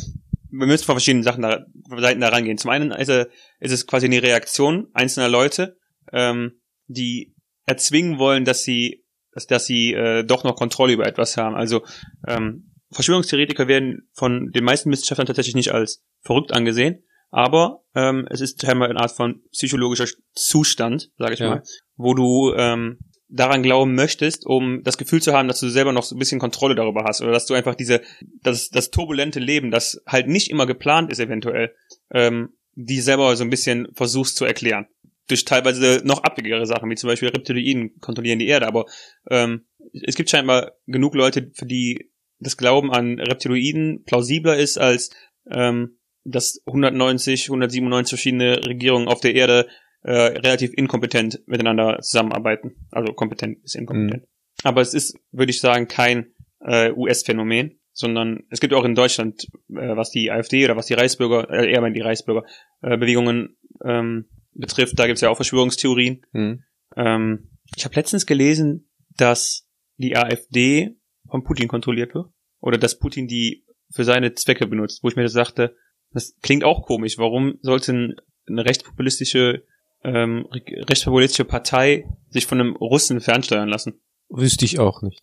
wir 0.51 0.67
müssen 0.67 0.85
von 0.85 0.95
verschiedenen 0.95 1.23
Sachen 1.23 1.43
da, 1.43 1.65
Seiten 1.97 2.21
da 2.21 2.29
rangehen. 2.29 2.57
Zum 2.57 2.71
einen 2.71 2.91
ist, 2.91 3.09
ist 3.09 3.71
es 3.71 3.87
quasi 3.87 4.07
eine 4.07 4.21
Reaktion 4.21 4.87
einzelner 4.93 5.29
Leute, 5.29 5.77
ähm, 6.11 6.61
die 6.87 7.35
erzwingen 7.65 8.17
wollen, 8.19 8.43
dass 8.45 8.63
sie 8.63 9.01
dass, 9.31 9.47
dass 9.47 9.65
sie 9.65 9.93
äh, 9.93 10.23
doch 10.23 10.43
noch 10.43 10.55
Kontrolle 10.55 10.93
über 10.93 11.07
etwas 11.07 11.37
haben. 11.37 11.55
Also 11.55 11.83
ähm, 12.27 12.73
Verschwörungstheoretiker 12.91 13.67
werden 13.67 14.09
von 14.13 14.51
den 14.51 14.63
meisten 14.63 14.91
Wissenschaftlern 14.91 15.27
tatsächlich 15.27 15.55
nicht 15.55 15.71
als 15.71 16.03
verrückt 16.19 16.51
angesehen, 16.51 17.03
aber 17.31 17.83
ähm, 17.95 18.27
es 18.29 18.41
ist 18.41 18.61
scheinbar 18.61 18.89
eine 18.89 18.99
Art 18.99 19.11
von 19.11 19.41
psychologischer 19.51 20.07
Zustand, 20.33 21.09
sage 21.17 21.33
ich 21.33 21.39
Ja. 21.39 21.49
mal, 21.49 21.63
wo 21.95 22.13
du 22.13 22.53
ähm, 22.55 22.99
daran 23.29 23.63
glauben 23.63 23.95
möchtest, 23.95 24.45
um 24.45 24.83
das 24.83 24.97
Gefühl 24.97 25.21
zu 25.21 25.33
haben, 25.33 25.47
dass 25.47 25.61
du 25.61 25.69
selber 25.69 25.93
noch 25.93 26.03
so 26.03 26.15
ein 26.15 26.19
bisschen 26.19 26.39
Kontrolle 26.39 26.75
darüber 26.75 27.05
hast 27.05 27.21
oder 27.21 27.31
dass 27.31 27.45
du 27.45 27.53
einfach 27.53 27.75
diese 27.75 28.01
das 28.41 28.69
das 28.69 28.91
turbulente 28.91 29.39
Leben, 29.39 29.71
das 29.71 30.01
halt 30.05 30.27
nicht 30.27 30.49
immer 30.51 30.65
geplant 30.65 31.11
ist 31.11 31.19
eventuell, 31.19 31.73
ähm, 32.11 32.49
die 32.75 32.99
selber 33.01 33.35
so 33.35 33.43
ein 33.43 33.49
bisschen 33.49 33.87
versuchst 33.93 34.35
zu 34.35 34.45
erklären 34.45 34.87
durch 35.27 35.45
teilweise 35.45 36.01
noch 36.03 36.23
abwegigere 36.23 36.65
Sachen, 36.65 36.89
wie 36.89 36.95
zum 36.95 37.07
Beispiel 37.07 37.29
Reptiloiden 37.29 37.97
kontrollieren 38.01 38.39
die 38.39 38.47
Erde, 38.47 38.67
aber 38.67 38.85
ähm, 39.29 39.65
es 39.93 40.15
gibt 40.15 40.29
scheinbar 40.29 40.73
genug 40.87 41.15
Leute, 41.15 41.51
für 41.53 41.65
die 41.65 42.11
das 42.39 42.57
Glauben 42.57 42.91
an 42.91 43.17
Reptiloiden 43.19 44.03
plausibler 44.03 44.57
ist, 44.57 44.77
als 44.77 45.11
ähm, 45.49 45.99
dass 46.23 46.61
190, 46.65 47.47
197 47.49 48.09
verschiedene 48.09 48.65
Regierungen 48.65 49.07
auf 49.07 49.21
der 49.21 49.35
Erde 49.35 49.67
äh, 50.03 50.11
relativ 50.11 50.71
inkompetent 50.73 51.41
miteinander 51.45 51.99
zusammenarbeiten. 52.01 52.87
Also 52.91 53.13
kompetent 53.13 53.61
bis 53.61 53.75
inkompetent. 53.75 54.25
Aber 54.63 54.81
es 54.81 54.93
ist, 54.93 55.17
würde 55.31 55.51
ich 55.51 55.59
sagen, 55.59 55.87
kein 55.87 56.33
äh, 56.59 56.91
US-Phänomen, 56.91 57.79
sondern 57.93 58.43
es 58.49 58.59
gibt 58.59 58.73
auch 58.73 58.85
in 58.85 58.95
Deutschland, 58.95 59.47
äh, 59.69 59.95
was 59.95 60.11
die 60.11 60.31
AfD 60.31 60.65
oder 60.65 60.75
was 60.75 60.87
die 60.87 60.93
Reichsbürger, 60.93 61.49
äh, 61.49 61.71
eher 61.71 61.89
die 61.89 62.01
Reichsbürger, 62.01 62.45
äh, 62.81 62.97
Bewegungen 62.97 63.57
ähm, 63.83 64.29
betrifft, 64.53 64.99
da 64.99 65.07
gibt's 65.07 65.21
ja 65.21 65.29
auch 65.29 65.35
Verschwörungstheorien. 65.35 66.25
hm, 66.33 66.63
Ähm, 66.95 67.51
ich 67.75 67.85
habe 67.85 67.95
letztens 67.95 68.25
gelesen, 68.25 68.89
dass 69.17 69.67
die 69.97 70.17
AfD 70.17 70.97
von 71.29 71.43
Putin 71.43 71.67
kontrolliert 71.67 72.13
wird. 72.13 72.27
Oder 72.59 72.77
dass 72.77 72.99
Putin 72.99 73.27
die 73.27 73.65
für 73.89 74.03
seine 74.03 74.33
Zwecke 74.33 74.67
benutzt, 74.67 75.03
wo 75.03 75.09
ich 75.09 75.15
mir 75.15 75.23
das 75.23 75.33
sagte, 75.33 75.75
das 76.13 76.35
klingt 76.41 76.63
auch 76.63 76.85
komisch. 76.85 77.17
Warum 77.17 77.55
sollte 77.61 77.93
ein- 77.93 78.15
eine 78.47 78.65
rechtspopulistische, 78.65 79.63
ähm, 80.03 80.47
re- 80.51 80.87
rechtspopulistische 80.89 81.45
Partei 81.45 82.05
sich 82.29 82.45
von 82.45 82.59
einem 82.59 82.75
Russen 82.75 83.21
fernsteuern 83.21 83.69
lassen? 83.69 84.01
wüsste 84.33 84.63
ich 84.63 84.79
auch 84.79 85.01
nicht. 85.01 85.21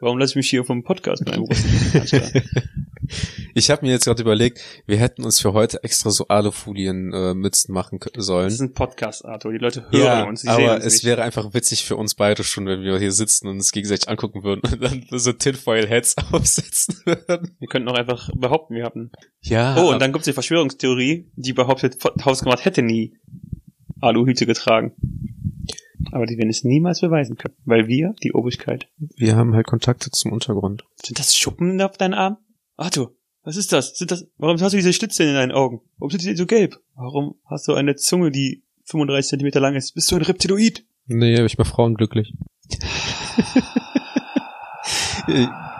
Warum 0.00 0.18
lasse 0.18 0.32
ich 0.32 0.36
mich 0.36 0.50
hier 0.50 0.64
vom 0.64 0.82
Podcast 0.82 1.22
fernsteuern? 1.28 2.32
Ich 3.54 3.70
habe 3.70 3.84
mir 3.84 3.90
jetzt 3.90 4.04
gerade 4.04 4.22
überlegt, 4.22 4.60
wir 4.86 4.96
hätten 4.98 5.24
uns 5.24 5.40
für 5.40 5.52
heute 5.52 5.82
extra 5.82 6.10
so 6.10 6.28
Alufolien 6.28 7.12
äh, 7.12 7.34
Mützen 7.34 7.74
machen 7.74 7.98
k- 7.98 8.08
Das 8.14 8.26
sollen. 8.26 8.46
ist 8.46 8.60
ein 8.60 8.72
Podcast, 8.72 9.24
Arthur. 9.24 9.50
Die 9.50 9.58
Leute 9.58 9.82
hören 9.90 10.00
Ja, 10.00 10.22
uns, 10.22 10.46
aber 10.46 10.76
uns 10.76 10.84
es 10.84 10.92
nicht. 10.94 11.04
wäre 11.06 11.22
einfach 11.22 11.52
witzig 11.52 11.84
für 11.84 11.96
uns 11.96 12.14
beide 12.14 12.44
schon, 12.44 12.66
wenn 12.66 12.82
wir 12.82 12.96
hier 13.00 13.10
sitzen 13.10 13.48
und 13.48 13.54
uns 13.56 13.72
gegenseitig 13.72 14.08
angucken 14.08 14.44
würden 14.44 14.60
und 14.72 14.80
dann 14.80 15.04
so 15.18 15.32
Tinfoil-Heads 15.32 16.14
aufsetzen 16.32 17.00
würden. 17.04 17.56
Wir 17.58 17.66
könnten 17.68 17.88
auch 17.88 17.96
einfach 17.98 18.30
behaupten, 18.36 18.76
wir 18.76 18.84
hatten 18.84 19.10
Ja. 19.40 19.76
Oh, 19.82 19.90
und 19.90 20.00
dann 20.00 20.12
gibt's 20.12 20.26
die 20.26 20.32
Verschwörungstheorie, 20.32 21.26
die 21.34 21.52
behauptet, 21.52 21.96
Hausgemacht 22.24 22.64
hätte 22.64 22.82
nie 22.82 23.16
Aluhüte 24.00 24.46
getragen. 24.46 24.92
Aber 26.12 26.26
die 26.26 26.36
werden 26.38 26.50
es 26.50 26.64
niemals 26.64 27.00
beweisen 27.00 27.36
können, 27.36 27.54
weil 27.64 27.86
wir, 27.88 28.14
die 28.22 28.32
Obrigkeit. 28.32 28.88
wir 28.98 29.36
haben 29.36 29.54
halt 29.54 29.66
Kontakte 29.66 30.10
zum 30.10 30.32
Untergrund. 30.32 30.84
Sind 31.04 31.18
das 31.18 31.36
Schuppen 31.36 31.80
auf 31.80 31.96
deinen 31.96 32.14
Arm? 32.14 32.38
Arthur, 32.76 33.14
was 33.42 33.56
ist 33.56 33.72
das? 33.72 33.96
Sind 33.96 34.10
das? 34.10 34.26
Warum 34.38 34.60
hast 34.60 34.72
du 34.72 34.76
diese 34.76 34.92
Schlitze 34.92 35.24
in 35.24 35.34
deinen 35.34 35.52
Augen? 35.52 35.80
Warum 35.98 36.10
sind 36.10 36.24
die 36.24 36.36
so 36.36 36.46
gelb? 36.46 36.78
Warum 36.94 37.36
hast 37.46 37.68
du 37.68 37.74
eine 37.74 37.96
Zunge, 37.96 38.30
die 38.30 38.62
35 38.84 39.30
Zentimeter 39.30 39.60
lang 39.60 39.74
ist? 39.74 39.94
Bist 39.94 40.10
du 40.10 40.16
ein 40.16 40.22
Reptiloid? 40.22 40.84
Nee, 41.06 41.36
aber 41.36 41.46
ich 41.46 41.56
bin 41.56 41.64
frauenglücklich. 41.64 42.34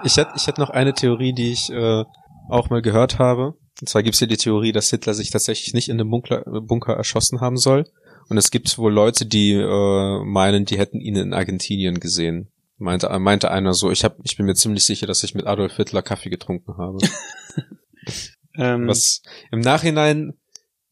ich 0.04 0.16
hätte 0.16 0.32
ich 0.36 0.46
hätt 0.46 0.58
noch 0.58 0.70
eine 0.70 0.94
Theorie, 0.94 1.32
die 1.32 1.52
ich 1.52 1.70
äh, 1.70 2.04
auch 2.48 2.70
mal 2.70 2.82
gehört 2.82 3.18
habe. 3.18 3.54
Und 3.80 3.88
zwar 3.88 4.02
gibt 4.02 4.14
es 4.14 4.18
hier 4.18 4.28
die 4.28 4.36
Theorie, 4.36 4.72
dass 4.72 4.90
Hitler 4.90 5.14
sich 5.14 5.30
tatsächlich 5.30 5.72
nicht 5.72 5.88
in 5.88 6.00
einem 6.00 6.10
Bunker, 6.10 6.42
Bunker 6.44 6.94
erschossen 6.94 7.40
haben 7.40 7.56
soll. 7.56 7.84
Und 8.30 8.38
es 8.38 8.52
gibt 8.52 8.78
wohl 8.78 8.92
Leute, 8.92 9.26
die 9.26 9.52
äh, 9.52 10.24
meinen, 10.24 10.64
die 10.64 10.78
hätten 10.78 11.00
ihn 11.00 11.16
in 11.16 11.34
Argentinien 11.34 11.98
gesehen. 11.98 12.48
Meinte, 12.78 13.18
meinte 13.18 13.50
einer 13.50 13.74
so, 13.74 13.90
ich, 13.90 14.04
hab, 14.04 14.18
ich 14.22 14.36
bin 14.36 14.46
mir 14.46 14.54
ziemlich 14.54 14.84
sicher, 14.84 15.06
dass 15.06 15.24
ich 15.24 15.34
mit 15.34 15.46
Adolf 15.46 15.76
Hitler 15.76 16.00
Kaffee 16.00 16.30
getrunken 16.30 16.78
habe. 16.78 16.98
Ähm, 18.56 18.88
Was 18.88 19.22
im 19.52 19.60
Nachhinein 19.60 20.34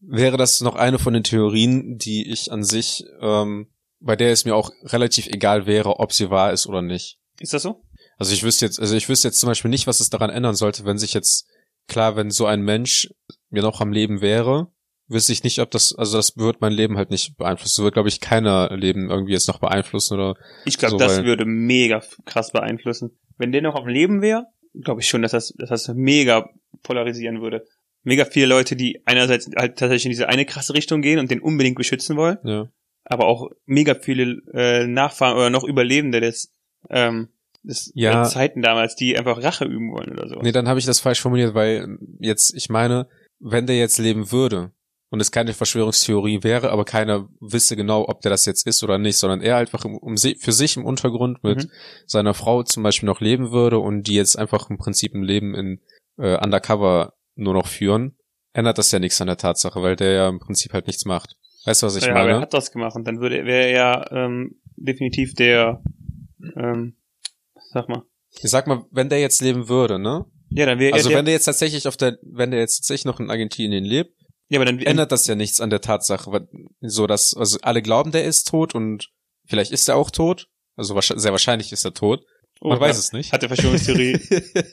wäre 0.01 0.37
das 0.37 0.61
noch 0.61 0.77
eine 0.77 0.99
von 0.99 1.13
den 1.13 1.25
Theorien, 1.25 1.99
die 1.99 2.31
ich 2.31 2.53
an 2.53 2.63
sich, 2.63 3.05
ähm, 3.21 3.69
bei 4.01 4.15
der 4.15 4.31
es 4.31 4.45
mir 4.45 4.55
auch 4.55 4.71
relativ 4.85 5.27
egal 5.27 5.67
wäre, 5.67 5.99
ob 5.99 6.13
sie 6.13 6.31
wahr 6.31 6.53
ist 6.53 6.67
oder 6.67 6.83
nicht. 6.83 7.19
Ist 7.41 7.53
das 7.53 7.63
so? 7.63 7.83
Also 8.17 8.33
ich 8.33 8.45
wüsste 8.45 8.65
jetzt, 8.65 8.79
also 8.79 8.95
ich 8.95 9.09
wüsste 9.09 9.29
jetzt 9.29 9.41
zum 9.41 9.49
Beispiel 9.49 9.71
nicht, 9.71 9.87
was 9.87 10.01
es 10.01 10.09
daran 10.09 10.31
ändern 10.31 10.55
sollte, 10.55 10.85
wenn 10.85 10.99
sich 10.99 11.15
jetzt, 11.15 11.47
klar, 11.89 12.17
wenn 12.17 12.31
so 12.31 12.47
ein 12.47 12.63
Mensch 12.63 13.13
mir 13.51 13.63
noch 13.63 13.81
am 13.81 13.93
Leben 13.93 14.21
wäre, 14.21 14.71
wüsste 15.09 15.33
ich 15.33 15.43
nicht, 15.43 15.59
ob 15.61 15.71
das, 15.71 15.95
also 15.95 16.17
das 16.19 16.37
wird 16.37 16.61
mein 16.61 16.73
Leben 16.73 16.97
halt 16.97 17.11
nicht 17.11 17.37
beeinflussen. 17.37 17.75
Das 17.79 17.85
wird, 17.85 17.95
glaube 17.95 18.09
ich, 18.09 18.21
keiner 18.21 18.77
Leben 18.77 19.11
irgendwie 19.11 19.33
jetzt 19.33 19.49
noch 19.49 19.59
beeinflussen 19.59 20.15
oder. 20.15 20.35
Ich 20.65 20.79
glaube, 20.79 20.93
So, 20.93 20.99
das 20.99 21.25
würde 21.25 21.45
mega 21.45 22.03
krass 22.27 22.53
beeinflussen. 22.53 23.17
Wenn 23.39 23.53
der 23.53 23.63
noch 23.63 23.75
auf 23.75 23.85
dem 23.85 23.93
Leben 23.93 24.21
wäre, 24.23 24.47
glaube 24.75 25.01
ich 25.01 25.09
schon, 25.09 25.23
dass 25.23 25.33
das, 25.33 25.55
dass 25.57 25.71
das 25.71 25.89
mega 25.95 26.49
polarisieren 26.83 27.41
würde. 27.41 27.65
Mega 28.05 28.25
viele 28.25 28.47
Leute, 28.47 28.77
die 28.77 29.03
einerseits 29.07 29.51
halt 29.57 29.77
tatsächlich 29.79 30.07
in 30.07 30.11
diese 30.11 30.29
eine 30.29 30.45
krasse 30.45 30.75
Richtung 30.75 31.03
gehen 31.03 31.19
und 31.19 31.31
den 31.31 31.41
unbedingt 31.41 31.77
beschützen 31.77 32.17
wollen, 32.17 32.39
Ja. 32.45 32.69
aber 33.05 33.27
auch 33.27 33.51
mega 33.67 33.95
viele 33.95 34.41
äh, 34.55 34.87
Nachfahren 34.87 35.37
oder 35.37 35.51
noch 35.51 35.65
Überlebende 35.65 36.21
des, 36.21 36.55
ähm, 36.91 37.29
des 37.65 37.91
Ja. 37.95 38.23
Zeiten 38.25 38.63
damals, 38.63 38.95
die 38.95 39.19
einfach 39.19 39.43
Rache 39.43 39.65
üben 39.65 39.91
wollen 39.91 40.13
oder 40.13 40.29
so. 40.29 40.37
Nee, 40.41 40.53
dann 40.53 40.69
habe 40.69 40.79
ich 40.79 40.87
das 40.87 41.01
falsch 41.01 41.21
formuliert, 41.21 41.55
weil 41.55 41.99
jetzt, 42.21 42.55
ich 42.55 42.69
meine, 42.69 43.09
wenn 43.41 43.67
der 43.67 43.77
jetzt 43.77 43.99
leben 43.99 44.31
würde 44.31 44.71
und 45.11 45.21
es 45.21 45.31
keine 45.31 45.55
Verschwörungstheorie 45.55 46.43
wäre, 46.43 46.71
aber 46.71 46.85
keiner 46.85 47.29
wisse 47.41 47.77
genau, 47.77 48.07
ob 48.09 48.21
der 48.21 48.31
das 48.31 48.45
jetzt 48.47 48.67
ist 48.67 48.83
oder 48.85 48.99
nicht, 48.99 49.17
sondern 49.17 49.41
er 49.41 49.57
einfach 49.57 49.85
im, 49.85 49.97
um, 49.97 50.17
für 50.17 50.53
sich 50.53 50.77
im 50.77 50.85
Untergrund 50.85 51.43
mit 51.43 51.65
Mhm. 51.65 51.71
seiner 52.07 52.35
Frau 52.35 52.63
zum 52.63 52.83
Beispiel 52.83 53.07
noch 53.07 53.21
leben 53.21 53.51
würde 53.51 53.79
und 53.79 54.03
die 54.07 54.15
jetzt 54.15 54.39
einfach 54.39 54.69
im 54.71 54.79
Prinzip 54.79 55.15
ein 55.15 55.23
Leben 55.23 55.55
in 55.55 55.81
äh, 56.19 56.37
Undercover 56.43 57.15
nur 57.37 57.55
noch 57.55 57.67
führen, 57.69 58.17
ändert 58.53 58.79
das 58.79 58.91
ja 58.91 58.99
nichts 58.99 59.21
an 59.21 59.29
der 59.29 59.37
Tatsache, 59.37 59.81
weil 59.83 59.97
der 59.97 60.13
ja 60.13 60.29
im 60.29 60.41
Prinzip 60.41 60.73
halt 60.73 60.87
nichts 60.87 61.05
macht. 61.05 61.37
Weißt 61.65 61.83
du, 61.83 61.87
was 61.87 61.97
ich 61.97 62.05
ja, 62.05 62.11
aber 62.11 62.21
er 62.21 62.27
meine? 62.27 62.41
hat 62.41 62.55
das 62.55 62.71
gemacht 62.73 62.97
und 62.97 63.07
dann 63.07 63.21
würde 63.21 63.45
wäre 63.45 63.67
er 63.67 63.71
ja 63.71 64.11
ähm, 64.11 64.61
definitiv 64.77 65.35
der, 65.35 65.83
ähm, 66.57 66.97
sag 67.73 67.89
mal, 67.89 68.03
Ich 68.43 68.51
sag 68.51 68.67
mal, 68.67 68.85
wenn 68.91 69.09
der 69.09 69.21
jetzt 69.21 69.41
leben 69.41 69.69
würde, 69.69 69.99
ne? 69.99 70.25
ja, 70.51 70.67
dann 70.67 70.79
wäre 70.79 70.95
Also 70.95 71.11
er 71.11 71.17
wenn 71.19 71.25
der 71.27 71.35
jetzt 71.35 71.45
tatsächlich 71.45 71.87
auf 71.89 71.97
der, 71.97 72.19
wenn 72.23 72.51
der 72.51 72.61
jetzt 72.61 72.79
tatsächlich 72.79 73.05
noch 73.05 73.21
in 73.21 73.31
Argentinien 73.31 73.85
lebt, 73.85 74.15
ja, 74.49 74.59
aber 74.59 74.65
dann 74.65 74.79
ändert 74.79 75.13
das 75.13 75.27
ja 75.27 75.35
nichts 75.35 75.61
an 75.61 75.71
der 75.71 75.81
Tatsache, 75.81 76.49
so 76.81 77.07
dass 77.07 77.35
also 77.35 77.59
alle 77.63 77.83
glauben, 77.83 78.13
der 78.13 78.25
ist 78.25 78.49
tot 78.49 78.75
und 78.75 79.11
vielleicht 79.47 79.73
ist 79.73 79.89
er 79.89 79.97
auch 79.97 80.11
tot. 80.11 80.49
Also 80.77 80.99
sehr 81.01 81.33
wahrscheinlich 81.33 81.73
ist 81.73 81.85
er 81.85 81.93
tot. 81.93 82.25
Oh, 82.61 82.71
Man 82.71 82.81
weiß 82.81 82.97
ja. 82.97 83.01
es 83.01 83.13
nicht. 83.13 83.33
Hat 83.33 83.43
der 83.43 83.49
Verschwörungstheorie 83.49 84.19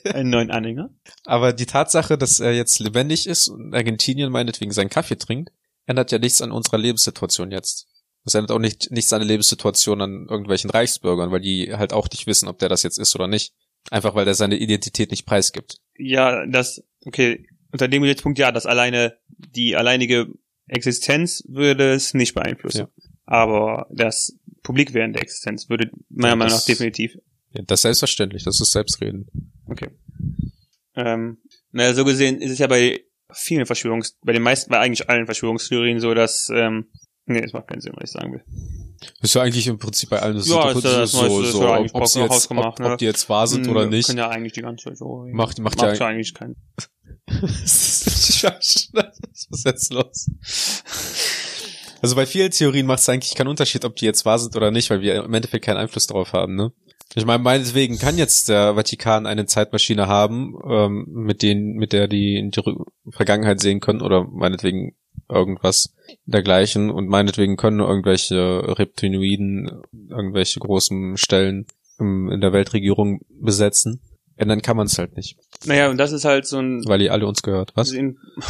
einen 0.12 0.30
neuen 0.30 0.50
Anhänger? 0.50 0.90
Aber 1.24 1.52
die 1.52 1.66
Tatsache, 1.66 2.18
dass 2.18 2.40
er 2.40 2.52
jetzt 2.52 2.78
lebendig 2.78 3.26
ist 3.26 3.48
und 3.48 3.66
in 3.66 3.74
Argentinien 3.74 4.32
meinetwegen 4.32 4.72
seinen 4.72 4.90
Kaffee 4.90 5.16
trinkt, 5.16 5.50
ändert 5.86 6.10
ja 6.10 6.18
nichts 6.18 6.42
an 6.42 6.52
unserer 6.52 6.78
Lebenssituation 6.78 7.52
jetzt. 7.52 7.86
Das 8.24 8.34
ändert 8.34 8.50
auch 8.50 8.58
nicht, 8.58 8.90
nichts 8.90 9.12
an 9.12 9.20
der 9.20 9.28
Lebenssituation 9.28 10.00
an 10.00 10.26
irgendwelchen 10.28 10.70
Reichsbürgern, 10.70 11.30
weil 11.30 11.40
die 11.40 11.74
halt 11.74 11.92
auch 11.92 12.08
nicht 12.10 12.26
wissen, 12.26 12.48
ob 12.48 12.58
der 12.58 12.68
das 12.68 12.82
jetzt 12.82 12.98
ist 12.98 13.14
oder 13.14 13.28
nicht. 13.28 13.52
Einfach 13.90 14.16
weil 14.16 14.24
der 14.24 14.34
seine 14.34 14.56
Identität 14.56 15.12
nicht 15.12 15.26
preisgibt. 15.26 15.78
Ja, 15.96 16.44
das, 16.46 16.82
okay, 17.04 17.46
unter 17.70 17.86
dem 17.86 18.02
Gesichtspunkt 18.02 18.38
ja, 18.38 18.50
das 18.50 18.66
alleine, 18.66 19.16
die 19.38 19.76
alleinige 19.76 20.26
Existenz 20.68 21.44
würde 21.48 21.92
es 21.92 22.14
nicht 22.14 22.34
beeinflussen. 22.34 22.78
Ja. 22.78 22.88
Aber 23.24 23.86
das 23.90 24.36
Publik 24.62 24.94
während 24.94 25.14
der 25.16 25.22
Existenz 25.22 25.68
würde 25.68 25.90
meiner 26.08 26.30
Ja, 26.32 26.36
Meinung 26.36 26.52
nach 26.52 26.56
das- 26.58 26.64
definitiv. 26.66 27.16
Ja, 27.52 27.62
das 27.66 27.78
ist 27.80 27.82
selbstverständlich, 27.82 28.44
das 28.44 28.60
ist 28.60 28.72
Selbstreden. 28.72 29.28
Okay. 29.66 29.88
Ähm, 30.94 31.38
naja, 31.72 31.94
so 31.94 32.04
gesehen 32.04 32.40
ist 32.40 32.50
es 32.50 32.58
ja 32.58 32.66
bei 32.66 33.00
vielen 33.32 33.66
Verschwörungs, 33.66 34.16
bei 34.24 34.32
den 34.32 34.42
meisten, 34.42 34.70
bei 34.70 34.78
eigentlich 34.78 35.08
allen 35.08 35.26
Verschwörungstheorien 35.26 36.00
so, 36.00 36.14
dass, 36.14 36.48
ähm, 36.54 36.86
nee, 37.26 37.40
das 37.40 37.52
macht 37.52 37.68
keinen 37.68 37.80
Sinn, 37.80 37.92
was 37.96 38.10
ich 38.10 38.12
sagen 38.12 38.32
will. 38.32 38.42
Ist 39.20 39.34
ja 39.34 39.42
eigentlich 39.42 39.66
im 39.66 39.78
Prinzip 39.78 40.08
bei 40.10 40.20
allen 40.20 40.36
das 40.36 40.48
Ja, 40.48 40.70
ist 40.70 40.84
das 40.84 41.12
meiste, 41.12 41.42
ist 41.48 41.54
ja 41.54 41.74
eigentlich 41.74 41.94
ob, 41.94 42.06
sie 42.06 42.20
jetzt, 42.20 42.30
ausgemacht, 42.30 42.80
ob, 42.80 42.86
ne? 42.86 42.92
ob 42.92 42.98
die 42.98 43.04
jetzt 43.04 43.28
wahr 43.28 43.46
sind 43.46 43.66
Hm, 43.66 43.72
oder 43.72 43.82
wir 43.82 43.90
nicht. 43.96 44.06
Können 44.06 44.18
ja 44.18 44.28
eigentlich 44.30 44.52
die 44.54 44.62
ganze 44.62 44.84
Zeit 44.84 44.96
so. 44.98 45.26
Macht- 45.32 45.58
macht 45.58 45.76
macht 45.78 45.98
ja 46.00 46.06
eigentlich 46.06 46.32
keinen. 46.34 46.56
Was 47.42 48.06
ist 49.50 49.64
jetzt 49.64 49.92
los? 49.92 50.30
Also 52.02 52.14
bei 52.14 52.26
vielen 52.26 52.50
Theorien 52.50 52.86
macht 52.86 53.00
es 53.00 53.08
eigentlich 53.08 53.34
keinen 53.34 53.48
Unterschied, 53.48 53.84
ob 53.84 53.96
die 53.96 54.04
jetzt 54.04 54.24
wahr 54.24 54.38
sind 54.38 54.54
oder 54.54 54.70
nicht, 54.70 54.90
weil 54.90 55.00
wir 55.00 55.24
im 55.24 55.34
Endeffekt 55.34 55.64
keinen 55.64 55.78
Einfluss 55.78 56.06
darauf 56.06 56.32
haben, 56.32 56.54
ne? 56.54 56.72
Ich 57.14 57.24
meine, 57.24 57.42
meinetwegen 57.42 57.98
kann 57.98 58.18
jetzt 58.18 58.48
der 58.48 58.74
Vatikan 58.74 59.26
eine 59.26 59.46
Zeitmaschine 59.46 60.06
haben, 60.06 60.54
ähm, 60.68 61.06
mit 61.08 61.42
denen, 61.42 61.74
mit 61.76 61.92
der 61.92 62.08
die 62.08 62.36
in 62.36 62.50
die 62.50 62.62
Vergangenheit 63.10 63.60
sehen 63.60 63.80
können 63.80 64.02
oder 64.02 64.24
meinetwegen 64.24 64.96
irgendwas 65.28 65.94
dergleichen 66.26 66.90
und 66.90 67.08
meinetwegen 67.08 67.56
können 67.56 67.80
irgendwelche 67.80 68.78
Reptiloiden 68.78 69.82
irgendwelche 70.10 70.60
großen 70.60 71.16
Stellen 71.16 71.66
in 71.98 72.40
der 72.40 72.52
Weltregierung 72.52 73.20
besetzen. 73.30 74.00
Ändern 74.36 74.60
kann 74.60 74.76
man 74.76 74.86
es 74.86 74.98
halt 74.98 75.16
nicht, 75.16 75.38
Naja, 75.64 75.88
und 75.88 75.96
das 75.96 76.12
ist 76.12 76.26
halt 76.26 76.46
so 76.46 76.58
ein 76.58 76.84
weil 76.84 77.00
ihr 77.00 77.10
alle 77.12 77.26
uns 77.26 77.42
gehört. 77.42 77.72
Was? 77.74 77.90
Den 77.90 78.18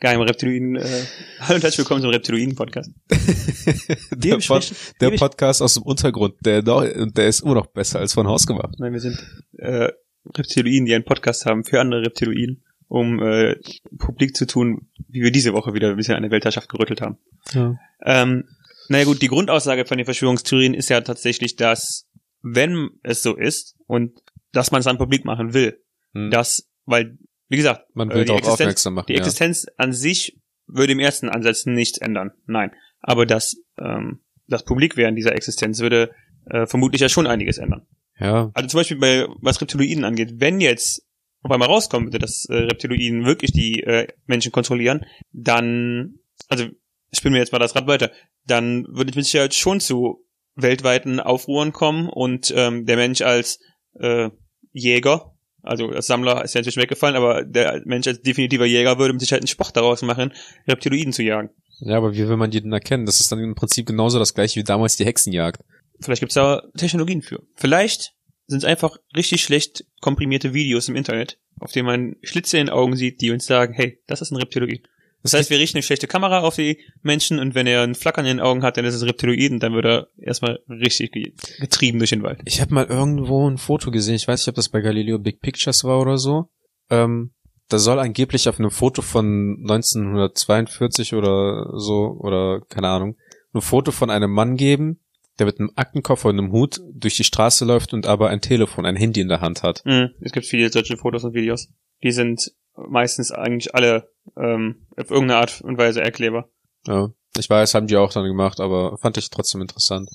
Geheim 0.00 0.20
Reptiloiden. 0.22 0.74
Äh, 0.76 1.04
hallo 1.40 1.54
und 1.56 1.62
herzlich 1.62 1.78
willkommen 1.78 2.00
zum 2.02 2.10
Reptiloiden-Podcast. 2.10 2.90
der, 4.16 4.38
Pod, 4.38 4.72
der 5.00 5.10
Podcast 5.12 5.62
aus 5.62 5.74
dem 5.74 5.84
Untergrund, 5.84 6.34
der, 6.40 6.62
noch, 6.62 6.84
der 6.84 7.28
ist 7.28 7.40
immer 7.42 7.54
noch 7.54 7.66
besser 7.66 8.00
als 8.00 8.12
von 8.12 8.26
Haus 8.26 8.46
gemacht. 8.46 8.74
Nein, 8.78 8.92
wir 8.92 9.00
sind 9.00 9.18
äh, 9.58 9.92
Reptiloiden, 10.36 10.86
die 10.86 10.94
einen 10.94 11.04
Podcast 11.04 11.46
haben 11.46 11.62
für 11.64 11.80
andere 11.80 12.02
Reptiloiden, 12.02 12.64
um 12.88 13.22
äh, 13.22 13.54
publik 13.98 14.36
zu 14.36 14.46
tun, 14.46 14.88
wie 15.08 15.22
wir 15.22 15.30
diese 15.30 15.52
Woche 15.52 15.74
wieder 15.74 15.90
ein 15.90 15.96
bisschen 15.96 16.16
an 16.16 16.22
der 16.22 16.32
Weltherrschaft 16.32 16.68
gerüttelt 16.68 17.02
haben. 17.02 17.18
Ja. 17.52 17.78
Ähm, 18.04 18.48
naja 18.88 19.04
gut, 19.04 19.22
die 19.22 19.28
Grundaussage 19.28 19.86
von 19.86 19.98
den 19.98 20.04
Verschwörungstheorien 20.04 20.74
ist 20.74 20.88
ja 20.88 21.00
tatsächlich, 21.00 21.54
dass 21.54 22.09
wenn 22.42 22.90
es 23.02 23.22
so 23.22 23.36
ist 23.36 23.76
und 23.86 24.20
dass 24.52 24.70
man 24.70 24.80
es 24.80 24.84
dann 24.86 24.98
publik 24.98 25.24
machen 25.24 25.54
will, 25.54 25.80
Hm. 26.12 26.30
dass, 26.32 26.68
weil, 26.86 27.18
wie 27.48 27.56
gesagt, 27.56 27.84
Man 27.94 28.10
äh, 28.10 28.14
will 28.14 28.20
die 28.22 28.26
darauf 28.28 28.40
Existenz- 28.42 28.52
aufmerksam 28.62 28.94
machen. 28.94 29.06
Die 29.08 29.12
ja. 29.12 29.18
Existenz 29.20 29.66
an 29.76 29.92
sich 29.92 30.38
würde 30.66 30.92
im 30.92 30.98
ersten 30.98 31.28
Ansätzen 31.28 31.74
nichts 31.74 31.98
ändern. 31.98 32.32
Nein. 32.46 32.72
Aber 33.00 33.26
das, 33.26 33.56
ähm, 33.78 34.20
das 34.48 34.64
Publikwerden 34.64 35.14
dieser 35.14 35.34
Existenz 35.36 35.78
würde 35.80 36.10
äh, 36.46 36.66
vermutlich 36.66 37.00
ja 37.00 37.08
schon 37.08 37.26
einiges 37.28 37.58
ändern. 37.58 37.86
ja, 38.18 38.50
Also 38.54 38.68
zum 38.68 38.80
Beispiel 38.80 38.98
bei 38.98 39.26
was 39.40 39.60
Reptiloiden 39.60 40.04
angeht, 40.04 40.34
wenn 40.40 40.60
jetzt 40.60 41.06
auf 41.42 41.50
einmal 41.52 41.68
rauskommen 41.68 42.08
würde, 42.08 42.18
dass 42.18 42.44
äh, 42.46 42.54
Reptiloiden 42.54 43.24
wirklich 43.24 43.52
die 43.52 43.82
äh, 43.84 44.08
Menschen 44.26 44.50
kontrollieren, 44.52 45.04
dann, 45.32 46.16
also 46.48 46.66
spielen 47.12 47.34
wir 47.34 47.40
jetzt 47.40 47.52
mal 47.52 47.58
das 47.58 47.74
Rad 47.76 47.86
weiter, 47.86 48.10
dann 48.46 48.84
würde 48.88 49.10
es 49.10 49.16
mit 49.16 49.24
Sicherheit 49.26 49.54
schon 49.54 49.78
zu 49.80 50.24
weltweiten 50.62 51.20
Aufruhren 51.20 51.72
kommen 51.72 52.08
und 52.08 52.52
ähm, 52.56 52.86
der 52.86 52.96
Mensch 52.96 53.22
als 53.22 53.60
äh, 53.98 54.30
Jäger, 54.72 55.34
also 55.62 55.88
als 55.88 56.06
Sammler 56.06 56.44
ist 56.44 56.54
ja 56.54 56.60
natürlich 56.60 56.76
weggefallen, 56.76 57.16
aber 57.16 57.44
der 57.44 57.82
Mensch 57.84 58.06
als 58.06 58.22
definitiver 58.22 58.64
Jäger 58.64 58.98
würde 58.98 59.12
mit 59.12 59.20
Sicherheit 59.20 59.42
einen 59.42 59.48
Sport 59.48 59.76
daraus 59.76 60.02
machen, 60.02 60.32
Reptiloiden 60.66 61.12
zu 61.12 61.22
jagen. 61.22 61.50
ja, 61.80 61.96
aber 61.96 62.14
wie 62.14 62.28
will 62.28 62.36
man 62.36 62.50
die 62.50 62.62
denn 62.62 62.72
erkennen? 62.72 63.06
Das 63.06 63.20
ist 63.20 63.30
dann 63.30 63.40
im 63.40 63.54
Prinzip 63.54 63.86
genauso 63.86 64.18
das 64.18 64.34
gleiche 64.34 64.60
wie 64.60 64.64
damals 64.64 64.96
die 64.96 65.04
Hexenjagd. 65.04 65.62
Vielleicht 66.00 66.20
gibt's 66.20 66.34
da 66.34 66.62
Technologien 66.76 67.22
für. 67.22 67.42
Vielleicht 67.56 68.14
sind 68.46 68.58
es 68.58 68.64
einfach 68.64 68.96
richtig 69.14 69.42
schlecht 69.42 69.84
komprimierte 70.00 70.54
Videos 70.54 70.88
im 70.88 70.96
Internet, 70.96 71.38
auf 71.60 71.72
denen 71.72 71.86
man 71.86 72.16
Schlitze 72.22 72.58
in 72.58 72.66
den 72.66 72.72
Augen 72.72 72.96
sieht, 72.96 73.20
die 73.20 73.30
uns 73.30 73.46
sagen, 73.46 73.74
hey, 73.74 74.02
das 74.06 74.22
ist 74.22 74.30
ein 74.30 74.36
Reptiloid. 74.36 74.82
Das 75.22 75.34
heißt, 75.34 75.50
wir 75.50 75.58
richten 75.58 75.76
eine 75.76 75.82
schlechte 75.82 76.06
Kamera 76.06 76.40
auf 76.40 76.56
die 76.56 76.78
Menschen 77.02 77.38
und 77.38 77.54
wenn 77.54 77.66
er 77.66 77.82
ein 77.82 77.94
Flackern 77.94 78.24
in 78.24 78.38
den 78.38 78.44
Augen 78.44 78.62
hat, 78.62 78.76
dann 78.76 78.84
ist 78.84 78.94
es 78.94 79.04
Reptiloid 79.04 79.50
und 79.52 79.62
dann 79.62 79.74
wird 79.74 79.84
er 79.84 80.08
erstmal 80.18 80.60
richtig 80.68 81.12
ge- 81.12 81.32
getrieben 81.58 81.98
durch 81.98 82.10
den 82.10 82.22
Wald. 82.22 82.40
Ich 82.46 82.60
habe 82.60 82.72
mal 82.74 82.86
irgendwo 82.86 83.48
ein 83.48 83.58
Foto 83.58 83.90
gesehen, 83.90 84.14
ich 84.14 84.26
weiß 84.26 84.40
nicht, 84.40 84.48
ob 84.48 84.54
das 84.54 84.68
bei 84.70 84.80
Galileo 84.80 85.18
Big 85.18 85.40
Pictures 85.40 85.84
war 85.84 86.00
oder 86.00 86.16
so. 86.16 86.46
Ähm, 86.88 87.32
da 87.68 87.78
soll 87.78 87.98
angeblich 87.98 88.48
auf 88.48 88.58
einem 88.58 88.70
Foto 88.70 89.02
von 89.02 89.58
1942 89.60 91.14
oder 91.14 91.70
so, 91.78 92.16
oder 92.18 92.60
keine 92.68 92.88
Ahnung, 92.88 93.16
ein 93.52 93.60
Foto 93.60 93.92
von 93.92 94.10
einem 94.10 94.30
Mann 94.30 94.56
geben, 94.56 95.00
der 95.38 95.46
mit 95.46 95.58
einem 95.58 95.70
Aktenkoffer 95.76 96.28
und 96.28 96.38
einem 96.38 96.52
Hut 96.52 96.80
durch 96.94 97.16
die 97.16 97.24
Straße 97.24 97.64
läuft 97.64 97.92
und 97.94 98.06
aber 98.06 98.28
ein 98.30 98.40
Telefon, 98.40 98.86
ein 98.86 98.96
Handy 98.96 99.20
in 99.20 99.28
der 99.28 99.40
Hand 99.40 99.62
hat. 99.62 99.82
Mhm. 99.84 100.10
Es 100.20 100.32
gibt 100.32 100.46
viele 100.46 100.70
solche 100.70 100.96
Fotos 100.96 101.24
und 101.24 101.34
Videos. 101.34 101.68
Die 102.02 102.12
sind 102.12 102.52
meistens 102.76 103.32
eigentlich 103.32 103.74
alle 103.74 104.10
ähm, 104.36 104.86
auf 104.96 105.10
irgendeine 105.10 105.40
Art 105.40 105.60
und 105.62 105.78
Weise 105.78 106.02
erklärbar. 106.02 106.48
Ja. 106.86 107.10
Ich 107.38 107.48
weiß, 107.48 107.74
haben 107.74 107.86
die 107.86 107.96
auch 107.96 108.12
dann 108.12 108.24
gemacht, 108.24 108.58
aber 108.58 108.98
fand 108.98 109.16
ich 109.16 109.30
trotzdem 109.30 109.60
interessant. 109.60 110.10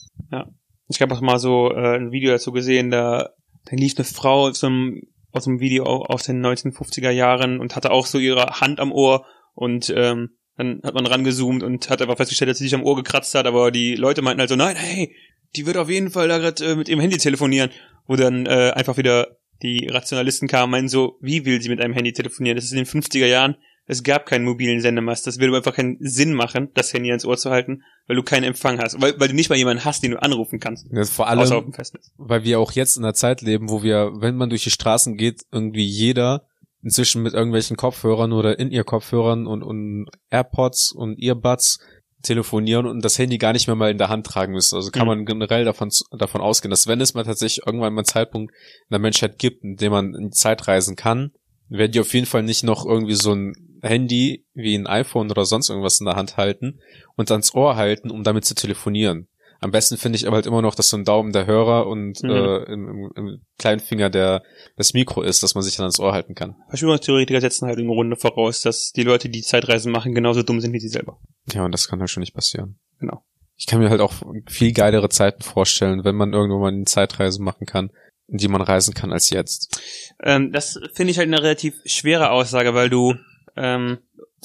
Ich 0.90 1.02
habe 1.02 1.16
auch 1.16 1.22
mal 1.22 1.40
so 1.40 1.72
äh, 1.72 1.96
ein 1.96 2.12
Video 2.12 2.32
dazu 2.32 2.52
gesehen, 2.52 2.92
da, 2.92 3.30
da 3.64 3.76
lief 3.76 3.94
eine 3.96 4.04
Frau 4.04 4.48
aus 4.48 4.64
einem, 4.64 5.02
aus 5.32 5.48
einem 5.48 5.62
Video 5.62 5.86
aus 5.86 6.24
den 6.24 6.46
1950er 6.46 7.12
Jahren 7.12 7.62
und 7.62 7.76
hatte 7.76 7.92
auch 7.92 8.06
so 8.06 8.18
ihre 8.18 8.60
Hand 8.60 8.82
am 8.82 8.92
Ohr 8.92 9.26
und 9.54 9.94
ähm, 9.96 10.32
dann 10.58 10.82
hat 10.84 10.94
man 10.94 11.06
rangezoomt 11.06 11.64
und 11.64 11.90
hat 11.90 12.02
einfach 12.02 12.18
festgestellt, 12.18 12.52
dass 12.52 12.58
sie 12.58 12.66
sich 12.66 12.76
am 12.76 12.84
Ohr 12.84 12.96
gekratzt 12.96 13.34
hat, 13.34 13.48
aber 13.48 13.72
die 13.72 13.96
Leute 13.96 14.22
meinten 14.22 14.42
halt 14.42 14.50
so, 14.50 14.56
nein, 14.58 14.76
hey, 14.76 15.16
die 15.56 15.66
wird 15.66 15.78
auf 15.78 15.90
jeden 15.90 16.12
Fall 16.12 16.28
da 16.28 16.38
gerade 16.38 16.64
äh, 16.66 16.76
mit 16.76 16.90
ihrem 16.90 17.00
Handy 17.00 17.18
telefonieren. 17.18 17.72
Wo 18.08 18.16
dann 18.16 18.46
äh, 18.46 18.72
einfach 18.76 18.98
wieder 18.98 19.38
die 19.62 19.88
Rationalisten 19.88 20.48
kamen 20.48 20.66
und 20.66 20.72
meinten 20.72 20.90
so, 20.90 21.18
wie 21.22 21.46
will 21.46 21.62
sie 21.62 21.70
mit 21.70 21.82
einem 21.82 21.94
Handy 21.94 22.14
telefonieren? 22.14 22.56
Das 22.56 22.66
ist 22.66 22.72
in 22.72 22.78
den 22.78 22.86
50er 22.86 23.26
Jahren, 23.26 23.56
es 23.88 24.04
gab 24.04 24.26
keinen 24.26 24.46
mobilen 24.46 24.82
Sendemast. 24.82 25.28
Das 25.28 25.40
würde 25.40 25.56
einfach 25.56 25.76
keinen 25.76 25.98
Sinn 26.00 26.34
machen, 26.34 26.70
das 26.74 26.94
Handy 26.94 27.10
ans 27.10 27.26
Ohr 27.26 27.38
zu 27.38 27.52
halten, 27.52 27.84
weil 28.08 28.16
du 28.16 28.24
keinen 28.24 28.44
Empfang 28.44 28.80
hast. 28.80 29.00
Weil, 29.00 29.20
weil 29.20 29.28
du 29.28 29.36
nicht 29.36 29.50
mal 29.50 29.58
jemanden 29.58 29.86
hast, 29.86 30.04
den 30.04 30.12
du 30.12 30.22
anrufen 30.22 30.60
kannst. 30.60 30.88
Ja, 30.92 31.04
vor 31.06 31.28
Außer 31.30 31.42
auf 31.42 31.52
allem, 31.52 31.64
dem 31.66 31.74
Festnetz. 31.74 32.12
weil 32.18 32.44
wir 32.44 32.60
auch 32.60 32.72
jetzt 32.72 32.98
in 32.98 33.04
einer 33.04 33.14
Zeit 33.14 33.42
leben, 33.42 33.70
wo 33.70 33.84
wir, 33.84 34.14
wenn 34.16 34.36
man 34.36 34.50
durch 34.50 34.64
die 34.64 34.72
Straßen 34.72 35.18
geht, 35.18 35.44
irgendwie 35.52 35.86
jeder 35.86 36.48
inzwischen 36.82 37.24
mit 37.24 37.34
irgendwelchen 37.34 37.78
Kopfhörern 37.78 38.32
oder 38.32 38.60
in 38.60 38.72
ihr 38.72 38.84
Kopfhörern 38.84 39.48
und, 39.48 39.64
und 39.64 40.08
AirPods 40.30 40.92
und 40.92 41.20
Earbuds 41.20 41.80
telefonieren 42.26 42.86
und 42.86 43.04
das 43.04 43.18
Handy 43.18 43.38
gar 43.38 43.54
nicht 43.54 43.68
mehr 43.68 43.76
mal 43.76 43.92
in 43.92 43.98
der 43.98 44.10
Hand 44.10 44.26
tragen 44.26 44.54
müssen. 44.54 44.76
Also 44.76 44.92
kann 44.92 45.04
Mhm. 45.04 45.08
man 45.08 45.26
generell 45.26 45.64
davon, 45.66 45.90
davon 46.18 46.42
ausgehen, 46.42 46.70
dass 46.70 46.88
wenn 46.88 47.00
es 47.02 47.14
mal 47.14 47.24
tatsächlich 47.24 47.66
irgendwann 47.66 47.94
mal 47.94 48.02
einen 48.02 48.06
Zeitpunkt 48.06 48.54
in 48.54 48.88
der 48.92 49.00
Menschheit 49.00 49.38
gibt, 49.40 49.64
in 49.64 49.76
dem 49.78 49.92
man 49.92 50.14
in 50.14 50.26
die 50.30 50.36
Zeit 50.36 50.68
reisen 50.68 50.96
kann, 50.96 51.32
werden 51.70 51.92
die 51.92 52.00
auf 52.00 52.14
jeden 52.14 52.26
Fall 52.28 52.44
nicht 52.44 52.64
noch 52.64 52.86
irgendwie 52.86 53.16
so 53.16 53.34
ein 53.34 53.54
Handy 53.82 54.46
wie 54.54 54.76
ein 54.76 54.88
iPhone 54.88 55.32
oder 55.32 55.46
sonst 55.46 55.70
irgendwas 55.70 56.00
in 56.00 56.06
der 56.06 56.16
Hand 56.16 56.38
halten 56.38 56.80
und 57.16 57.32
ans 57.32 57.54
Ohr 57.54 57.76
halten, 57.76 58.12
um 58.12 58.24
damit 58.24 58.46
zu 58.46 58.56
telefonieren. 58.56 59.28
Am 59.62 59.72
besten 59.72 59.98
finde 59.98 60.18
ich 60.18 60.28
aber 60.28 60.36
halt 60.36 60.46
immer 60.46 60.62
noch, 60.62 60.76
dass 60.76 60.90
so 60.90 60.98
ein 60.98 61.06
Daumen 61.06 61.32
der 61.34 61.46
Hörer 61.48 61.88
und 61.88 62.22
Mhm. 62.24 62.30
äh, 62.30 62.58
im, 62.72 62.88
im, 62.90 63.12
im 63.16 63.42
kleinen 63.58 63.80
Finger 63.80 64.10
der 64.10 64.44
das 64.78 64.94
Mikro 64.94 65.22
ist, 65.22 65.42
dass 65.44 65.56
man 65.56 65.64
sich 65.64 65.76
dann 65.76 65.86
ans 65.86 66.00
Ohr 66.00 66.14
halten 66.14 66.36
kann. 66.36 66.56
Verschwörungstheoretiker 66.70 67.42
setzen 67.42 67.68
halt 67.68 67.80
im 67.80 67.88
Grunde 67.88 68.16
voraus, 68.18 68.62
dass 68.62 68.92
die 68.92 69.04
Leute, 69.04 69.30
die 69.30 69.42
Zeitreisen 69.42 69.92
machen, 69.92 70.14
genauso 70.14 70.44
dumm 70.44 70.60
sind 70.62 70.74
wie 70.74 70.80
sie 70.80 70.90
selber. 70.90 71.20
Ja, 71.54 71.66
und 71.66 71.72
das 71.72 71.88
kann 71.88 72.00
halt 72.00 72.10
schon 72.10 72.22
nicht 72.22 72.34
passieren. 72.36 72.78
Genau. 73.00 73.24
Ich 73.58 73.68
kann 73.68 73.80
mir 73.80 73.90
halt 73.90 74.02
auch 74.02 74.14
viel 74.48 74.74
geilere 74.74 75.10
Zeiten 75.10 75.42
vorstellen, 75.42 76.04
wenn 76.04 76.16
man 76.16 76.34
irgendwann 76.34 76.60
mal 76.62 76.68
eine 76.74 76.84
Zeitreise 76.86 77.42
machen 77.42 77.66
kann, 77.66 77.90
in 78.28 78.38
die 78.38 78.48
man 78.50 78.62
reisen 78.62 78.94
kann 78.94 79.14
als 79.14 79.30
jetzt. 79.30 79.80
Ähm, 80.22 80.52
das 80.52 80.78
finde 80.94 81.12
ich 81.12 81.18
halt 81.18 81.28
eine 81.28 81.42
relativ 81.42 81.76
schwere 81.86 82.32
Aussage, 82.32 82.74
weil 82.74 82.90
du 82.90 83.16
ähm, 83.56 84.00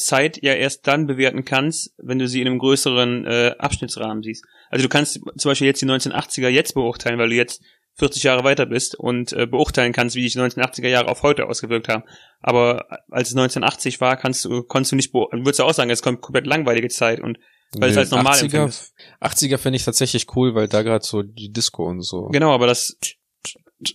Zeit 0.04 0.42
ja 0.42 0.54
erst 0.54 0.86
dann 0.86 1.06
bewerten 1.06 1.44
kannst, 1.44 1.94
wenn 1.98 2.18
du 2.18 2.26
sie 2.28 2.40
in 2.40 2.46
einem 2.48 2.58
größeren 2.58 3.26
äh, 3.26 3.54
Abschnittsrahmen 3.58 4.22
siehst. 4.22 4.44
Also 4.70 4.82
du 4.82 4.88
kannst 4.88 5.14
zum 5.36 5.50
Beispiel 5.50 5.66
jetzt 5.66 5.80
die 5.82 5.86
1980er 5.86 6.48
jetzt 6.48 6.74
beurteilen, 6.74 7.18
weil 7.18 7.28
du 7.30 7.34
jetzt 7.36 7.62
40 7.98 8.22
Jahre 8.22 8.44
weiter 8.44 8.66
bist 8.66 8.94
und 8.94 9.32
äh, 9.32 9.46
beurteilen 9.46 9.92
kannst, 9.92 10.16
wie 10.16 10.22
sich 10.22 10.32
die 10.32 10.38
1980er 10.38 10.88
Jahre 10.88 11.08
auf 11.08 11.22
heute 11.22 11.46
ausgewirkt 11.46 11.88
haben. 11.88 12.04
Aber 12.40 12.86
als 13.10 13.28
es 13.28 13.34
1980 13.36 14.00
war, 14.00 14.16
kannst 14.16 14.44
du, 14.44 14.62
konntest 14.62 14.92
du 14.92 14.96
nicht, 14.96 15.12
beo- 15.12 15.28
würdest 15.32 15.58
du 15.58 15.64
auch 15.64 15.74
sagen, 15.74 15.90
es 15.90 16.00
kommt 16.02 16.20
komplett 16.22 16.46
langweilige 16.46 16.88
Zeit 16.88 17.20
und 17.20 17.38
weil 17.78 17.90
es 17.90 17.96
als 17.96 18.10
normal 18.10 18.34
80er, 18.34 18.42
empfindest. 18.44 18.94
80er 19.20 19.58
finde 19.58 19.76
ich 19.76 19.84
tatsächlich 19.84 20.26
cool, 20.34 20.54
weil 20.56 20.66
da 20.66 20.82
gerade 20.82 21.04
so 21.04 21.22
die 21.22 21.52
Disco 21.52 21.84
und 21.88 22.02
so. 22.02 22.28
Genau, 22.32 22.52
aber 22.52 22.66
das, 22.66 22.96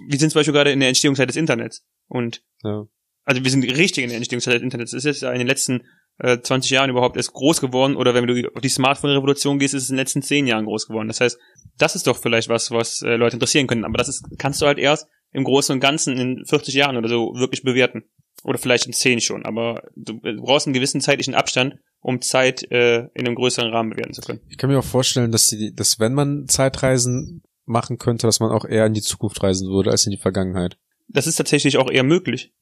wir 0.08 0.18
sind 0.20 0.32
zum 0.32 0.40
Beispiel 0.40 0.54
gerade 0.54 0.72
in 0.72 0.80
der 0.80 0.90
Entstehungszeit 0.90 1.28
des 1.30 1.36
Internets 1.36 1.84
und 2.08 2.42
Ja. 2.64 2.86
Also 3.26 3.44
wir 3.44 3.52
sind 3.52 3.64
richtig 3.64 4.04
in 4.04 4.10
der 4.10 4.18
Entstehungszeit 4.18 4.56
des 4.56 4.62
Internets. 4.62 4.94
Es 4.94 5.06
ist 5.06 5.22
ja 5.22 5.32
in 5.32 5.40
den 5.40 5.48
letzten 5.48 5.84
äh, 6.20 6.40
20 6.40 6.72
Jahren 6.72 6.90
überhaupt 6.90 7.18
erst 7.18 7.34
groß 7.34 7.60
geworden 7.60 7.96
oder 7.96 8.14
wenn 8.14 8.28
du 8.28 8.50
auf 8.54 8.62
die 8.62 8.70
Smartphone-Revolution 8.70 9.60
gehst, 9.60 9.74
ist 9.74 9.84
es 9.84 9.90
in 9.90 9.96
den 9.96 10.02
letzten 10.02 10.22
10 10.22 10.48
Jahren 10.48 10.66
groß 10.66 10.88
geworden. 10.88 11.08
Das 11.08 11.20
heißt, 11.20 11.38
das 11.78 11.96
ist 11.96 12.08
doch 12.08 12.18
vielleicht 12.18 12.50
was, 12.50 12.72
was 12.72 13.02
äh, 13.02 13.16
Leute 13.16 13.36
interessieren 13.36 13.68
können. 13.68 13.84
Aber 13.84 13.98
das 13.98 14.08
ist, 14.08 14.26
kannst 14.38 14.62
du 14.62 14.68
halt 14.68 14.78
erst 14.78 15.08
im 15.32 15.44
Großen 15.44 15.74
und 15.74 15.82
Ganzen 15.82 16.18
in 16.18 16.46
40 16.46 16.74
Jahren 16.74 16.96
oder 16.96 17.10
so 17.10 17.34
wirklich 17.36 17.64
bewerten. 17.64 18.04
Oder 18.44 18.60
vielleicht 18.60 18.86
in 18.86 18.94
10 18.94 19.22
schon. 19.22 19.46
Aber 19.46 19.82
du, 19.96 20.20
du 20.22 20.42
brauchst 20.42 20.68
einen 20.68 20.74
gewissen 20.74 21.02
zeitlichen 21.02 21.34
Abstand, 21.34 21.76
um 22.00 22.22
Zeit 22.22 22.70
äh, 22.72 23.08
in 23.16 23.26
einem 23.26 23.36
größeren 23.36 23.72
Rahmen 23.72 23.90
bewerten 23.90 24.14
zu 24.14 24.22
können. 24.22 24.40
Ich 24.50 24.58
kann 24.58 24.70
mir 24.70 24.78
auch 24.78 24.84
vorstellen, 24.84 25.32
dass 25.32 25.48
die, 25.48 25.74
dass 25.74 26.00
wenn 26.00 26.14
man 26.14 26.48
Zeitreisen 26.48 27.42
machen 27.66 27.98
könnte, 27.98 28.28
dass 28.28 28.40
man 28.40 28.52
auch 28.52 28.66
eher 28.66 28.86
in 28.86 28.94
die 28.94 29.02
Zukunft 29.02 29.42
reisen 29.42 29.68
würde 29.68 29.90
als 29.90 30.06
in 30.06 30.12
die 30.12 30.18
Vergangenheit. 30.18 30.78
Das 31.08 31.28
ist 31.28 31.38
tatsächlich 31.38 31.78
auch 31.78 31.90
eher 31.90 32.04
möglich. 32.04 32.54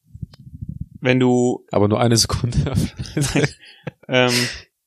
Wenn 1.04 1.20
du 1.20 1.66
Aber 1.72 1.90
nur 1.90 2.00
eine 2.00 2.16
Sekunde. 2.18 2.74
Ähm, 4.08 4.34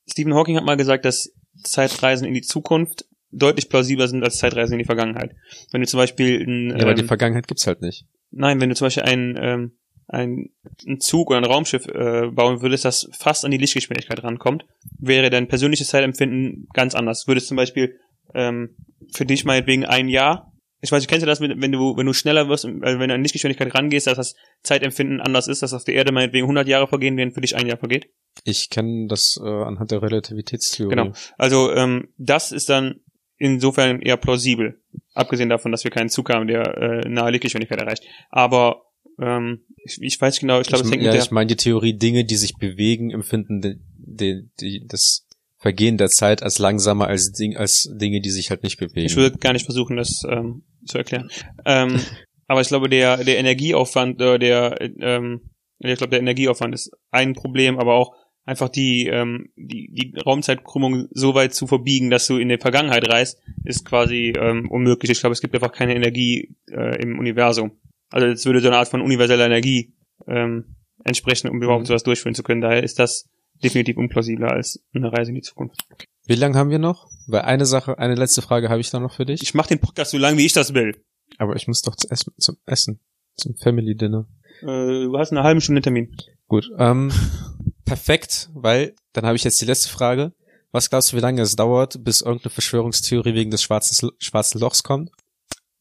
Stephen 0.07 0.35
Hawking 0.35 0.57
hat 0.57 0.64
mal 0.64 0.77
gesagt, 0.77 1.05
dass 1.07 1.33
Zeitreisen 1.62 2.27
in 2.27 2.35
die 2.35 2.43
Zukunft 2.43 3.07
deutlich 3.31 3.71
plausibler 3.71 4.09
sind 4.09 4.23
als 4.23 4.37
Zeitreisen 4.37 4.75
in 4.75 4.79
die 4.79 4.85
Vergangenheit. 4.85 5.35
Wenn 5.73 5.81
du 5.81 5.87
zum 5.87 5.99
Beispiel 5.99 6.43
ein, 6.43 6.71
ja, 6.71 6.83
aber 6.83 6.95
die 6.95 7.01
ähm, 7.01 7.09
Vergangenheit 7.09 7.49
gibt's 7.49 7.67
halt 7.67 7.81
nicht. 7.81 8.05
nein, 8.31 8.61
wenn 8.61 8.69
du 8.69 8.75
zum 8.75 8.87
Beispiel 8.87 9.05
ein, 9.05 9.39
ähm, 9.41 9.79
ein, 10.07 10.51
ein 10.87 11.01
Zug 11.01 11.31
oder 11.31 11.39
ein 11.39 11.45
Raumschiff 11.45 11.87
äh, 11.87 12.29
bauen 12.31 12.61
würdest, 12.61 12.85
das 12.85 13.09
fast 13.19 13.45
an 13.45 13.51
die 13.51 13.57
Lichtgeschwindigkeit 13.57 14.23
rankommt, 14.23 14.67
wäre 14.99 15.31
dein 15.31 15.49
persönliches 15.49 15.89
Zeitempfinden 15.89 16.69
ganz 16.75 16.95
anders. 16.95 17.27
Würdest 17.27 17.49
zum 17.49 17.57
Beispiel 17.57 17.99
ähm, 18.35 18.77
für 19.12 19.25
dich 19.25 19.45
meinetwegen 19.45 19.87
ein 19.87 20.09
Jahr, 20.09 20.53
ich 20.87 20.93
weiß 20.93 21.03
nicht, 21.03 21.09
kennst 21.09 21.22
du 21.22 21.26
das, 21.26 21.41
wenn 21.41 21.72
du, 21.72 21.97
wenn 21.97 22.07
du 22.07 22.12
schneller 22.12 22.49
wirst, 22.49 22.64
also 22.64 23.01
wenn 23.01 23.09
du 23.09 23.14
an 23.14 23.22
Lichtgeschwindigkeit 23.22 23.74
rangehst, 23.74 24.07
dass 24.07 24.16
das 24.16 24.34
Zeitempfinden 24.62 25.20
anders 25.20 25.49
ist, 25.49 25.62
dass 25.62 25.74
auf 25.74 25.84
der 25.84 25.95
Erde 25.95 26.12
meinetwegen 26.12 26.45
100 26.45 26.68
Jahre 26.68 26.87
vergehen, 26.87 27.16
während 27.16 27.34
für 27.34 27.41
dich 27.41 27.57
ein 27.57 27.66
Jahr 27.66 27.76
vergeht? 27.76 28.09
Ich 28.45 28.70
kenne 28.70 29.09
das 29.09 29.37
äh, 29.43 29.49
anhand 29.49 29.91
der 29.91 30.03
Relativitätstheorie. 30.03 30.95
Genau. 30.95 31.12
Also 31.37 31.72
ähm, 31.72 32.09
das 32.18 32.53
ist 32.53 32.68
dann 32.68 33.01
insofern 33.37 34.01
eher 34.01 34.16
plausibel, 34.16 34.80
abgesehen 35.12 35.49
davon, 35.49 35.72
dass 35.72 35.82
wir 35.82 35.91
keinen 35.91 36.09
Zug 36.09 36.30
haben, 36.30 36.47
der 36.47 36.76
äh, 36.76 37.09
nahe 37.09 37.32
Lichtgeschwindigkeit 37.32 37.80
erreicht. 37.80 38.05
Aber 38.30 38.84
ähm, 39.20 39.64
ich, 39.84 39.99
ich 40.01 40.20
weiß 40.20 40.39
genau, 40.39 40.61
ich 40.61 40.68
glaube, 40.68 40.84
es 40.84 40.89
ich, 40.89 40.93
hängt 40.93 41.03
ja, 41.03 41.12
mit 41.12 41.20
ich 41.20 41.28
der, 41.28 41.34
meine 41.34 41.49
die 41.49 41.57
Theorie, 41.57 41.95
Dinge, 41.95 42.24
die 42.24 42.37
sich 42.37 42.57
bewegen, 42.57 43.11
empfinden 43.11 43.61
die, 43.61 43.76
die, 43.97 44.51
die, 44.61 44.87
das 44.87 45.26
Vergehen 45.59 45.97
der 45.97 46.11
Zeit 46.11 46.43
als 46.43 46.59
langsamer 46.59 47.07
als, 47.07 47.32
Ding, 47.32 47.57
als 47.57 47.91
Dinge, 47.93 48.20
die 48.20 48.30
sich 48.30 48.51
halt 48.51 48.62
nicht 48.62 48.78
bewegen. 48.78 49.07
ich 49.07 49.16
würde 49.16 49.39
gar 49.39 49.53
nicht 49.55 49.64
versuchen, 49.64 49.97
das 49.97 50.22
ähm, 50.28 50.62
zu 50.87 50.99
erklären. 50.99 51.30
Ähm, 51.64 52.01
aber 52.49 52.61
ich 52.61 52.68
glaube, 52.68 52.89
der 52.89 53.18
der 53.24 53.39
Energieaufwand, 53.39 54.20
äh, 54.20 54.39
der 54.39 54.80
ähm, 54.80 55.51
ich 55.78 55.99
glaube, 55.99 56.11
der 56.11 56.20
Energieaufwand 56.20 56.74
ist 56.74 56.91
ein 57.11 57.34
Problem, 57.34 57.78
aber 57.78 57.95
auch 57.95 58.14
einfach 58.45 58.68
die 58.68 59.07
ähm, 59.09 59.51
die 59.57 59.91
die 59.93 60.18
Raumzeitkrümmung 60.18 61.09
so 61.11 61.34
weit 61.34 61.55
zu 61.55 61.66
verbiegen, 61.66 62.11
dass 62.11 62.26
du 62.26 62.39
in 62.39 62.49
die 62.49 62.59
Vergangenheit 62.59 63.09
reist, 63.09 63.43
ist 63.64 63.84
quasi 63.84 64.32
ähm, 64.39 64.70
unmöglich. 64.70 65.11
Ich 65.11 65.20
glaube, 65.20 65.32
es 65.32 65.41
gibt 65.41 65.55
einfach 65.55 65.72
keine 65.72 65.95
Energie 65.95 66.57
äh, 66.70 67.01
im 67.03 67.18
Universum. 67.18 67.72
Also 68.11 68.26
es 68.28 68.47
würde 68.47 68.61
so 68.61 68.68
eine 68.68 68.78
Art 68.78 68.89
von 68.89 69.03
universeller 69.03 69.47
Energie 69.47 69.95
ähm, 70.28 70.76
entsprechen, 71.05 71.49
um 71.51 71.62
überhaupt 71.62 71.82
Mhm. 71.82 71.87
sowas 71.87 72.05
durchführen 72.05 72.34
zu 72.34 72.43
können. 72.43 72.61
Daher 72.61 72.82
ist 72.82 72.99
das 72.99 73.28
definitiv 73.62 73.97
unplausibler 73.97 74.53
als 74.53 74.82
eine 74.95 75.12
Reise 75.12 75.30
in 75.30 75.37
die 75.37 75.43
Zukunft. 75.43 75.82
Wie 76.27 76.35
lange 76.35 76.59
haben 76.59 76.70
wir 76.70 76.79
noch? 76.79 77.09
Weil 77.29 77.43
eine 77.43 77.66
Sache, 77.66 77.99
eine 77.99 78.14
letzte 78.14 78.43
Frage 78.43 78.68
habe 78.68 78.81
ich 78.81 78.91
da 78.91 78.99
noch 78.99 79.14
für 79.14 79.24
dich. 79.24 79.43
Ich 79.43 79.55
mache 79.55 79.68
den 79.68 79.79
Podcast 79.79 80.11
so 80.11 80.18
lang, 80.18 80.37
wie 80.37 80.47
ich 80.47 80.53
das 80.53 80.74
will. 80.74 81.01
Aber 81.39 81.57
ich 81.57 81.68
muss 81.68 81.83
doch 81.83 81.95
zu 81.97 82.09
essen, 82.11 82.33
zum 82.39 82.57
Essen, 82.66 83.01
zum 83.37 83.57
Family 83.57 83.97
Dinner. 83.97 84.27
Äh, 84.62 85.05
du 85.05 85.18
hast 85.18 85.33
eine 85.33 85.43
halbe 85.43 85.61
Stunde 85.61 85.83
Termin. 85.83 86.16
Gut, 86.49 86.70
ähm, 86.79 87.12
perfekt, 87.85 88.51
weil 88.55 88.95
dann 89.12 89.24
habe 89.24 89.37
ich 89.37 89.45
jetzt 89.45 89.61
die 89.61 89.66
letzte 89.66 89.89
Frage. 89.89 90.33
Was 90.72 90.91
glaubst 90.91 91.12
du, 91.12 91.16
wie 91.16 91.20
lange 91.20 91.43
es 91.43 91.57
dauert, 91.57 92.03
bis 92.05 92.22
irgendeine 92.22 92.51
Verschwörungstheorie 92.51 93.35
wegen 93.35 93.51
des 93.51 93.62
schwarzen, 93.62 94.11
schwarzen 94.18 94.61
Lochs 94.61 94.83
kommt? 94.83 95.11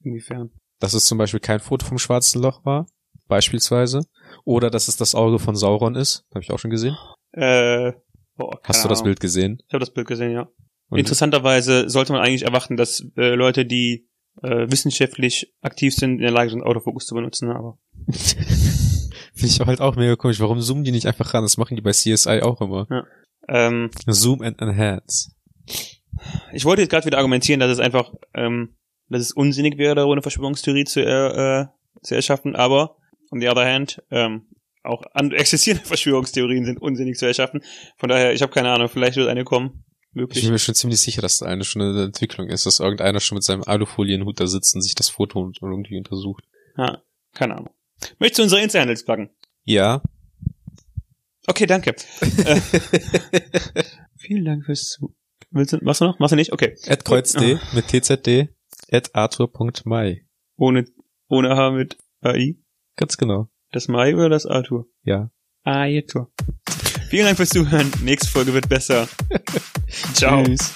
Inwiefern? 0.03 0.51
Dass 0.79 0.93
es 0.93 1.05
zum 1.05 1.17
Beispiel 1.17 1.39
kein 1.39 1.59
Foto 1.59 1.85
vom 1.85 1.97
schwarzen 1.97 2.41
Loch 2.41 2.63
war, 2.65 2.87
beispielsweise. 3.27 4.05
Oder 4.43 4.69
dass 4.69 4.87
es 4.87 4.95
das 4.95 5.15
Auge 5.15 5.39
von 5.39 5.55
Sauron 5.55 5.95
ist. 5.95 6.23
Habe 6.31 6.43
ich 6.43 6.51
auch 6.51 6.59
schon 6.59 6.71
gesehen. 6.71 6.95
Äh, 7.31 7.93
boah, 8.37 8.59
Hast 8.63 8.83
du 8.83 8.89
das. 8.89 9.03
Bild 9.03 9.19
gesehen? 9.19 9.61
Ich 9.67 9.73
habe 9.73 9.79
das 9.79 9.91
Bild 9.93 10.07
gesehen, 10.07 10.31
ja. 10.31 10.47
Und- 10.89 10.99
Interessanterweise 10.99 11.89
sollte 11.89 12.13
man 12.13 12.21
eigentlich 12.21 12.43
erwarten, 12.43 12.77
dass 12.77 13.05
äh, 13.17 13.33
Leute, 13.35 13.65
die 13.65 14.07
äh, 14.43 14.69
wissenschaftlich 14.69 15.53
aktiv 15.61 15.93
sind, 15.95 16.13
in 16.15 16.21
der 16.21 16.31
Lage 16.31 16.49
sind, 16.51 16.61
Autofokus 16.63 17.05
zu 17.05 17.15
benutzen, 17.15 17.49
aber 17.51 17.77
Finde 19.33 19.47
ich 19.47 19.59
halt 19.59 19.81
auch 19.81 19.95
mega 19.95 20.15
komisch. 20.15 20.39
Warum 20.39 20.61
zoomen 20.61 20.83
die 20.83 20.91
nicht 20.91 21.07
einfach 21.07 21.33
ran? 21.33 21.43
Das 21.43 21.57
machen 21.57 21.75
die 21.75 21.81
bei 21.81 21.91
CSI 21.91 22.41
auch 22.41 22.61
immer. 22.61 22.87
ähm, 23.49 23.89
Zoom 24.07 24.41
and 24.41 24.61
enhance. 24.61 25.31
ich 26.53 26.63
wollte 26.65 26.81
jetzt 26.81 26.91
gerade 26.91 27.05
wieder 27.05 27.17
argumentieren, 27.17 27.59
dass 27.59 27.71
es 27.71 27.79
einfach, 27.79 28.13
ähm, 28.33 28.75
dass 29.09 29.21
es 29.21 29.31
unsinnig 29.33 29.77
wäre, 29.77 29.95
darüber 29.95 30.13
eine 30.13 30.21
Verschwörungstheorie 30.21 30.85
zu, 30.85 31.01
äh, 31.01 31.61
äh, 31.61 31.65
zu 32.01 32.15
erschaffen, 32.15 32.55
aber 32.55 32.97
on 33.31 33.41
the 33.41 33.49
other 33.49 33.65
hand, 33.65 34.01
ähm, 34.11 34.47
auch 34.85 35.03
an, 35.13 35.31
existierende 35.31 35.85
Verschwörungstheorien 35.87 36.65
sind 36.65 36.81
unsinnig 36.81 37.17
zu 37.17 37.25
erschaffen. 37.25 37.61
Von 37.97 38.09
daher, 38.09 38.33
ich 38.33 38.41
habe 38.41 38.51
keine 38.51 38.71
Ahnung, 38.71 38.89
vielleicht 38.89 39.17
wird 39.17 39.27
eine 39.29 39.43
kommen. 39.43 39.83
Ich 40.09 40.15
Möglich. 40.21 40.43
bin 40.43 40.53
mir 40.53 40.59
schon 40.59 40.75
ziemlich 40.75 41.01
sicher, 41.01 41.21
dass 41.21 41.39
da 41.39 41.45
eine 41.47 41.65
schon 41.65 41.81
eine 41.81 42.03
Entwicklung 42.03 42.47
ist, 42.47 42.65
dass 42.65 42.79
irgendeiner 42.79 43.19
schon 43.19 43.35
mit 43.35 43.43
seinem 43.43 43.63
Alufolienhut 43.63 44.39
da 44.39 44.47
sitzt 44.47 44.73
und 44.75 44.81
sich 44.81 44.95
das 44.95 45.09
Foto 45.09 45.41
und- 45.41 45.57
irgendwie 45.61 45.97
untersucht. 45.97 46.45
Ja, 46.77 47.01
keine 47.33 47.55
Ahnung. 47.57 47.73
Möchtest 48.19 48.39
du 48.39 48.43
unsere 48.43 48.61
Insta-Handles 48.61 49.03
pluggen? 49.03 49.29
Ja. 49.63 50.01
Okay, 51.47 51.65
danke. 51.65 51.95
äh, 52.45 52.61
vielen 54.17 54.45
Dank 54.45 54.65
fürs 54.65 54.89
Zu. 54.91 55.13
Willst 55.51 55.73
du, 55.73 55.77
machst 55.81 56.01
du 56.01 56.05
noch? 56.05 56.19
Machst 56.19 56.31
du 56.31 56.35
nicht? 56.37 56.51
Okay. 56.53 56.75
At 56.87 57.05
kreuzt 57.05 57.37
mit 57.39 57.87
tzd 57.87 58.49
at 58.91 59.13
arthur.mai. 59.15 60.25
Ohne, 60.57 60.85
ohne 61.27 61.55
H 61.55 61.71
mit 61.71 61.97
AI. 62.21 62.55
Ganz 62.95 63.17
genau. 63.17 63.49
Das 63.75 63.89
Mai 63.89 64.15
oder 64.15 64.29
das 64.29 64.45
Arthur? 64.45 64.87
Ja. 65.03 65.31
Ah, 65.65 65.81
Arthur. 65.81 66.31
Vielen 67.09 67.25
Dank 67.25 67.35
fürs 67.35 67.49
Zuhören. 67.49 67.91
Nächste 68.01 68.31
Folge 68.31 68.53
wird 68.53 68.69
besser. 68.69 69.09
Ciao. 70.13 70.45
Tschüss. 70.45 70.73